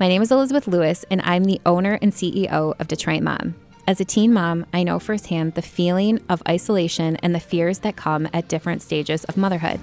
My 0.00 0.08
name 0.08 0.22
is 0.22 0.32
Elizabeth 0.32 0.66
Lewis, 0.66 1.04
and 1.10 1.20
I'm 1.26 1.44
the 1.44 1.60
owner 1.66 1.98
and 2.00 2.10
CEO 2.10 2.74
of 2.80 2.88
Detroit 2.88 3.20
Mom. 3.22 3.54
As 3.86 4.00
a 4.00 4.04
teen 4.06 4.32
mom, 4.32 4.64
I 4.72 4.82
know 4.82 4.98
firsthand 4.98 5.52
the 5.52 5.60
feeling 5.60 6.20
of 6.30 6.42
isolation 6.48 7.16
and 7.16 7.34
the 7.34 7.38
fears 7.38 7.80
that 7.80 7.96
come 7.96 8.26
at 8.32 8.48
different 8.48 8.80
stages 8.80 9.24
of 9.24 9.36
motherhood. 9.36 9.78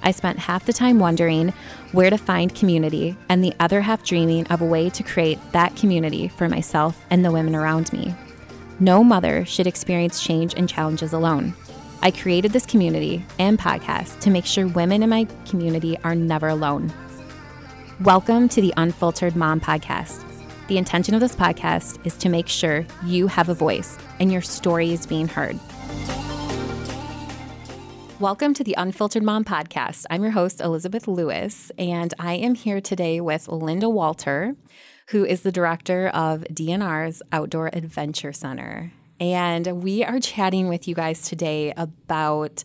I 0.00 0.12
spent 0.12 0.38
half 0.38 0.64
the 0.64 0.72
time 0.72 1.00
wondering 1.00 1.52
where 1.90 2.08
to 2.08 2.16
find 2.16 2.54
community 2.54 3.16
and 3.28 3.42
the 3.42 3.52
other 3.58 3.80
half 3.80 4.04
dreaming 4.04 4.46
of 4.46 4.60
a 4.60 4.64
way 4.64 4.90
to 4.90 5.02
create 5.02 5.40
that 5.50 5.74
community 5.74 6.28
for 6.28 6.48
myself 6.48 6.96
and 7.10 7.24
the 7.24 7.32
women 7.32 7.56
around 7.56 7.92
me. 7.92 8.14
No 8.78 9.02
mother 9.02 9.44
should 9.44 9.66
experience 9.66 10.22
change 10.22 10.54
and 10.54 10.68
challenges 10.68 11.12
alone. 11.12 11.52
I 12.00 12.12
created 12.12 12.52
this 12.52 12.64
community 12.64 13.24
and 13.40 13.58
podcast 13.58 14.20
to 14.20 14.30
make 14.30 14.46
sure 14.46 14.68
women 14.68 15.02
in 15.02 15.10
my 15.10 15.26
community 15.48 15.98
are 16.04 16.14
never 16.14 16.46
alone. 16.46 16.92
Welcome 18.02 18.48
to 18.50 18.60
the 18.60 18.72
Unfiltered 18.76 19.34
Mom 19.34 19.60
Podcast. 19.60 20.24
The 20.68 20.78
intention 20.78 21.14
of 21.14 21.20
this 21.20 21.34
podcast 21.34 21.98
is 22.06 22.16
to 22.18 22.28
make 22.28 22.46
sure 22.46 22.86
you 23.04 23.26
have 23.26 23.48
a 23.48 23.54
voice 23.54 23.98
and 24.20 24.30
your 24.30 24.40
story 24.40 24.92
is 24.92 25.04
being 25.04 25.26
heard. 25.26 25.58
Welcome 28.20 28.54
to 28.54 28.62
the 28.62 28.76
Unfiltered 28.78 29.24
Mom 29.24 29.44
Podcast. 29.44 30.06
I'm 30.10 30.22
your 30.22 30.30
host, 30.30 30.60
Elizabeth 30.60 31.08
Lewis, 31.08 31.72
and 31.76 32.14
I 32.20 32.34
am 32.34 32.54
here 32.54 32.80
today 32.80 33.20
with 33.20 33.48
Linda 33.48 33.88
Walter, 33.88 34.54
who 35.08 35.24
is 35.24 35.42
the 35.42 35.50
director 35.50 36.06
of 36.06 36.42
DNR's 36.52 37.20
Outdoor 37.32 37.68
Adventure 37.72 38.32
Center. 38.32 38.92
And 39.18 39.82
we 39.82 40.04
are 40.04 40.20
chatting 40.20 40.68
with 40.68 40.86
you 40.86 40.94
guys 40.94 41.22
today 41.22 41.74
about 41.76 42.62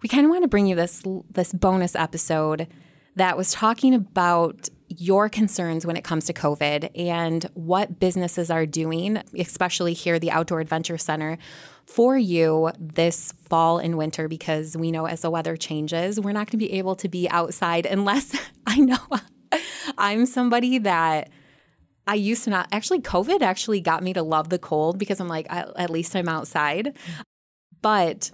we 0.00 0.08
kind 0.08 0.24
of 0.24 0.30
want 0.30 0.44
to 0.44 0.48
bring 0.48 0.68
you 0.68 0.76
this 0.76 1.02
this 1.28 1.52
bonus 1.52 1.96
episode 1.96 2.68
that 3.16 3.36
was 3.36 3.50
talking 3.50 3.92
about 3.94 4.68
your 4.88 5.28
concerns 5.28 5.84
when 5.84 5.96
it 5.96 6.04
comes 6.04 6.24
to 6.26 6.32
COVID 6.32 6.90
and 6.94 7.44
what 7.54 7.98
businesses 7.98 8.50
are 8.50 8.66
doing, 8.66 9.22
especially 9.38 9.92
here, 9.92 10.18
the 10.18 10.30
Outdoor 10.30 10.60
Adventure 10.60 10.98
Center, 10.98 11.38
for 11.84 12.16
you 12.16 12.70
this 12.78 13.32
fall 13.32 13.78
and 13.78 13.96
winter, 13.96 14.28
because 14.28 14.76
we 14.76 14.90
know 14.90 15.06
as 15.06 15.20
the 15.22 15.30
weather 15.30 15.56
changes, 15.56 16.20
we're 16.20 16.32
not 16.32 16.46
going 16.46 16.52
to 16.52 16.56
be 16.58 16.72
able 16.72 16.96
to 16.96 17.08
be 17.08 17.28
outside 17.30 17.86
unless 17.86 18.36
I 18.66 18.78
know 18.78 18.98
I'm 19.98 20.26
somebody 20.26 20.78
that. 20.78 21.30
I 22.08 22.14
used 22.14 22.44
to 22.44 22.50
not 22.50 22.68
actually 22.70 23.00
COVID 23.00 23.42
actually 23.42 23.80
got 23.80 24.00
me 24.00 24.12
to 24.12 24.22
love 24.22 24.48
the 24.48 24.60
cold 24.60 24.96
because 24.96 25.18
I'm 25.18 25.26
like 25.26 25.48
at 25.50 25.90
least 25.90 26.14
I'm 26.14 26.28
outside. 26.28 26.96
But 27.82 28.30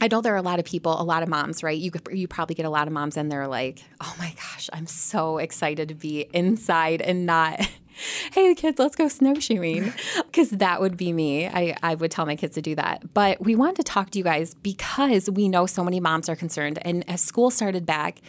I 0.00 0.08
know 0.08 0.20
there 0.20 0.34
are 0.34 0.38
a 0.38 0.42
lot 0.42 0.58
of 0.58 0.64
people, 0.64 1.00
a 1.00 1.02
lot 1.02 1.22
of 1.22 1.28
moms, 1.28 1.62
right? 1.62 1.78
You 1.78 1.90
you 2.10 2.28
probably 2.28 2.54
get 2.54 2.66
a 2.66 2.70
lot 2.70 2.86
of 2.86 2.92
moms 2.92 3.16
and 3.16 3.30
they're 3.30 3.48
like, 3.48 3.82
"Oh 4.00 4.14
my 4.18 4.34
gosh, 4.34 4.68
I'm 4.72 4.86
so 4.86 5.38
excited 5.38 5.88
to 5.88 5.94
be 5.94 6.28
inside 6.32 7.00
and 7.00 7.26
not 7.26 7.60
hey 8.32 8.54
kids, 8.54 8.78
let's 8.78 8.96
go 8.96 9.08
snowshoeing." 9.08 9.92
Cuz 10.32 10.50
that 10.50 10.80
would 10.80 10.96
be 10.96 11.12
me. 11.12 11.46
I 11.46 11.76
I 11.82 11.94
would 11.94 12.10
tell 12.10 12.26
my 12.26 12.36
kids 12.36 12.54
to 12.54 12.62
do 12.62 12.74
that. 12.74 13.14
But 13.14 13.42
we 13.42 13.54
wanted 13.54 13.76
to 13.76 13.84
talk 13.84 14.10
to 14.10 14.18
you 14.18 14.24
guys 14.24 14.54
because 14.54 15.30
we 15.30 15.48
know 15.48 15.66
so 15.66 15.82
many 15.82 16.00
moms 16.00 16.28
are 16.28 16.36
concerned 16.36 16.78
and 16.82 17.08
as 17.08 17.22
school 17.22 17.50
started 17.50 17.86
back, 17.86 18.20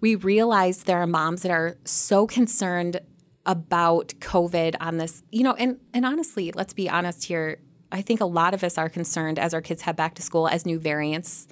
we 0.00 0.14
realized 0.14 0.86
there 0.86 0.98
are 0.98 1.06
moms 1.06 1.42
that 1.42 1.50
are 1.52 1.76
so 1.84 2.26
concerned 2.26 3.00
about 3.46 4.14
COVID 4.20 4.76
on 4.80 4.98
this, 4.98 5.22
you 5.30 5.42
know, 5.42 5.54
and 5.54 5.78
and 5.92 6.04
honestly, 6.04 6.52
let's 6.54 6.72
be 6.72 6.88
honest 6.88 7.24
here, 7.24 7.58
I 7.92 8.02
think 8.02 8.20
a 8.20 8.26
lot 8.26 8.54
of 8.54 8.62
us 8.64 8.78
are 8.78 8.88
concerned 8.88 9.38
as 9.38 9.54
our 9.54 9.60
kids 9.60 9.82
head 9.82 9.96
back 9.96 10.14
to 10.14 10.22
school 10.22 10.48
as 10.48 10.66
new 10.66 10.78
variants 10.78 11.48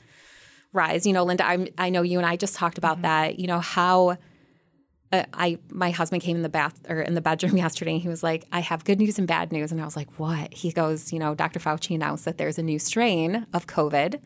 rise. 0.72 1.06
You 1.06 1.12
know, 1.12 1.24
Linda, 1.24 1.46
I'm, 1.46 1.68
i 1.78 1.90
know 1.90 2.02
you 2.02 2.18
and 2.18 2.26
I 2.26 2.36
just 2.36 2.54
talked 2.54 2.78
about 2.78 2.96
mm-hmm. 2.96 3.02
that. 3.02 3.38
You 3.38 3.46
know 3.46 3.60
how 3.60 4.18
uh, 5.12 5.24
I 5.32 5.58
my 5.70 5.90
husband 5.90 6.22
came 6.22 6.36
in 6.36 6.42
the 6.42 6.48
bath 6.48 6.78
or 6.88 7.00
in 7.00 7.14
the 7.14 7.20
bedroom 7.20 7.56
yesterday. 7.64 7.92
and 7.92 8.02
He 8.02 8.08
was 8.08 8.22
like, 8.22 8.44
"I 8.52 8.60
have 8.60 8.84
good 8.84 8.98
news 8.98 9.18
and 9.18 9.26
bad 9.26 9.52
news," 9.52 9.72
and 9.72 9.80
I 9.80 9.84
was 9.84 9.96
like, 9.96 10.18
"What?" 10.18 10.52
He 10.52 10.72
goes, 10.72 11.12
"You 11.12 11.18
know, 11.18 11.34
Dr. 11.34 11.60
Fauci 11.60 11.94
announced 11.94 12.24
that 12.24 12.38
there's 12.38 12.58
a 12.58 12.62
new 12.62 12.78
strain 12.78 13.46
of 13.52 13.66
COVID, 13.66 14.20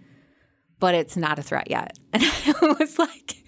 but 0.78 0.94
it's 0.94 1.16
not 1.16 1.38
a 1.38 1.42
threat 1.42 1.70
yet." 1.70 1.98
And 2.44 2.56
I 2.60 2.76
was 2.78 2.98
like 2.98 3.41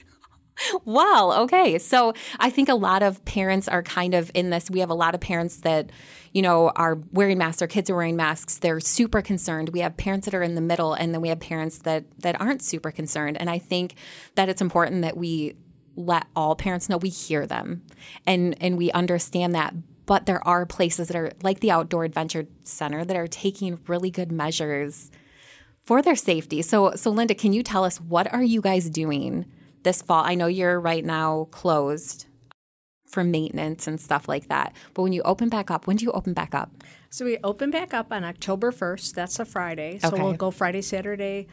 well, 0.84 1.32
okay. 1.42 1.78
So 1.78 2.12
I 2.38 2.50
think 2.50 2.68
a 2.68 2.74
lot 2.74 3.02
of 3.02 3.24
parents 3.24 3.68
are 3.68 3.82
kind 3.82 4.14
of 4.14 4.30
in 4.34 4.50
this. 4.50 4.70
We 4.70 4.80
have 4.80 4.90
a 4.90 4.94
lot 4.94 5.14
of 5.14 5.20
parents 5.20 5.56
that, 5.58 5.90
you 6.32 6.42
know, 6.42 6.70
are 6.76 6.98
wearing 7.12 7.38
masks. 7.38 7.58
Their 7.58 7.68
kids 7.68 7.90
are 7.90 7.96
wearing 7.96 8.16
masks. 8.16 8.58
They're 8.58 8.80
super 8.80 9.22
concerned. 9.22 9.70
We 9.70 9.80
have 9.80 9.96
parents 9.96 10.26
that 10.26 10.34
are 10.34 10.42
in 10.42 10.54
the 10.54 10.60
middle, 10.60 10.94
and 10.94 11.12
then 11.12 11.20
we 11.20 11.28
have 11.28 11.40
parents 11.40 11.78
that 11.78 12.04
that 12.20 12.40
aren't 12.40 12.62
super 12.62 12.90
concerned. 12.90 13.36
And 13.40 13.50
I 13.50 13.58
think 13.58 13.94
that 14.34 14.48
it's 14.48 14.62
important 14.62 15.02
that 15.02 15.16
we 15.16 15.56
let 15.96 16.26
all 16.34 16.56
parents 16.56 16.88
know 16.88 16.96
we 16.96 17.08
hear 17.08 17.46
them, 17.46 17.82
and 18.26 18.56
and 18.60 18.76
we 18.78 18.90
understand 18.92 19.54
that. 19.54 19.74
But 20.06 20.26
there 20.26 20.46
are 20.46 20.66
places 20.66 21.08
that 21.08 21.16
are 21.16 21.32
like 21.42 21.60
the 21.60 21.70
Outdoor 21.70 22.04
Adventure 22.04 22.46
Center 22.62 23.04
that 23.04 23.16
are 23.16 23.26
taking 23.26 23.80
really 23.86 24.10
good 24.10 24.30
measures 24.30 25.10
for 25.82 26.02
their 26.02 26.16
safety. 26.16 26.62
So 26.62 26.94
so 26.94 27.10
Linda, 27.10 27.34
can 27.34 27.52
you 27.52 27.62
tell 27.62 27.84
us 27.84 28.00
what 28.00 28.32
are 28.32 28.42
you 28.42 28.60
guys 28.60 28.90
doing? 28.90 29.46
This 29.84 30.02
fall? 30.02 30.24
I 30.24 30.34
know 30.34 30.46
you're 30.46 30.80
right 30.80 31.04
now 31.04 31.48
closed 31.50 32.26
for 33.14 33.24
maintenance 33.24 33.86
and 33.86 34.00
stuff 34.00 34.28
like 34.28 34.48
that. 34.48 34.74
But 34.92 35.02
when 35.02 35.12
you 35.12 35.22
open 35.22 35.48
back 35.48 35.70
up, 35.70 35.86
when 35.86 35.96
do 35.96 36.04
you 36.04 36.10
open 36.12 36.34
back 36.34 36.54
up? 36.54 36.70
So 37.10 37.24
we 37.24 37.38
open 37.44 37.70
back 37.70 37.94
up 37.94 38.12
on 38.12 38.24
October 38.24 38.72
1st. 38.72 39.14
That's 39.14 39.38
a 39.38 39.44
Friday. 39.44 40.00
So 40.00 40.08
okay. 40.08 40.20
we'll 40.20 40.32
go 40.32 40.50
Friday, 40.50 40.82
Saturday, 40.82 41.46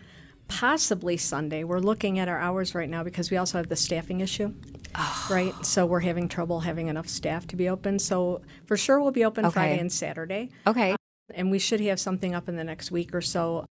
possibly 0.47 1.17
Sunday. 1.17 1.63
We're 1.63 1.79
looking 1.79 2.17
at 2.17 2.27
our 2.27 2.39
hours 2.39 2.73
right 2.73 2.89
now 2.89 3.03
because 3.03 3.29
we 3.29 3.37
also 3.37 3.59
have 3.59 3.69
the 3.69 3.75
staffing 3.75 4.21
issue. 4.21 4.53
Oh. 4.95 5.27
Right? 5.29 5.53
So 5.63 5.85
we're 5.85 5.99
having 5.99 6.27
trouble 6.27 6.61
having 6.61 6.87
enough 6.87 7.07
staff 7.07 7.45
to 7.47 7.55
be 7.55 7.69
open. 7.69 7.99
So 7.99 8.41
for 8.65 8.75
sure 8.75 8.99
we'll 8.99 9.11
be 9.11 9.23
open 9.23 9.45
okay. 9.45 9.53
Friday 9.53 9.79
and 9.79 9.91
Saturday. 9.91 10.49
Okay. 10.65 10.91
Um, 10.91 10.97
and 11.35 11.51
we 11.51 11.59
should 11.59 11.79
have 11.81 11.99
something 11.99 12.33
up 12.33 12.49
in 12.49 12.55
the 12.55 12.63
next 12.63 12.89
week 12.89 13.13
or 13.13 13.21
so 13.21 13.65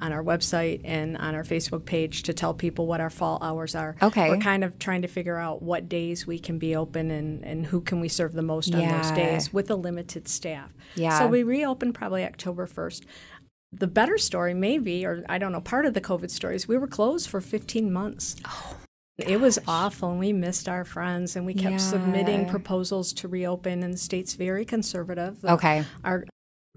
on 0.00 0.12
our 0.12 0.22
website 0.22 0.80
and 0.84 1.16
on 1.16 1.34
our 1.34 1.42
Facebook 1.42 1.84
page 1.84 2.22
to 2.24 2.34
tell 2.34 2.54
people 2.54 2.86
what 2.86 3.00
our 3.00 3.10
fall 3.10 3.38
hours 3.42 3.74
are. 3.74 3.96
Okay. 4.02 4.28
We're 4.28 4.38
kind 4.38 4.62
of 4.62 4.78
trying 4.78 5.02
to 5.02 5.08
figure 5.08 5.36
out 5.36 5.62
what 5.62 5.88
days 5.88 6.26
we 6.26 6.38
can 6.38 6.58
be 6.58 6.76
open 6.76 7.10
and, 7.10 7.44
and 7.44 7.66
who 7.66 7.80
can 7.80 8.00
we 8.00 8.08
serve 8.08 8.34
the 8.34 8.42
most 8.42 8.68
yeah. 8.68 8.80
on 8.80 9.02
those 9.02 9.10
days 9.12 9.52
with 9.52 9.70
a 9.70 9.76
limited 9.76 10.28
staff. 10.28 10.72
Yeah. 10.94 11.18
So 11.18 11.26
we 11.26 11.42
reopen 11.42 11.92
probably 11.92 12.24
October 12.24 12.66
1st. 12.66 13.04
The 13.72 13.86
better 13.86 14.16
story, 14.16 14.54
maybe, 14.54 15.04
or 15.04 15.24
I 15.28 15.38
don't 15.38 15.52
know, 15.52 15.60
part 15.60 15.84
of 15.84 15.94
the 15.94 16.00
COVID 16.00 16.30
story 16.30 16.56
is 16.56 16.66
we 16.66 16.78
were 16.78 16.86
closed 16.86 17.28
for 17.28 17.40
15 17.40 17.92
months. 17.92 18.36
Oh. 18.46 18.76
It 19.18 19.40
was 19.40 19.58
awful, 19.66 20.10
and 20.10 20.20
we 20.20 20.32
missed 20.32 20.68
our 20.68 20.84
friends, 20.84 21.34
and 21.34 21.44
we 21.44 21.52
kept 21.52 21.72
yeah. 21.72 21.76
submitting 21.78 22.48
proposals 22.48 23.12
to 23.14 23.26
reopen, 23.26 23.82
and 23.82 23.92
the 23.92 23.98
state's 23.98 24.34
very 24.34 24.64
conservative. 24.64 25.44
Okay. 25.44 25.84
Our 26.04 26.24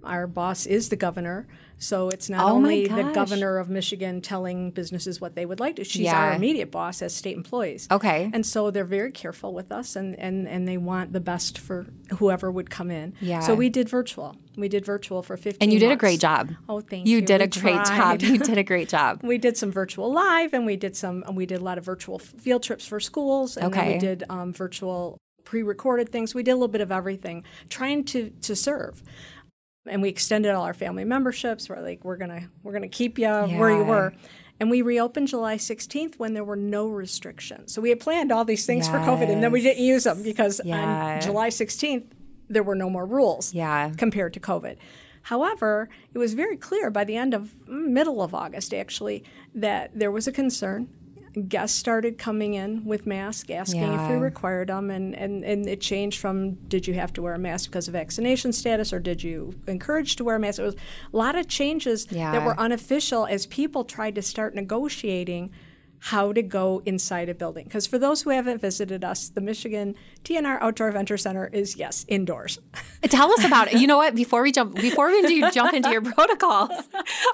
our 0.04 0.28
boss 0.28 0.66
is 0.66 0.90
the 0.90 0.96
governor, 0.96 1.48
so 1.82 2.10
it's 2.10 2.30
not 2.30 2.46
oh 2.46 2.54
only 2.54 2.86
the 2.86 3.12
governor 3.12 3.58
of 3.58 3.68
Michigan 3.68 4.22
telling 4.22 4.70
businesses 4.70 5.20
what 5.20 5.34
they 5.34 5.48
would 5.48 5.60
like 5.60 5.78
to. 5.78 5.84
She's 5.84 6.04
yeah. 6.04 6.16
our 6.16 6.34
immediate 6.34 6.70
boss 6.70 7.02
as 7.02 7.16
state 7.16 7.36
employees. 7.36 7.88
Okay. 7.90 8.30
And 8.32 8.46
so 8.46 8.70
they're 8.70 8.86
very 8.86 9.12
careful 9.12 9.52
with 9.52 9.72
us 9.72 9.96
and, 9.96 10.18
and, 10.20 10.48
and 10.48 10.68
they 10.68 10.78
want 10.78 11.12
the 11.12 11.20
best 11.20 11.58
for 11.58 11.88
whoever 12.20 12.52
would 12.52 12.70
come 12.70 12.92
in. 12.92 13.16
Yeah. 13.20 13.40
So 13.40 13.56
we 13.56 13.70
did 13.70 13.90
virtual. 13.90 14.36
We 14.56 14.70
did 14.70 14.86
virtual 14.86 15.24
for 15.24 15.38
15 15.38 15.58
And 15.60 15.74
you 15.74 15.80
did 15.80 15.88
months. 15.88 16.00
a 16.00 16.06
great 16.06 16.20
job. 16.20 16.52
Oh, 16.70 16.82
thank 16.82 17.08
you. 17.08 17.16
You 17.16 17.22
did 17.22 17.42
we 17.42 17.46
a 17.46 17.48
great 17.48 17.86
tried. 17.86 18.20
job. 18.20 18.22
You 18.22 18.38
did 18.38 18.60
a 18.60 18.64
great 18.64 18.88
job. 18.88 19.22
we 19.24 19.40
did 19.40 19.58
some 19.58 19.72
virtual 19.72 20.14
live 20.14 20.54
and 20.54 20.68
we 20.68 20.76
did 20.76 20.96
some 20.96 21.24
and 21.26 21.36
we 21.36 21.48
did 21.48 21.62
a 21.62 21.64
lot 21.64 21.80
of 21.80 21.84
virtual 21.84 22.20
field 22.20 22.62
trips 22.62 22.86
for 22.86 23.00
schools 23.00 23.58
and 23.58 23.74
okay. 23.74 23.94
we 23.94 23.98
did 23.98 24.24
um, 24.30 24.54
virtual 24.54 25.18
pre-recorded 25.46 26.10
things. 26.10 26.36
We 26.36 26.44
did 26.44 26.52
a 26.52 26.56
little 26.56 26.68
bit 26.68 26.82
of 26.82 26.92
everything 26.92 27.44
trying 27.70 28.04
to 28.06 28.30
to 28.42 28.56
serve 28.56 29.02
and 29.86 30.02
we 30.02 30.10
extended 30.10 30.52
all 30.52 30.64
our 30.64 30.74
family 30.74 31.04
memberships. 31.04 31.70
We're 31.70 31.82
like, 31.82 32.04
we're 32.04 32.18
gonna 32.18 32.50
we're 32.64 32.74
gonna 32.74 32.88
keep 32.88 33.18
you 33.18 33.26
yeah. 33.26 33.58
where 33.58 33.72
you 33.72 33.84
were. 33.84 34.14
And 34.60 34.70
we 34.70 34.84
reopened 34.84 35.28
July 35.28 35.56
16th 35.56 36.20
when 36.20 36.36
there 36.36 36.44
were 36.44 36.56
no 36.56 36.88
restrictions. 36.88 37.74
So 37.74 37.82
we 37.82 37.90
had 37.90 38.00
planned 38.00 38.32
all 38.32 38.46
these 38.46 38.68
things 38.68 38.86
yes. 38.88 38.92
for 38.92 39.00
COVID, 39.00 39.28
and 39.28 39.42
then 39.42 39.52
we 39.52 39.62
didn't 39.62 39.84
use 39.84 40.04
them 40.04 40.22
because 40.22 40.62
yeah. 40.64 41.16
on 41.16 41.22
July 41.22 41.50
16th 41.50 42.06
there 42.48 42.62
were 42.62 42.76
no 42.76 42.90
more 42.90 43.06
rules. 43.06 43.54
Yeah. 43.54 43.92
compared 43.98 44.34
to 44.34 44.40
COVID. 44.40 44.78
However, 45.24 45.90
it 46.14 46.18
was 46.18 46.34
very 46.34 46.58
clear 46.58 46.90
by 46.92 47.04
the 47.04 47.16
end 47.16 47.34
of 47.34 47.56
mm, 47.68 47.88
middle 47.88 48.22
of 48.22 48.34
August 48.34 48.74
actually 48.74 49.24
that 49.56 49.92
there 49.98 50.12
was 50.12 50.28
a 50.28 50.32
concern 50.32 50.90
guests 51.48 51.78
started 51.78 52.18
coming 52.18 52.54
in 52.54 52.84
with 52.86 53.06
masks, 53.06 53.50
asking 53.50 53.82
yeah. 53.82 54.06
if 54.06 54.12
we 54.12 54.18
required 54.18 54.70
them, 54.70 54.90
and, 54.90 55.16
and, 55.16 55.44
and 55.44 55.68
it 55.68 55.80
changed 55.80 56.20
from 56.20 56.54
did 56.68 56.88
you 56.88 56.94
have 56.94 57.14
to 57.14 57.22
wear 57.22 57.34
a 57.34 57.40
mask 57.40 57.70
because 57.70 57.88
of 57.88 57.94
vaccination 57.94 58.52
status 58.52 58.92
or 58.92 59.00
did 59.00 59.24
you 59.24 59.54
encourage 59.68 60.16
to 60.18 60.24
wear 60.24 60.36
a 60.36 60.40
mask? 60.40 60.60
It 60.60 60.64
was 60.64 60.76
a 60.76 61.18
lot 61.18 61.36
of 61.36 61.48
changes 61.48 62.08
yeah. 62.10 62.32
that 62.32 62.46
were 62.46 62.60
unofficial 62.60 63.26
as 63.26 63.46
people 63.46 63.84
tried 63.84 64.16
to 64.16 64.22
start 64.22 64.56
negotiating 64.56 65.52
how 66.06 66.34
to 66.34 66.42
go 66.42 66.82
inside 66.84 67.30
a 67.30 67.34
building. 67.36 67.64
Because 67.64 67.86
for 67.86 68.00
those 68.00 68.24
who 68.24 68.32
haven't 68.32 68.60
visited 68.60 69.04
us, 69.04 69.30
the 69.30 69.40
Michigan 69.40 69.94
DNR 70.24 70.58
Outdoor 70.60 70.88
Adventure 70.88 71.18
Center 71.18 71.48
is 71.54 71.76
yes 71.76 72.06
indoors. 72.08 72.58
Tell 73.04 73.32
us 73.32 73.46
about 73.46 73.72
it. 73.72 73.80
You 73.80 73.86
know 73.86 73.98
what? 73.98 74.16
Before 74.16 74.42
we 74.42 74.52
jump, 74.52 74.76
before 74.76 75.10
we 75.10 75.22
do 75.22 75.52
jump 75.52 75.76
into 75.76 75.92
your 75.92 76.02
protocols, 76.14 76.72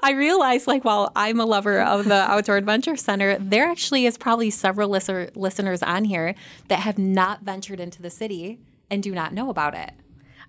I 0.03 0.11
realized 0.11 0.67
like 0.67 0.83
while 0.83 1.13
I'm 1.15 1.39
a 1.39 1.45
lover 1.45 1.81
of 1.81 2.05
the 2.05 2.29
Outdoor 2.29 2.57
Adventure 2.57 2.97
Center, 2.97 3.37
there 3.39 3.69
actually 3.69 4.05
is 4.05 4.17
probably 4.17 4.49
several 4.49 4.89
listener, 4.89 5.29
listeners 5.33 5.81
on 5.81 6.03
here 6.03 6.35
that 6.67 6.79
have 6.79 6.97
not 6.97 7.43
ventured 7.43 7.79
into 7.79 8.01
the 8.01 8.09
city 8.09 8.59
and 8.91 9.01
do 9.01 9.13
not 9.13 9.33
know 9.33 9.49
about 9.49 9.75
it. 9.75 9.91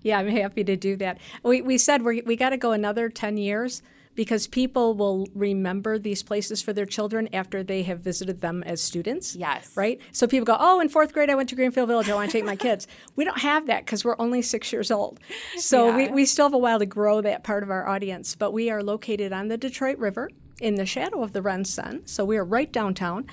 Yeah, 0.03 0.19
I'm 0.19 0.29
happy 0.29 0.65
to 0.65 0.77
do 0.77 0.97
that. 0.97 1.19
We, 1.45 1.63
we 1.63 1.79
said 1.79 2.03
we 2.03 2.23
we 2.23 2.35
got 2.35 2.51
to 2.51 2.57
go 2.57 2.73
another 2.73 3.09
10 3.09 3.37
years 3.37 3.81
because 4.19 4.49
people 4.49 4.95
will 4.95 5.29
remember 5.33 5.97
these 5.97 6.25
places 6.25 6.61
for 6.61 6.73
their 6.73 6.85
children 6.85 7.29
after 7.33 7.63
they 7.63 7.85
have 7.85 8.01
visited 8.01 8.41
them 8.41 8.65
as 8.65 8.81
students. 8.81 9.37
Yes. 9.37 9.77
Right? 9.77 10.01
So 10.11 10.27
people 10.27 10.45
go, 10.45 10.57
oh, 10.59 10.81
in 10.81 10.89
fourth 10.89 11.13
grade, 11.13 11.31
I 11.31 11.37
went 11.37 11.49
to 11.51 11.55
Greenfield 11.55 11.87
Village. 11.87 12.11
I 12.11 12.17
want 12.17 12.29
to 12.29 12.37
take 12.37 12.45
my 12.45 12.57
kids. 12.57 12.89
We 13.15 13.25
don't 13.25 13.39
have 13.39 13.67
that 13.67 13.85
because 13.85 14.05
we're 14.05 14.17
only 14.19 14.43
six 14.43 14.73
years 14.73 14.91
old. 14.91 15.21
So 15.57 15.89
yeah. 15.89 15.97
we, 15.97 16.09
we 16.09 16.25
still 16.25 16.47
have 16.47 16.55
a 16.55 16.59
while 16.59 16.79
to 16.81 16.87
grow 16.87 17.21
that 17.21 17.45
part 17.45 17.63
of 17.63 17.71
our 17.71 17.89
audience. 17.89 18.35
But 18.35 18.53
we 18.53 18.71
are 18.71 18.83
located 18.83 19.33
on 19.33 19.49
the 19.49 19.57
Detroit 19.57 19.99
River 19.99 20.31
in 20.61 20.75
the 20.75 20.87
shadow 20.87 21.23
of 21.23 21.33
the 21.33 21.43
Ren 21.43 21.65
Cen. 21.65 22.07
So 22.07 22.25
we 22.25 22.37
are 22.37 22.45
right 22.45 22.73
downtown 22.73 23.27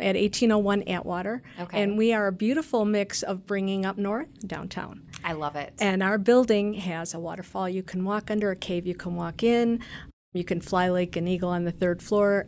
at 0.00 0.16
1801 0.16 0.82
Atwater. 0.84 1.42
Okay. 1.58 1.82
And 1.82 1.96
we 1.96 2.12
are 2.12 2.26
a 2.26 2.32
beautiful 2.32 2.84
mix 2.84 3.22
of 3.22 3.46
bringing 3.46 3.84
up 3.84 3.98
north 3.98 4.46
downtown. 4.46 5.02
I 5.24 5.32
love 5.32 5.56
it. 5.56 5.74
And 5.78 6.02
our 6.02 6.18
building 6.18 6.74
has 6.74 7.14
a 7.14 7.18
waterfall 7.18 7.68
you 7.68 7.82
can 7.82 8.04
walk 8.04 8.30
under, 8.30 8.50
a 8.50 8.56
cave 8.56 8.86
you 8.86 8.94
can 8.94 9.14
walk 9.14 9.42
in. 9.42 9.80
You 10.32 10.44
can 10.44 10.60
fly 10.60 10.88
like 10.88 11.16
an 11.16 11.26
eagle 11.26 11.50
on 11.50 11.64
the 11.64 11.72
third 11.72 12.02
floor 12.02 12.46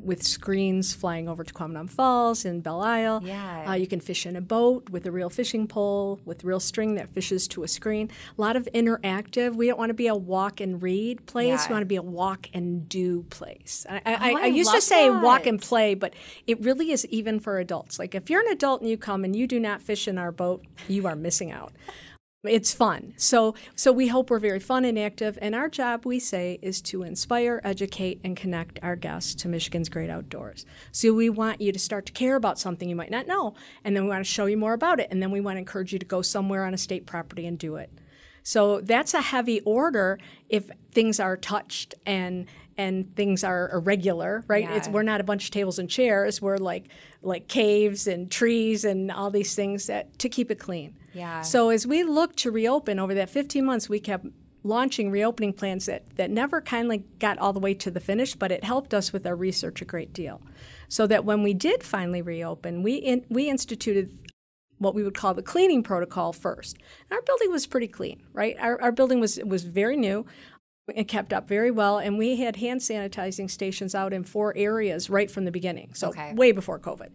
with 0.00 0.22
screens 0.22 0.92
flying 0.92 1.28
over 1.28 1.44
to 1.44 1.54
Tahquamenon 1.54 1.88
Falls 1.88 2.44
in 2.44 2.60
Belle 2.60 2.82
Isle. 2.82 3.22
Yeah. 3.24 3.70
Uh, 3.70 3.72
you 3.74 3.86
can 3.86 4.00
fish 4.00 4.26
in 4.26 4.34
a 4.34 4.40
boat 4.40 4.90
with 4.90 5.06
a 5.06 5.12
real 5.12 5.30
fishing 5.30 5.68
pole 5.68 6.20
with 6.24 6.42
real 6.42 6.58
string 6.58 6.96
that 6.96 7.10
fishes 7.10 7.46
to 7.48 7.62
a 7.62 7.68
screen. 7.68 8.10
A 8.36 8.40
lot 8.40 8.56
of 8.56 8.68
interactive. 8.74 9.54
We 9.54 9.68
don't 9.68 9.78
want 9.78 9.90
to 9.90 9.94
be 9.94 10.08
a 10.08 10.14
walk 10.14 10.60
and 10.60 10.82
read 10.82 11.26
place. 11.26 11.62
Yeah. 11.62 11.68
We 11.68 11.72
want 11.74 11.82
to 11.82 11.86
be 11.86 11.96
a 11.96 12.02
walk 12.02 12.48
and 12.52 12.88
do 12.88 13.22
place. 13.24 13.86
I, 13.88 13.94
I, 13.94 14.00
oh, 14.04 14.36
I, 14.38 14.42
I 14.42 14.46
used 14.46 14.72
to 14.72 14.80
say 14.80 15.08
that. 15.08 15.22
walk 15.22 15.46
and 15.46 15.60
play, 15.60 15.94
but 15.94 16.14
it 16.46 16.60
really 16.60 16.90
is 16.90 17.06
even 17.06 17.38
for 17.38 17.58
adults. 17.58 17.98
Like 17.98 18.14
if 18.14 18.28
you're 18.28 18.40
an 18.40 18.50
adult 18.50 18.80
and 18.80 18.90
you 18.90 18.96
come 18.96 19.24
and 19.24 19.36
you 19.36 19.46
do 19.46 19.60
not 19.60 19.80
fish 19.80 20.08
in 20.08 20.18
our 20.18 20.32
boat, 20.32 20.64
you 20.88 21.06
are 21.06 21.16
missing 21.16 21.52
out 21.52 21.72
it's 22.44 22.72
fun. 22.72 23.14
So 23.16 23.54
so 23.74 23.92
we 23.92 24.08
hope 24.08 24.30
we're 24.30 24.38
very 24.38 24.60
fun 24.60 24.84
and 24.84 24.98
active 24.98 25.38
and 25.40 25.54
our 25.54 25.68
job 25.68 26.04
we 26.04 26.18
say 26.18 26.58
is 26.62 26.80
to 26.82 27.02
inspire, 27.02 27.60
educate 27.64 28.20
and 28.22 28.36
connect 28.36 28.78
our 28.82 28.96
guests 28.96 29.34
to 29.36 29.48
Michigan's 29.48 29.88
great 29.88 30.10
outdoors. 30.10 30.66
So 30.92 31.12
we 31.12 31.30
want 31.30 31.60
you 31.60 31.72
to 31.72 31.78
start 31.78 32.06
to 32.06 32.12
care 32.12 32.36
about 32.36 32.58
something 32.58 32.88
you 32.88 32.96
might 32.96 33.10
not 33.10 33.26
know 33.26 33.54
and 33.84 33.96
then 33.96 34.04
we 34.04 34.10
want 34.10 34.24
to 34.24 34.30
show 34.30 34.46
you 34.46 34.56
more 34.56 34.72
about 34.72 35.00
it 35.00 35.08
and 35.10 35.22
then 35.22 35.30
we 35.30 35.40
want 35.40 35.56
to 35.56 35.60
encourage 35.60 35.92
you 35.92 35.98
to 35.98 36.06
go 36.06 36.22
somewhere 36.22 36.64
on 36.64 36.74
a 36.74 36.78
state 36.78 37.06
property 37.06 37.46
and 37.46 37.58
do 37.58 37.76
it. 37.76 37.90
So 38.42 38.80
that's 38.82 39.14
a 39.14 39.22
heavy 39.22 39.60
order 39.62 40.18
if 40.48 40.70
things 40.92 41.18
are 41.18 41.36
touched 41.36 41.94
and 42.06 42.46
and 42.76 43.14
things 43.14 43.44
are 43.44 43.70
irregular, 43.72 44.44
right? 44.48 44.64
Yeah. 44.64 44.74
It's 44.74 44.88
we're 44.88 45.02
not 45.02 45.20
a 45.20 45.24
bunch 45.24 45.44
of 45.44 45.50
tables 45.50 45.78
and 45.78 45.88
chairs. 45.88 46.42
We're 46.42 46.58
like 46.58 46.88
like 47.22 47.48
caves 47.48 48.06
and 48.06 48.30
trees 48.30 48.84
and 48.84 49.10
all 49.10 49.30
these 49.30 49.54
things 49.54 49.86
that 49.86 50.18
to 50.18 50.28
keep 50.28 50.50
it 50.50 50.58
clean. 50.58 50.94
Yeah. 51.14 51.42
So 51.42 51.70
as 51.70 51.86
we 51.86 52.02
looked 52.02 52.36
to 52.38 52.50
reopen 52.50 52.98
over 52.98 53.14
that 53.14 53.30
15 53.30 53.64
months, 53.64 53.88
we 53.88 54.00
kept 54.00 54.26
launching 54.64 55.10
reopening 55.10 55.52
plans 55.52 55.86
that, 55.86 56.16
that 56.16 56.30
never 56.30 56.60
kindly 56.60 57.04
got 57.18 57.38
all 57.38 57.52
the 57.52 57.60
way 57.60 57.74
to 57.74 57.90
the 57.90 58.00
finish, 58.00 58.34
but 58.34 58.50
it 58.50 58.64
helped 58.64 58.94
us 58.94 59.12
with 59.12 59.26
our 59.26 59.36
research 59.36 59.82
a 59.82 59.84
great 59.84 60.12
deal. 60.12 60.40
So 60.88 61.06
that 61.06 61.24
when 61.24 61.42
we 61.42 61.54
did 61.54 61.82
finally 61.82 62.22
reopen, 62.22 62.82
we 62.82 62.94
in, 62.96 63.24
we 63.28 63.48
instituted 63.48 64.18
what 64.78 64.94
we 64.94 65.02
would 65.02 65.14
call 65.14 65.34
the 65.34 65.42
cleaning 65.42 65.82
protocol 65.82 66.32
first. 66.32 66.76
And 67.10 67.16
our 67.16 67.22
building 67.22 67.52
was 67.52 67.66
pretty 67.66 67.88
clean, 67.88 68.22
right? 68.32 68.56
Our, 68.58 68.80
our 68.80 68.92
building 68.92 69.20
was 69.20 69.38
was 69.44 69.64
very 69.64 69.96
new. 69.96 70.26
It 70.94 71.08
kept 71.08 71.32
up 71.32 71.48
very 71.48 71.70
well, 71.70 71.98
and 71.98 72.18
we 72.18 72.36
had 72.36 72.56
hand 72.56 72.80
sanitizing 72.80 73.50
stations 73.50 73.94
out 73.94 74.12
in 74.12 74.22
four 74.22 74.54
areas 74.56 75.08
right 75.08 75.30
from 75.30 75.46
the 75.46 75.50
beginning. 75.50 75.94
So 75.94 76.08
okay. 76.08 76.34
way 76.34 76.52
before 76.52 76.78
COVID. 76.78 77.10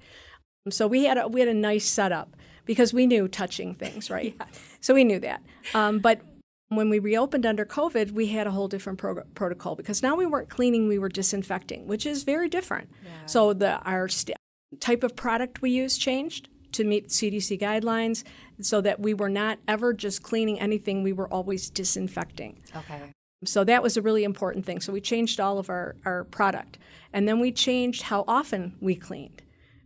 So 0.71 0.87
we 0.87 1.05
had 1.05 1.17
a, 1.17 1.27
we 1.27 1.39
had 1.39 1.49
a 1.49 1.53
nice 1.53 1.85
setup 1.85 2.35
because 2.69 2.93
we 2.93 3.07
knew 3.07 3.27
touching 3.27 3.73
things, 3.73 4.11
right? 4.17 4.35
yes. 4.39 4.59
So 4.79 4.93
we 4.93 5.03
knew 5.03 5.19
that. 5.21 5.41
Um, 5.73 5.97
but 5.97 6.21
when 6.67 6.87
we 6.87 6.99
reopened 6.99 7.43
under 7.43 7.65
COVID, 7.65 8.11
we 8.11 8.27
had 8.27 8.45
a 8.45 8.51
whole 8.51 8.67
different 8.67 8.99
pro- 8.99 9.23
protocol 9.33 9.75
because 9.75 10.03
now 10.03 10.15
we 10.15 10.27
weren't 10.27 10.49
cleaning, 10.49 10.87
we 10.87 10.99
were 10.99 11.09
disinfecting, 11.09 11.87
which 11.87 12.05
is 12.05 12.21
very 12.21 12.47
different. 12.47 12.91
Yeah. 13.03 13.25
So 13.25 13.53
the 13.53 13.79
our 13.79 14.07
st- 14.07 14.37
type 14.79 15.01
of 15.03 15.15
product 15.15 15.63
we 15.63 15.71
use 15.71 15.97
changed 15.97 16.47
to 16.73 16.83
meet 16.83 17.07
CDC 17.07 17.59
guidelines 17.59 18.23
so 18.61 18.81
that 18.81 18.99
we 18.99 19.15
were 19.15 19.29
not 19.29 19.57
ever 19.67 19.91
just 19.91 20.21
cleaning 20.21 20.59
anything, 20.59 21.01
we 21.01 21.11
were 21.11 21.27
always 21.33 21.71
disinfecting. 21.71 22.59
Okay. 22.75 23.13
So 23.45 23.63
that 23.63 23.81
was 23.81 23.97
a 23.97 24.03
really 24.03 24.23
important 24.23 24.63
thing. 24.63 24.79
So 24.79 24.93
we 24.93 25.01
changed 25.01 25.39
all 25.39 25.57
of 25.57 25.71
our, 25.71 25.95
our 26.05 26.25
product. 26.25 26.77
And 27.11 27.27
then 27.27 27.39
we 27.39 27.51
changed 27.51 28.03
how 28.03 28.25
often 28.27 28.75
we 28.79 28.93
cleaned. 28.93 29.38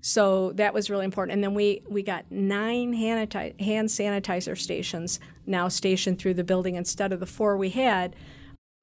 So 0.05 0.51
that 0.55 0.73
was 0.73 0.89
really 0.89 1.05
important. 1.05 1.35
And 1.35 1.43
then 1.43 1.53
we, 1.53 1.81
we 1.87 2.03
got 2.03 2.29
nine 2.29 2.91
hand, 2.91 3.33
hand 3.33 3.87
sanitizer 3.87 4.57
stations 4.57 5.17
now 5.45 5.69
stationed 5.69 6.19
through 6.19 6.33
the 6.33 6.43
building 6.43 6.75
instead 6.75 7.13
of 7.13 7.21
the 7.21 7.25
four 7.25 7.55
we 7.55 7.69
had. 7.69 8.13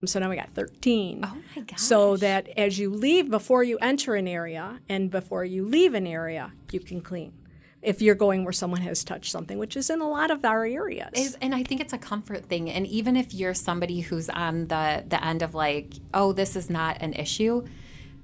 So 0.07 0.19
now 0.19 0.31
we 0.31 0.37
got 0.37 0.49
13. 0.55 1.21
Oh 1.23 1.37
my 1.55 1.63
gosh. 1.63 1.79
So 1.79 2.17
that 2.17 2.49
as 2.57 2.79
you 2.79 2.89
leave, 2.89 3.31
before 3.31 3.63
you 3.63 3.77
enter 3.83 4.15
an 4.15 4.27
area 4.27 4.81
and 4.89 5.11
before 5.11 5.45
you 5.45 5.63
leave 5.63 5.93
an 5.93 6.07
area, 6.07 6.53
you 6.73 6.81
can 6.81 7.03
clean 7.03 7.35
if 7.83 8.01
you're 8.01 8.15
going 8.15 8.45
where 8.45 8.53
someone 8.55 8.81
has 8.81 9.05
touched 9.05 9.31
something, 9.31 9.59
which 9.59 9.77
is 9.77 9.91
in 9.91 10.01
a 10.01 10.09
lot 10.09 10.31
of 10.31 10.43
our 10.43 10.65
areas. 10.65 11.37
and 11.43 11.55
I 11.55 11.63
think 11.65 11.83
it's 11.83 11.93
a 11.93 11.99
comfort 11.99 12.47
thing. 12.47 12.71
And 12.71 12.87
even 12.87 13.15
if 13.15 13.35
you're 13.35 13.53
somebody 13.53 14.01
who's 14.01 14.31
on 14.31 14.69
the 14.69 15.05
the 15.07 15.23
end 15.23 15.43
of 15.43 15.55
like, 15.55 15.93
oh, 16.15 16.33
this 16.33 16.57
is 16.57 16.71
not 16.71 16.97
an 17.03 17.13
issue, 17.13 17.67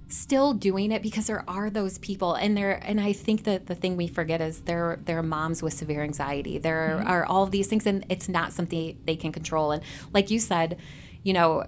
still 0.09 0.53
doing 0.53 0.93
it 0.93 1.03
because 1.03 1.27
there 1.27 1.45
are 1.49 1.69
those 1.69 1.99
people 1.99 2.35
and 2.35 2.57
there 2.57 2.81
and 2.85 3.01
I 3.01 3.13
think 3.13 3.45
that 3.45 3.67
the 3.67 3.75
thing 3.75 3.97
we 3.97 4.07
forget 4.07 4.41
is 4.41 4.61
there 4.61 5.01
there 5.05 5.19
are 5.19 5.23
moms 5.23 5.63
with 5.63 5.73
severe 5.73 6.03
anxiety. 6.03 6.59
There 6.59 6.97
mm-hmm. 6.99 7.09
are 7.09 7.25
all 7.25 7.43
of 7.43 7.51
these 7.51 7.67
things 7.67 7.87
and 7.87 8.05
it's 8.09 8.29
not 8.29 8.53
something 8.53 8.99
they 9.05 9.17
can 9.17 9.33
control. 9.33 9.73
And 9.73 9.83
like 10.13 10.31
you 10.31 10.39
said, 10.39 10.79
you 11.23 11.33
know, 11.33 11.65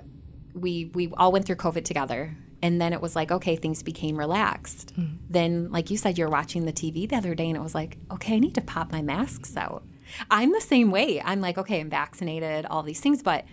we 0.54 0.90
we 0.94 1.12
all 1.16 1.32
went 1.32 1.46
through 1.46 1.56
COVID 1.56 1.84
together. 1.84 2.36
And 2.60 2.80
then 2.80 2.92
it 2.92 3.00
was 3.00 3.14
like, 3.14 3.30
okay, 3.30 3.54
things 3.54 3.84
became 3.84 4.18
relaxed. 4.18 4.92
Mm-hmm. 4.96 5.16
Then, 5.30 5.70
like 5.70 5.90
you 5.90 5.96
said, 5.96 6.18
you're 6.18 6.28
watching 6.28 6.64
the 6.64 6.72
TV 6.72 7.08
the 7.08 7.14
other 7.14 7.36
day 7.36 7.46
and 7.46 7.56
it 7.56 7.62
was 7.62 7.72
like, 7.72 7.98
okay, 8.10 8.34
I 8.34 8.38
need 8.40 8.56
to 8.56 8.60
pop 8.60 8.90
my 8.90 9.00
masks 9.00 9.56
out. 9.56 9.84
I'm 10.28 10.52
the 10.52 10.60
same 10.60 10.90
way. 10.90 11.20
I'm 11.24 11.40
like, 11.40 11.56
okay, 11.56 11.80
I'm 11.80 11.90
vaccinated, 11.90 12.66
all 12.66 12.82
these 12.82 12.98
things, 12.98 13.22
but 13.22 13.44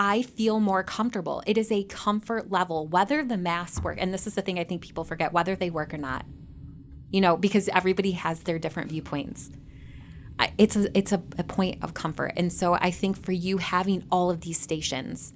I 0.00 0.22
feel 0.22 0.60
more 0.60 0.84
comfortable. 0.84 1.42
It 1.44 1.58
is 1.58 1.72
a 1.72 1.82
comfort 1.82 2.52
level, 2.52 2.86
whether 2.86 3.24
the 3.24 3.36
masks 3.36 3.82
work. 3.82 3.98
And 4.00 4.14
this 4.14 4.28
is 4.28 4.36
the 4.36 4.42
thing 4.42 4.56
I 4.56 4.62
think 4.62 4.80
people 4.80 5.02
forget 5.02 5.32
whether 5.32 5.56
they 5.56 5.70
work 5.70 5.92
or 5.92 5.98
not, 5.98 6.24
you 7.10 7.20
know, 7.20 7.36
because 7.36 7.68
everybody 7.70 8.12
has 8.12 8.44
their 8.44 8.60
different 8.60 8.90
viewpoints. 8.90 9.50
It's 10.56 10.76
a, 10.76 10.96
it's 10.96 11.10
a, 11.10 11.20
a 11.36 11.42
point 11.42 11.82
of 11.82 11.94
comfort. 11.94 12.34
And 12.36 12.52
so 12.52 12.74
I 12.74 12.92
think 12.92 13.20
for 13.20 13.32
you 13.32 13.58
having 13.58 14.04
all 14.08 14.30
of 14.30 14.42
these 14.42 14.60
stations 14.60 15.34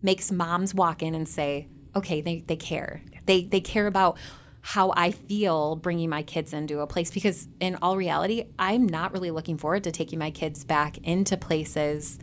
makes 0.00 0.32
moms 0.32 0.74
walk 0.74 1.02
in 1.02 1.14
and 1.14 1.28
say, 1.28 1.68
okay, 1.94 2.22
they, 2.22 2.40
they 2.46 2.56
care. 2.56 3.02
They, 3.26 3.42
they 3.44 3.60
care 3.60 3.86
about 3.86 4.16
how 4.62 4.94
I 4.96 5.10
feel 5.10 5.76
bringing 5.76 6.08
my 6.08 6.22
kids 6.22 6.54
into 6.54 6.80
a 6.80 6.86
place 6.86 7.10
because 7.10 7.46
in 7.60 7.76
all 7.82 7.98
reality, 7.98 8.46
I'm 8.58 8.86
not 8.86 9.12
really 9.12 9.30
looking 9.30 9.58
forward 9.58 9.84
to 9.84 9.92
taking 9.92 10.18
my 10.18 10.30
kids 10.30 10.64
back 10.64 10.96
into 10.98 11.36
places 11.36 12.18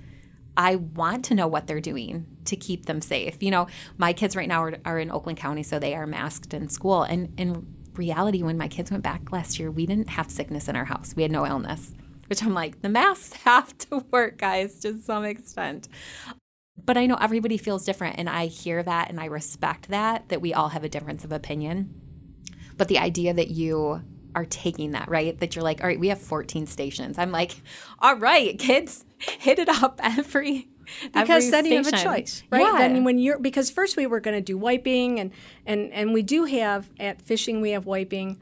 I 0.57 0.77
want 0.77 1.25
to 1.25 1.35
know 1.35 1.47
what 1.47 1.67
they're 1.67 1.81
doing 1.81 2.25
to 2.45 2.55
keep 2.55 2.85
them 2.85 3.01
safe. 3.01 3.41
You 3.41 3.51
know, 3.51 3.67
my 3.97 4.13
kids 4.13 4.35
right 4.35 4.47
now 4.47 4.63
are, 4.63 4.77
are 4.85 4.99
in 4.99 5.11
Oakland 5.11 5.37
County, 5.37 5.63
so 5.63 5.79
they 5.79 5.95
are 5.95 6.07
masked 6.07 6.53
in 6.53 6.69
school. 6.69 7.03
And 7.03 7.33
in 7.37 7.65
reality, 7.93 8.43
when 8.43 8.57
my 8.57 8.67
kids 8.67 8.91
went 8.91 9.03
back 9.03 9.31
last 9.31 9.59
year, 9.59 9.69
we 9.71 9.85
didn't 9.85 10.09
have 10.09 10.29
sickness 10.29 10.67
in 10.67 10.75
our 10.75 10.85
house. 10.85 11.13
We 11.15 11.23
had 11.23 11.31
no 11.31 11.45
illness, 11.45 11.91
which 12.27 12.43
I'm 12.43 12.53
like, 12.53 12.81
the 12.81 12.89
masks 12.89 13.33
have 13.43 13.77
to 13.79 14.05
work, 14.11 14.37
guys, 14.37 14.79
to 14.79 14.97
some 14.99 15.25
extent. 15.25 15.87
But 16.83 16.97
I 16.97 17.05
know 17.05 17.15
everybody 17.15 17.57
feels 17.57 17.85
different, 17.85 18.17
and 18.19 18.29
I 18.29 18.47
hear 18.47 18.83
that 18.83 19.09
and 19.09 19.19
I 19.19 19.25
respect 19.25 19.89
that, 19.89 20.29
that 20.29 20.41
we 20.41 20.53
all 20.53 20.69
have 20.69 20.83
a 20.83 20.89
difference 20.89 21.23
of 21.23 21.31
opinion. 21.31 22.01
But 22.77 22.89
the 22.89 22.99
idea 22.99 23.33
that 23.33 23.49
you 23.49 24.03
are 24.35 24.45
taking 24.45 24.91
that, 24.91 25.09
right? 25.09 25.39
That 25.39 25.55
you're 25.55 25.63
like, 25.63 25.81
all 25.81 25.87
right, 25.87 25.99
we 25.99 26.09
have 26.09 26.21
14 26.21 26.67
stations. 26.67 27.17
I'm 27.17 27.31
like, 27.31 27.61
all 27.99 28.17
right, 28.17 28.57
kids, 28.59 29.05
hit 29.17 29.57
it 29.57 29.69
up 29.69 29.99
every 30.03 30.67
because 31.13 31.49
then 31.51 31.65
you 31.65 31.77
have 31.77 31.87
a 31.87 31.91
choice, 31.91 32.43
right? 32.51 32.61
Yeah. 32.61 32.77
Then 32.77 33.03
when 33.03 33.17
you're 33.17 33.39
because 33.39 33.71
first 33.71 33.97
we 33.97 34.05
were 34.05 34.19
going 34.19 34.37
to 34.37 34.41
do 34.41 34.57
wiping 34.57 35.19
and 35.19 35.31
and 35.65 35.91
and 35.91 36.13
we 36.13 36.21
do 36.21 36.45
have 36.45 36.91
at 36.99 37.21
fishing 37.21 37.61
we 37.61 37.71
have 37.71 37.85
wiping 37.85 38.39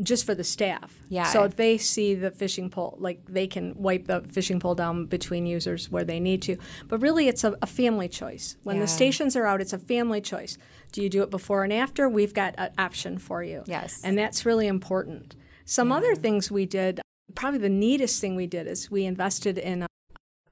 just 0.00 0.24
for 0.24 0.34
the 0.34 0.44
staff. 0.44 1.00
Yeah. 1.08 1.24
So 1.24 1.48
they 1.48 1.76
see 1.76 2.14
the 2.14 2.30
fishing 2.30 2.70
pole, 2.70 2.96
like 2.98 3.20
they 3.26 3.46
can 3.46 3.74
wipe 3.76 4.06
the 4.06 4.22
fishing 4.22 4.58
pole 4.58 4.74
down 4.74 5.06
between 5.06 5.44
users 5.44 5.90
where 5.90 6.04
they 6.04 6.18
need 6.18 6.40
to. 6.42 6.56
But 6.88 7.02
really, 7.02 7.28
it's 7.28 7.44
a, 7.44 7.56
a 7.60 7.66
family 7.66 8.08
choice. 8.08 8.56
When 8.62 8.76
yeah. 8.76 8.82
the 8.82 8.88
stations 8.88 9.36
are 9.36 9.46
out, 9.46 9.60
it's 9.60 9.74
a 9.74 9.78
family 9.78 10.20
choice. 10.20 10.56
Do 10.92 11.02
you 11.02 11.08
do 11.08 11.22
it 11.22 11.30
before 11.30 11.64
and 11.64 11.72
after? 11.72 12.08
We've 12.08 12.34
got 12.34 12.54
an 12.58 12.70
option 12.78 13.18
for 13.18 13.42
you. 13.42 13.64
Yes. 13.66 14.02
And 14.04 14.16
that's 14.16 14.44
really 14.46 14.66
important. 14.66 15.34
Some 15.64 15.90
other 15.90 16.14
things 16.14 16.50
we 16.50 16.66
did, 16.66 17.00
probably 17.34 17.58
the 17.58 17.68
neatest 17.68 18.20
thing 18.20 18.36
we 18.36 18.46
did 18.46 18.66
is 18.66 18.90
we 18.90 19.04
invested 19.04 19.58
in 19.58 19.82
a 19.82 19.86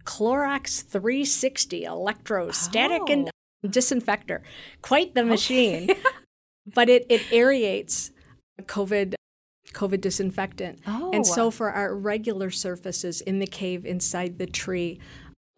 Clorox 0.04 0.82
360 0.82 1.85
electrostatic 1.85 3.02
oh. 3.02 3.12
and 3.12 3.30
disinfector. 3.68 4.42
Quite 4.80 5.14
the 5.14 5.25
machine. 5.25 5.90
Okay. 5.90 6.00
but 6.75 6.88
it, 6.88 7.06
it 7.09 7.20
aerates 7.30 8.11
COVID 8.62 9.14
COVID 9.73 10.00
disinfectant. 10.00 10.80
Oh. 10.87 11.12
And 11.12 11.25
so 11.25 11.50
for 11.50 11.70
our 11.70 11.94
regular 11.94 12.50
surfaces 12.50 13.20
in 13.20 13.38
the 13.38 13.47
cave 13.47 13.87
inside 13.87 14.38
the 14.38 14.47
tree, 14.47 14.99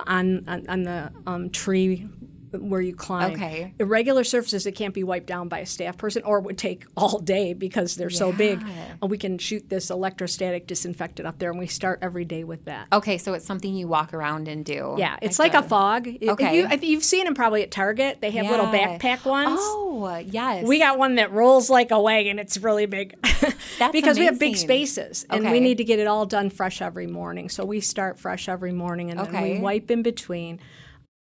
on 0.06 0.46
on, 0.48 0.68
on 0.68 0.82
the 0.82 1.12
um, 1.26 1.50
tree 1.50 2.08
where 2.52 2.80
you 2.80 2.94
climb. 2.94 3.32
Okay. 3.32 3.74
Irregular 3.78 4.24
surfaces 4.24 4.64
that 4.64 4.72
can't 4.74 4.94
be 4.94 5.02
wiped 5.02 5.26
down 5.26 5.48
by 5.48 5.60
a 5.60 5.66
staff 5.66 5.96
person 5.96 6.22
or 6.24 6.40
would 6.40 6.58
take 6.58 6.84
all 6.96 7.18
day 7.18 7.54
because 7.54 7.96
they're 7.96 8.10
so 8.10 8.32
big. 8.32 8.62
And 9.00 9.10
we 9.10 9.18
can 9.18 9.38
shoot 9.38 9.68
this 9.68 9.90
electrostatic 9.90 10.66
disinfectant 10.66 11.26
up 11.26 11.38
there 11.38 11.50
and 11.50 11.58
we 11.58 11.66
start 11.66 11.98
every 12.02 12.24
day 12.24 12.44
with 12.44 12.64
that. 12.66 12.86
Okay, 12.92 13.18
so 13.18 13.32
it's 13.34 13.44
something 13.46 13.74
you 13.74 13.88
walk 13.88 14.12
around 14.14 14.48
and 14.48 14.64
do. 14.64 14.94
Yeah, 14.98 15.16
it's 15.22 15.38
I 15.40 15.44
like 15.44 15.54
a 15.54 15.62
fog. 15.62 16.06
If 16.08 16.28
Okay. 16.30 16.56
You, 16.58 16.66
if 16.68 16.82
you've 16.84 17.04
seen 17.04 17.24
them 17.24 17.34
probably 17.34 17.62
at 17.62 17.70
Target. 17.70 18.20
They 18.20 18.30
have 18.32 18.50
little 18.50 18.66
backpack 18.66 19.24
ones. 19.24 19.58
Oh, 19.60 20.16
yes. 20.24 20.66
We 20.66 20.78
got 20.78 20.98
one 20.98 21.16
that 21.16 21.32
rolls 21.32 21.68
like 21.70 21.90
a 21.90 22.00
wagon. 22.00 22.38
It's 22.38 22.58
really 22.58 22.86
big. 22.86 23.14
That's 23.78 23.92
because 23.92 24.18
we 24.18 24.26
have 24.26 24.38
big 24.38 24.56
spaces 24.56 25.26
and 25.30 25.42
Okay. 25.44 25.52
we 25.52 25.60
need 25.60 25.78
to 25.78 25.84
get 25.84 25.98
it 25.98 26.06
all 26.06 26.26
done 26.26 26.50
fresh 26.50 26.80
every 26.82 27.06
morning. 27.06 27.48
So 27.48 27.64
we 27.64 27.80
start 27.80 28.18
fresh 28.18 28.48
every 28.48 28.72
morning 28.72 29.10
and 29.10 29.18
then 29.20 29.42
we 29.42 29.58
wipe 29.58 29.90
in 29.90 30.02
between. 30.02 30.60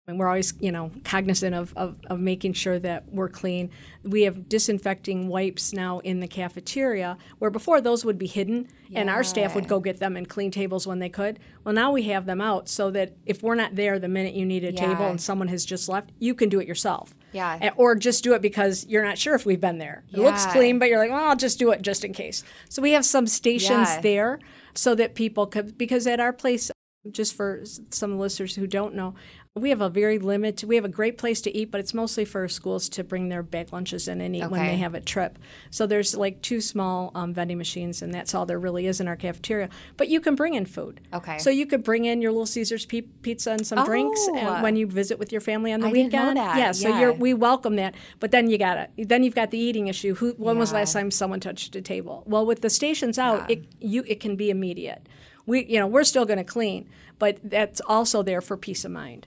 And 0.09 0.19
we're 0.19 0.27
always, 0.27 0.53
you 0.59 0.73
know, 0.73 0.91
cognizant 1.05 1.55
of, 1.55 1.73
of, 1.77 1.95
of 2.09 2.19
making 2.19 2.55
sure 2.55 2.81
that 2.81 3.05
we're 3.13 3.29
clean. 3.29 3.71
We 4.03 4.23
have 4.23 4.49
disinfecting 4.49 5.29
wipes 5.29 5.73
now 5.73 6.01
in 6.01 6.19
the 6.19 6.27
cafeteria, 6.27 7.17
where 7.39 7.53
before 7.53 7.81
those 7.81 8.05
would 8.05 8.19
be 8.19 8.27
hidden 8.27 8.67
and 8.97 9.09
our 9.09 9.23
staff 9.23 9.55
would 9.55 9.69
go 9.69 9.79
get 9.79 10.01
them 10.01 10.17
and 10.17 10.29
clean 10.29 10.51
tables 10.51 10.89
when 10.89 10.99
they 10.99 11.09
could. 11.09 11.39
Well, 11.63 11.73
now 11.73 11.93
we 11.93 12.03
have 12.05 12.27
them 12.27 12.41
out 12.41 12.69
so 12.69 12.91
that 12.91 13.17
if 13.27 13.45
we're 13.45 13.55
not 13.55 13.77
there 13.77 14.01
the 14.01 14.09
minute 14.09 14.35
you 14.35 14.45
need 14.45 14.65
a 14.65 14.73
table 14.73 15.07
and 15.07 15.21
someone 15.21 15.47
has 15.49 15.65
just 15.65 15.89
left, 15.89 16.11
you 16.19 16.35
can 16.35 16.49
do 16.49 16.59
it 16.59 16.67
yourself. 16.67 17.15
Yeah. 17.31 17.71
Or 17.77 17.95
just 17.95 18.25
do 18.25 18.35
it 18.35 18.43
because 18.43 18.85
you're 18.89 19.05
not 19.05 19.19
sure 19.19 19.37
if 19.37 19.47
we've 19.47 19.61
been 19.61 19.79
there. 19.79 20.03
It 20.13 20.19
looks 20.19 20.47
clean, 20.47 20.81
but 20.81 20.89
you're 20.89 20.99
like, 20.99 21.11
well, 21.11 21.29
I'll 21.29 21.37
just 21.37 21.61
do 21.61 21.71
it 21.71 21.81
just 21.81 22.05
in 22.05 22.13
case. 22.13 22.43
So 22.69 22.83
we 22.83 22.91
have 22.91 23.05
some 23.05 23.29
stations 23.29 23.89
Yeah. 23.89 24.01
there 24.01 24.39
so 24.75 24.97
that 24.97 25.15
people 25.15 25.47
could, 25.47 25.79
because 25.79 26.09
at 26.09 26.19
our 26.19 26.33
place, 26.33 26.73
just 27.11 27.35
for 27.35 27.63
some 27.91 28.19
listeners 28.19 28.55
who 28.57 28.67
don't 28.67 28.95
know, 28.95 29.15
we 29.55 29.69
have 29.69 29.83
a 29.83 29.91
very 29.91 30.19
limited, 30.19 30.67
we 30.67 30.77
have 30.77 30.85
a 30.87 30.89
great 30.89 31.19
place 31.19 31.43
to 31.43 31.55
eat, 31.55 31.71
but 31.71 31.79
it's 31.79 31.93
mostly 31.93 32.25
for 32.25 32.49
schools 32.49 32.89
to 32.89 33.05
bring 33.05 33.29
their 33.29 33.43
bag 33.43 33.71
lunches 33.71 34.09
in 34.09 34.23
and 34.23 34.35
eat 34.35 34.51
when 34.51 34.65
they 34.65 34.77
have 34.79 34.95
a 34.95 35.01
trip. 35.01 35.39
So 35.71 35.87
there's 35.87 36.17
like 36.17 36.41
two 36.41 36.63
small 36.63 37.11
um, 37.15 37.35
vending 37.35 37.59
machines, 37.59 38.01
and 38.01 38.15
that's 38.15 38.35
all 38.35 38.47
there 38.47 38.59
really 38.59 38.87
is 38.87 38.99
in 38.99 39.09
our 39.09 39.17
cafeteria. 39.17 39.69
But 39.99 40.09
you 40.09 40.23
can 40.23 40.37
bring 40.37 40.55
in 40.55 40.65
food. 40.65 41.03
Okay. 41.13 41.37
So 41.37 41.51
you 41.51 41.67
could 41.67 41.85
bring 41.85 42.07
in 42.07 42.23
your 42.23 42.33
Little 42.33 42.47
Caesars 42.47 42.87
pe- 42.87 43.03
pizza 43.03 43.51
and 43.51 43.67
some 43.67 43.85
drinks 43.85 44.19
Oh. 44.31 44.39
and 44.39 44.63
when 44.63 44.77
you 44.77 44.87
visit 44.87 45.19
with 45.19 45.31
your 45.33 45.43
family 45.43 45.71
on 45.71 45.81
the 45.81 45.89
I 45.89 45.93
didn't 45.93 46.07
weekend. 46.13 46.35
know 46.35 46.43
that. 46.43 46.57
Yeah. 46.57 46.73
So 46.73 46.89
Yeah. 46.89 47.01
you're 47.01 47.13
we 47.13 47.35
welcome 47.35 47.77
that. 47.77 47.95
But 48.21 48.31
then 48.31 48.49
you 48.49 48.57
got 48.57 48.79
it. 48.97 49.07
Then 49.07 49.23
you've 49.23 49.35
got 49.35 49.51
the 49.51 49.59
eating 49.59 49.87
issue. 49.87 50.15
Who? 50.15 50.31
When 50.39 50.59
was 50.59 50.71
the 50.71 50.77
last 50.77 50.95
time 50.95 51.11
someone 51.11 51.41
touched 51.41 51.77
a 51.77 51.83
table? 51.83 52.23
Well, 52.27 52.47
with 52.47 52.63
the 52.63 52.71
stations 52.71 53.19
out, 53.19 53.51
it 53.51 53.67
you 53.81 54.03
it 54.07 54.19
can 54.19 54.35
be 54.35 54.49
immediate. 54.49 55.07
We 55.45 55.67
you 55.67 55.79
know 55.79 55.87
we're 55.87 56.05
still 56.05 56.25
going 56.25 56.39
to 56.39 56.45
clean, 56.45 56.89
but 57.19 57.39
that's 57.45 57.83
also 57.87 58.23
there 58.23 58.41
for 58.41 58.57
peace 58.57 58.87
of 58.87 58.93
mind. 58.93 59.27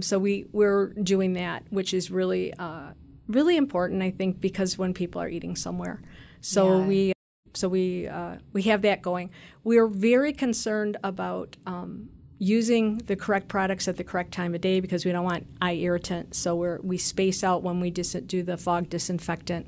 So 0.00 0.18
we 0.18 0.46
we're 0.52 0.88
doing 0.88 1.34
that, 1.34 1.64
which 1.70 1.94
is 1.94 2.10
really 2.10 2.52
uh, 2.54 2.92
really 3.28 3.56
important, 3.56 4.02
I 4.02 4.10
think, 4.10 4.40
because 4.40 4.76
when 4.76 4.92
people 4.92 5.20
are 5.20 5.28
eating 5.28 5.54
somewhere, 5.54 6.02
so 6.40 6.80
Yeah. 6.80 6.86
we 6.86 7.12
so 7.54 7.68
we 7.68 8.08
uh, 8.08 8.36
we 8.52 8.62
have 8.62 8.82
that 8.82 9.02
going. 9.02 9.30
We're 9.62 9.86
very 9.86 10.32
concerned 10.32 10.96
about. 11.04 11.56
Um, 11.66 12.08
using 12.40 12.98
the 13.06 13.14
correct 13.14 13.46
products 13.46 13.86
at 13.86 13.96
the 13.96 14.02
correct 14.02 14.32
time 14.32 14.56
of 14.56 14.60
day 14.60 14.80
because 14.80 15.04
we 15.04 15.12
don't 15.12 15.24
want 15.24 15.46
eye 15.62 15.74
irritant 15.74 16.34
so 16.34 16.56
we're 16.56 16.80
we 16.82 16.98
space 16.98 17.44
out 17.44 17.62
when 17.62 17.78
we 17.78 17.90
dis- 17.90 18.16
do 18.26 18.42
the 18.42 18.56
fog 18.56 18.90
disinfectant 18.90 19.64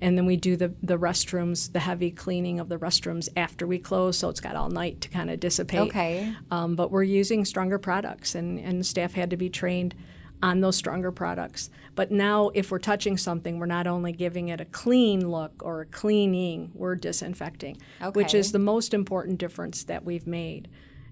and 0.00 0.16
then 0.16 0.26
we 0.26 0.36
do 0.36 0.56
the, 0.56 0.72
the 0.82 0.98
restrooms 0.98 1.72
the 1.72 1.80
heavy 1.80 2.10
cleaning 2.10 2.58
of 2.60 2.68
the 2.68 2.76
restrooms 2.78 3.28
after 3.36 3.66
we 3.66 3.78
close 3.78 4.18
so 4.18 4.28
it's 4.28 4.40
got 4.40 4.56
all 4.56 4.70
night 4.70 5.00
to 5.00 5.08
kind 5.08 5.30
of 5.30 5.38
dissipate 5.40 5.80
Okay. 5.80 6.34
um, 6.50 6.74
but 6.76 6.90
we're 6.90 7.02
using 7.02 7.44
stronger 7.44 7.78
products, 7.78 8.34
and, 8.34 8.58
and 8.58 8.84
staff 8.86 9.14
had 9.14 9.30
to 9.30 9.36
be 9.36 9.48
trained 9.50 9.94
on 10.42 10.60
those 10.60 10.74
stronger 10.76 11.12
products. 11.12 11.68
But 11.94 12.10
now, 12.10 12.50
if 12.54 12.70
we're 12.70 12.78
touching 12.78 13.18
something, 13.18 13.58
we're 13.58 13.66
not 13.66 13.86
only 13.86 14.12
giving 14.12 14.48
it 14.48 14.58
a 14.60 14.64
clean 14.64 15.28
look 15.30 15.52
or 15.62 15.82
a 15.82 15.86
cleaning, 15.86 16.70
we're 16.74 16.94
disinfecting, 16.94 17.76
which 18.14 18.32
is 18.34 18.52
the 18.52 18.58
most 18.58 18.94
important 18.94 19.36
difference 19.38 19.84
that 19.84 20.02
we've 20.04 20.26
made. 20.26 20.68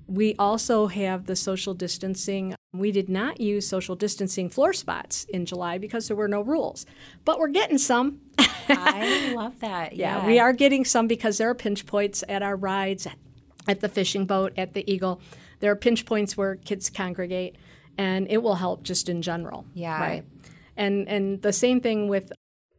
We 0.09 0.35
also 0.39 0.87
have 0.87 1.27
the 1.27 1.37
social 1.37 1.75
distancing. 1.75 2.55
We 2.73 2.91
did 2.93 3.11
not 3.11 3.41
use 3.41 3.69
social 3.69 3.95
distancing 3.95 4.49
floor 4.49 4.73
spots 4.73 5.25
in 5.25 5.45
July 5.45 5.77
because 5.77 6.09
there 6.09 6.17
were 6.17 6.29
no 6.29 6.41
rules, 6.41 6.87
but 7.27 7.39
we're 7.39 7.49
getting 7.49 7.77
some. 7.77 8.21
I 8.69 9.33
love 9.37 9.61
that. 9.61 9.95
Yeah. 9.95 10.21
Yeah, 10.21 10.27
we 10.27 10.39
are 10.39 10.55
getting 10.55 10.87
some 10.87 11.09
because 11.09 11.37
there 11.37 11.51
are 11.51 11.55
pinch 11.55 11.85
points 11.85 12.25
at 12.27 12.43
our 12.43 12.57
rides, 12.57 13.07
at 13.67 13.81
the 13.81 13.89
fishing 13.89 14.25
boat, 14.25 14.55
at 14.57 14.73
the 14.73 14.91
Eagle. 14.91 15.21
There 15.61 15.71
are 15.71 15.77
pinch 15.77 16.07
points 16.07 16.37
where 16.37 16.57
kids 16.57 16.89
congregate, 16.89 17.57
and 17.99 18.27
it 18.31 18.43
will 18.43 18.55
help 18.55 18.85
just 18.85 19.11
in 19.11 19.21
general. 19.21 19.67
Yeah. 19.75 20.01
Right. 20.01 20.25
And 20.77 21.07
and 21.09 21.43
the 21.43 21.53
same 21.53 21.81
thing 21.83 22.09
with 22.09 22.33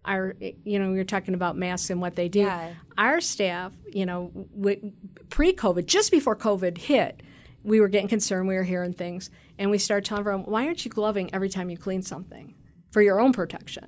our, 0.05 0.35
you 0.63 0.79
know, 0.79 0.93
you're 0.93 1.03
talking 1.03 1.33
about 1.33 1.57
masks 1.57 1.89
and 1.89 2.01
what 2.01 2.15
they 2.15 2.29
do. 2.29 2.41
Yeah. 2.41 2.73
Our 2.97 3.21
staff, 3.21 3.73
you 3.91 4.05
know, 4.05 4.31
w- 4.57 4.91
pre-COVID, 5.29 5.85
just 5.85 6.11
before 6.11 6.35
COVID 6.35 6.77
hit, 6.77 7.21
we 7.63 7.79
were 7.79 7.89
getting 7.89 8.07
concerned. 8.07 8.47
We 8.47 8.55
were 8.55 8.63
hearing 8.63 8.93
things, 8.93 9.29
and 9.57 9.69
we 9.69 9.77
started 9.77 10.05
telling 10.05 10.21
everyone, 10.21 10.43
"Why 10.43 10.65
aren't 10.65 10.85
you 10.85 10.91
gloving 10.91 11.33
every 11.33 11.49
time 11.49 11.69
you 11.69 11.77
clean 11.77 12.01
something 12.01 12.55
for 12.91 13.01
your 13.01 13.19
own 13.19 13.33
protection?" 13.33 13.87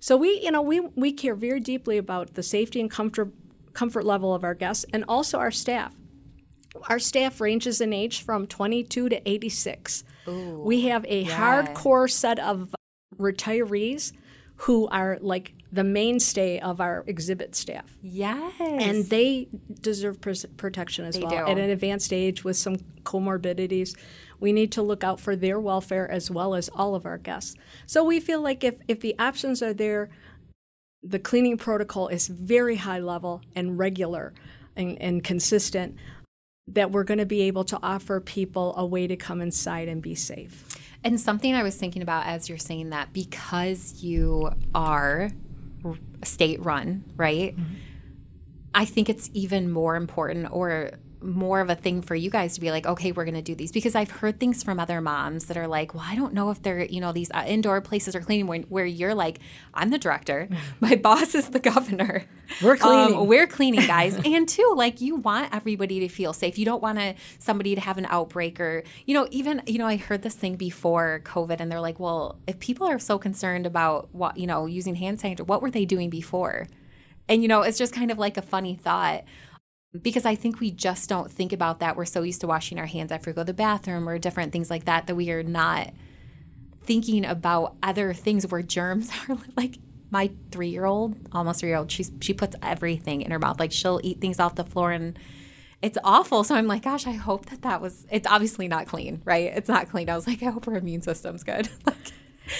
So 0.00 0.16
we, 0.16 0.40
you 0.42 0.50
know, 0.50 0.60
we 0.60 0.80
we 0.80 1.12
care 1.12 1.34
very 1.34 1.60
deeply 1.60 1.96
about 1.96 2.34
the 2.34 2.42
safety 2.42 2.80
and 2.80 2.90
comfort 2.90 3.32
comfort 3.72 4.04
level 4.04 4.34
of 4.34 4.42
our 4.44 4.54
guests 4.54 4.84
and 4.92 5.04
also 5.08 5.38
our 5.38 5.52
staff. 5.52 5.94
Our 6.88 6.98
staff 6.98 7.40
ranges 7.40 7.80
in 7.80 7.92
age 7.92 8.22
from 8.22 8.46
22 8.46 9.08
to 9.08 9.28
86. 9.28 10.04
we 10.26 10.82
have 10.88 11.04
a 11.06 11.24
hardcore 11.26 12.10
set 12.10 12.38
of 12.40 12.74
retirees 13.16 14.12
who 14.56 14.86
are 14.88 15.18
like 15.20 15.54
the 15.72 15.84
mainstay 15.84 16.60
of 16.60 16.80
our 16.80 17.02
exhibit 17.06 17.54
staff. 17.56 17.96
Yes. 18.00 18.52
And 18.60 19.04
they 19.06 19.48
deserve 19.80 20.20
pres- 20.20 20.46
protection 20.56 21.04
as 21.04 21.16
They 21.16 21.22
well. 21.22 21.30
do. 21.46 21.50
At 21.52 21.58
an 21.58 21.70
advanced 21.70 22.12
age 22.12 22.44
with 22.44 22.56
some 22.56 22.76
comorbidities, 23.02 23.96
we 24.38 24.52
need 24.52 24.70
to 24.72 24.82
look 24.82 25.02
out 25.02 25.18
for 25.18 25.34
their 25.34 25.58
welfare 25.58 26.08
as 26.08 26.30
well 26.30 26.54
as 26.54 26.68
all 26.68 26.94
of 26.94 27.04
our 27.04 27.18
guests. 27.18 27.56
So 27.86 28.04
we 28.04 28.20
feel 28.20 28.40
like 28.40 28.62
if, 28.62 28.76
if 28.86 29.00
the 29.00 29.18
options 29.18 29.62
are 29.62 29.74
there, 29.74 30.10
the 31.02 31.18
cleaning 31.18 31.58
protocol 31.58 32.08
is 32.08 32.28
very 32.28 32.76
high 32.76 33.00
level 33.00 33.42
and 33.54 33.78
regular 33.78 34.32
and, 34.76 34.96
and 35.02 35.24
consistent, 35.24 35.96
that 36.66 36.90
we're 36.90 37.04
going 37.04 37.18
to 37.18 37.26
be 37.26 37.42
able 37.42 37.64
to 37.64 37.78
offer 37.82 38.20
people 38.20 38.74
a 38.76 38.86
way 38.86 39.06
to 39.06 39.16
come 39.16 39.42
inside 39.42 39.88
and 39.88 40.00
be 40.00 40.14
safe. 40.14 40.64
And 41.04 41.20
something 41.20 41.54
I 41.54 41.62
was 41.62 41.76
thinking 41.76 42.00
about 42.02 42.26
as 42.26 42.48
you're 42.48 42.58
saying 42.58 42.90
that, 42.90 43.12
because 43.12 44.02
you 44.02 44.50
are 44.74 45.30
state 46.24 46.64
run, 46.64 47.04
right? 47.16 47.54
Mm-hmm. 47.54 47.74
I 48.74 48.86
think 48.86 49.08
it's 49.10 49.30
even 49.34 49.70
more 49.70 49.94
important 49.96 50.48
or 50.50 50.92
more 51.24 51.60
of 51.60 51.70
a 51.70 51.74
thing 51.74 52.02
for 52.02 52.14
you 52.14 52.30
guys 52.30 52.54
to 52.54 52.60
be 52.60 52.70
like, 52.70 52.86
okay, 52.86 53.12
we're 53.12 53.24
going 53.24 53.34
to 53.34 53.42
do 53.42 53.54
these 53.54 53.72
because 53.72 53.94
I've 53.94 54.10
heard 54.10 54.38
things 54.38 54.62
from 54.62 54.78
other 54.78 55.00
moms 55.00 55.46
that 55.46 55.56
are 55.56 55.66
like, 55.66 55.94
well, 55.94 56.04
I 56.06 56.14
don't 56.14 56.34
know 56.34 56.50
if 56.50 56.62
they're, 56.62 56.84
you 56.84 57.00
know, 57.00 57.12
these 57.12 57.30
uh, 57.32 57.44
indoor 57.46 57.80
places 57.80 58.14
are 58.14 58.20
cleaning 58.20 58.46
when, 58.46 58.62
where 58.64 58.84
you're 58.84 59.14
like, 59.14 59.40
I'm 59.72 59.90
the 59.90 59.98
director, 59.98 60.48
my 60.80 60.96
boss 60.96 61.34
is 61.34 61.48
the 61.48 61.58
governor. 61.58 62.24
We're 62.62 62.76
cleaning. 62.76 63.16
Um, 63.16 63.26
we're 63.26 63.46
cleaning, 63.46 63.86
guys. 63.86 64.16
and 64.24 64.48
two, 64.48 64.74
like 64.76 65.00
you 65.00 65.16
want 65.16 65.54
everybody 65.54 66.00
to 66.00 66.08
feel 66.08 66.32
safe. 66.32 66.58
You 66.58 66.64
don't 66.64 66.82
want 66.82 66.98
to 66.98 67.14
somebody 67.38 67.74
to 67.74 67.80
have 67.80 67.98
an 67.98 68.06
outbreak 68.10 68.60
or, 68.60 68.84
you 69.06 69.14
know, 69.14 69.26
even, 69.30 69.62
you 69.66 69.78
know, 69.78 69.86
I 69.86 69.96
heard 69.96 70.22
this 70.22 70.34
thing 70.34 70.56
before 70.56 71.22
COVID 71.24 71.60
and 71.60 71.72
they're 71.72 71.80
like, 71.80 71.98
well, 71.98 72.38
if 72.46 72.58
people 72.60 72.86
are 72.86 72.98
so 72.98 73.18
concerned 73.18 73.66
about 73.66 74.08
what, 74.12 74.36
you 74.36 74.46
know, 74.46 74.66
using 74.66 74.94
hand 74.94 75.18
sanitizer, 75.18 75.46
what 75.46 75.62
were 75.62 75.70
they 75.70 75.84
doing 75.84 76.10
before? 76.10 76.66
And, 77.28 77.40
you 77.40 77.48
know, 77.48 77.62
it's 77.62 77.78
just 77.78 77.94
kind 77.94 78.10
of 78.10 78.18
like 78.18 78.36
a 78.36 78.42
funny 78.42 78.74
thought 78.74 79.24
because 80.00 80.24
I 80.24 80.34
think 80.34 80.60
we 80.60 80.70
just 80.70 81.08
don't 81.08 81.30
think 81.30 81.52
about 81.52 81.80
that. 81.80 81.96
We're 81.96 82.04
so 82.04 82.22
used 82.22 82.40
to 82.40 82.46
washing 82.46 82.78
our 82.78 82.86
hands 82.86 83.12
after 83.12 83.30
we 83.30 83.34
go 83.34 83.42
to 83.42 83.46
the 83.46 83.54
bathroom 83.54 84.08
or 84.08 84.18
different 84.18 84.52
things 84.52 84.70
like 84.70 84.84
that 84.86 85.06
that 85.06 85.14
we 85.14 85.30
are 85.30 85.42
not 85.42 85.92
thinking 86.82 87.24
about 87.24 87.76
other 87.82 88.12
things 88.12 88.46
where 88.46 88.62
germs 88.62 89.10
are 89.28 89.38
like 89.56 89.78
my 90.10 90.30
three 90.50 90.68
year 90.68 90.84
old, 90.84 91.16
almost 91.32 91.60
three 91.60 91.70
year 91.70 91.78
old, 91.78 91.90
she's 91.90 92.10
she 92.20 92.34
puts 92.34 92.56
everything 92.62 93.22
in 93.22 93.30
her 93.30 93.38
mouth. 93.38 93.58
Like 93.58 93.72
she'll 93.72 94.00
eat 94.02 94.20
things 94.20 94.40
off 94.40 94.54
the 94.54 94.64
floor 94.64 94.92
and 94.92 95.18
it's 95.82 95.98
awful. 96.02 96.44
So 96.44 96.54
I'm 96.54 96.66
like, 96.66 96.82
gosh, 96.82 97.06
I 97.06 97.12
hope 97.12 97.46
that 97.46 97.62
that 97.62 97.80
was. 97.80 98.06
It's 98.10 98.26
obviously 98.26 98.68
not 98.68 98.86
clean, 98.86 99.20
right? 99.24 99.52
It's 99.54 99.68
not 99.68 99.90
clean. 99.90 100.08
I 100.08 100.16
was 100.16 100.26
like, 100.26 100.42
I 100.42 100.46
hope 100.46 100.64
her 100.64 100.76
immune 100.76 101.02
system's 101.02 101.44
good. 101.44 101.68
like, 101.86 102.12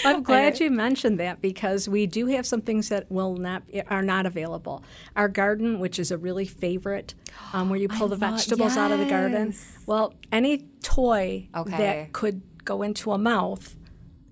I'm 0.04 0.22
glad 0.30 0.60
you 0.60 0.70
mentioned 0.70 1.18
that 1.20 1.40
because 1.40 1.88
we 1.88 2.06
do 2.06 2.26
have 2.26 2.46
some 2.46 2.60
things 2.60 2.88
that 2.88 3.10
will 3.10 3.36
not 3.36 3.62
are 3.88 4.02
not 4.02 4.26
available. 4.26 4.82
Our 5.16 5.28
garden, 5.28 5.78
which 5.78 5.98
is 5.98 6.10
a 6.10 6.18
really 6.18 6.46
favorite, 6.46 7.14
um, 7.52 7.68
where 7.70 7.78
you 7.78 7.88
pull 7.88 8.08
the 8.08 8.16
love- 8.16 8.32
vegetables 8.34 8.76
out 8.76 8.90
of 8.92 8.98
the 8.98 9.06
garden. 9.06 9.54
Well, 9.86 10.14
any 10.32 10.66
toy 10.82 11.48
Okay. 11.54 11.76
that 11.76 12.12
could 12.12 12.42
go 12.64 12.82
into 12.82 13.12
a 13.12 13.18
mouth 13.18 13.76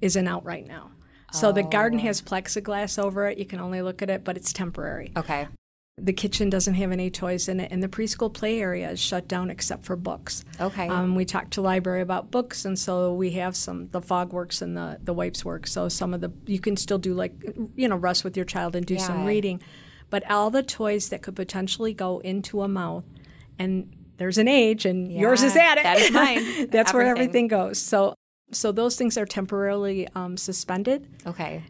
isn't 0.00 0.26
out 0.26 0.44
right 0.44 0.66
now. 0.66 0.90
So 1.32 1.50
the 1.52 1.62
garden 1.62 1.98
Oh. 2.00 2.02
has 2.02 2.20
plexiglass 2.20 3.02
over 3.02 3.26
it. 3.28 3.38
You 3.38 3.46
can 3.46 3.58
only 3.60 3.80
look 3.80 4.02
at 4.02 4.10
it, 4.10 4.22
but 4.24 4.36
it's 4.36 4.52
temporary. 4.52 5.12
okay. 5.16 5.48
The 5.98 6.12
kitchen 6.12 6.48
doesn't 6.48 6.74
have 6.74 6.90
any 6.90 7.10
toys 7.10 7.48
in 7.48 7.60
it, 7.60 7.70
and 7.70 7.82
the 7.82 7.88
preschool 7.88 8.32
play 8.32 8.60
area 8.60 8.90
is 8.90 9.00
shut 9.00 9.28
down 9.28 9.50
except 9.50 9.84
for 9.84 9.94
books. 9.94 10.42
Okay. 10.58 10.88
Um, 10.88 11.14
we 11.14 11.24
talked 11.24 11.52
to 11.52 11.60
library 11.60 12.00
about 12.00 12.30
books, 12.30 12.64
and 12.64 12.78
so 12.78 13.12
we 13.12 13.32
have 13.32 13.54
some 13.54 13.88
the 13.88 14.00
fog 14.00 14.32
works 14.32 14.62
and 14.62 14.76
the 14.76 14.98
the 15.02 15.12
wipes 15.12 15.44
work. 15.44 15.66
So 15.66 15.88
some 15.88 16.14
of 16.14 16.22
the 16.22 16.32
you 16.46 16.60
can 16.60 16.76
still 16.76 16.98
do 16.98 17.12
like 17.12 17.34
you 17.76 17.88
know 17.88 17.96
rest 17.96 18.24
with 18.24 18.36
your 18.36 18.46
child 18.46 18.74
and 18.74 18.86
do 18.86 18.94
yeah. 18.94 19.06
some 19.06 19.26
reading, 19.26 19.60
but 20.08 20.28
all 20.30 20.50
the 20.50 20.62
toys 20.62 21.10
that 21.10 21.20
could 21.20 21.36
potentially 21.36 21.92
go 21.92 22.20
into 22.20 22.62
a 22.62 22.68
mouth, 22.68 23.04
and 23.58 23.94
there's 24.16 24.38
an 24.38 24.48
age, 24.48 24.86
and 24.86 25.12
yeah, 25.12 25.20
yours 25.20 25.42
is 25.42 25.56
at 25.56 25.76
it. 25.76 25.82
That 25.82 25.98
is 25.98 26.10
mine. 26.12 26.70
That's 26.70 26.90
everything. 26.90 26.94
where 26.94 27.06
everything 27.06 27.48
goes. 27.48 27.78
So 27.78 28.14
so 28.50 28.72
those 28.72 28.96
things 28.96 29.18
are 29.18 29.26
temporarily 29.26 30.08
um, 30.14 30.38
suspended. 30.38 31.06
Okay 31.26 31.64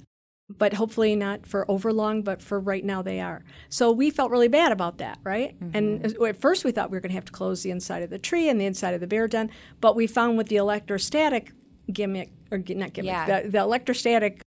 but 0.59 0.75
hopefully 0.75 1.17
not 1.17 1.47
for 1.47 1.71
over 1.71 1.93
long, 1.93 2.23
but 2.23 2.43
for 2.43 2.59
right 2.59 2.85
now 2.85 3.03
they 3.03 3.21
are. 3.21 3.43
So 3.69 3.91
we 3.91 4.11
felt 4.11 4.31
really 4.31 4.49
bad 4.49 4.73
about 4.73 4.99
that, 4.99 5.19
right? 5.25 5.59
Mm-hmm. 5.61 5.77
And 5.77 6.05
at 6.27 6.41
first 6.41 6.65
we 6.65 6.73
thought 6.73 6.91
we 6.91 6.97
were 6.97 7.01
going 7.01 7.11
to 7.11 7.17
have 7.17 7.25
to 7.27 7.33
close 7.33 7.63
the 7.63 7.71
inside 7.71 8.03
of 8.03 8.11
the 8.11 8.19
tree 8.19 8.49
and 8.49 8.61
the 8.61 8.67
inside 8.67 8.95
of 8.95 9.01
the 9.01 9.07
bear 9.07 9.29
den, 9.29 9.51
but 9.81 9.97
we 9.97 10.07
found 10.07 10.39
with 10.39 10.49
the 10.49 10.57
electrostatic 10.57 11.53
gimmick, 11.93 12.31
or 12.51 12.59
not 12.59 12.93
gimmick, 12.93 13.05
yeah. 13.05 13.43
the, 13.43 13.49
the 13.49 13.59
electrostatic 13.59 14.43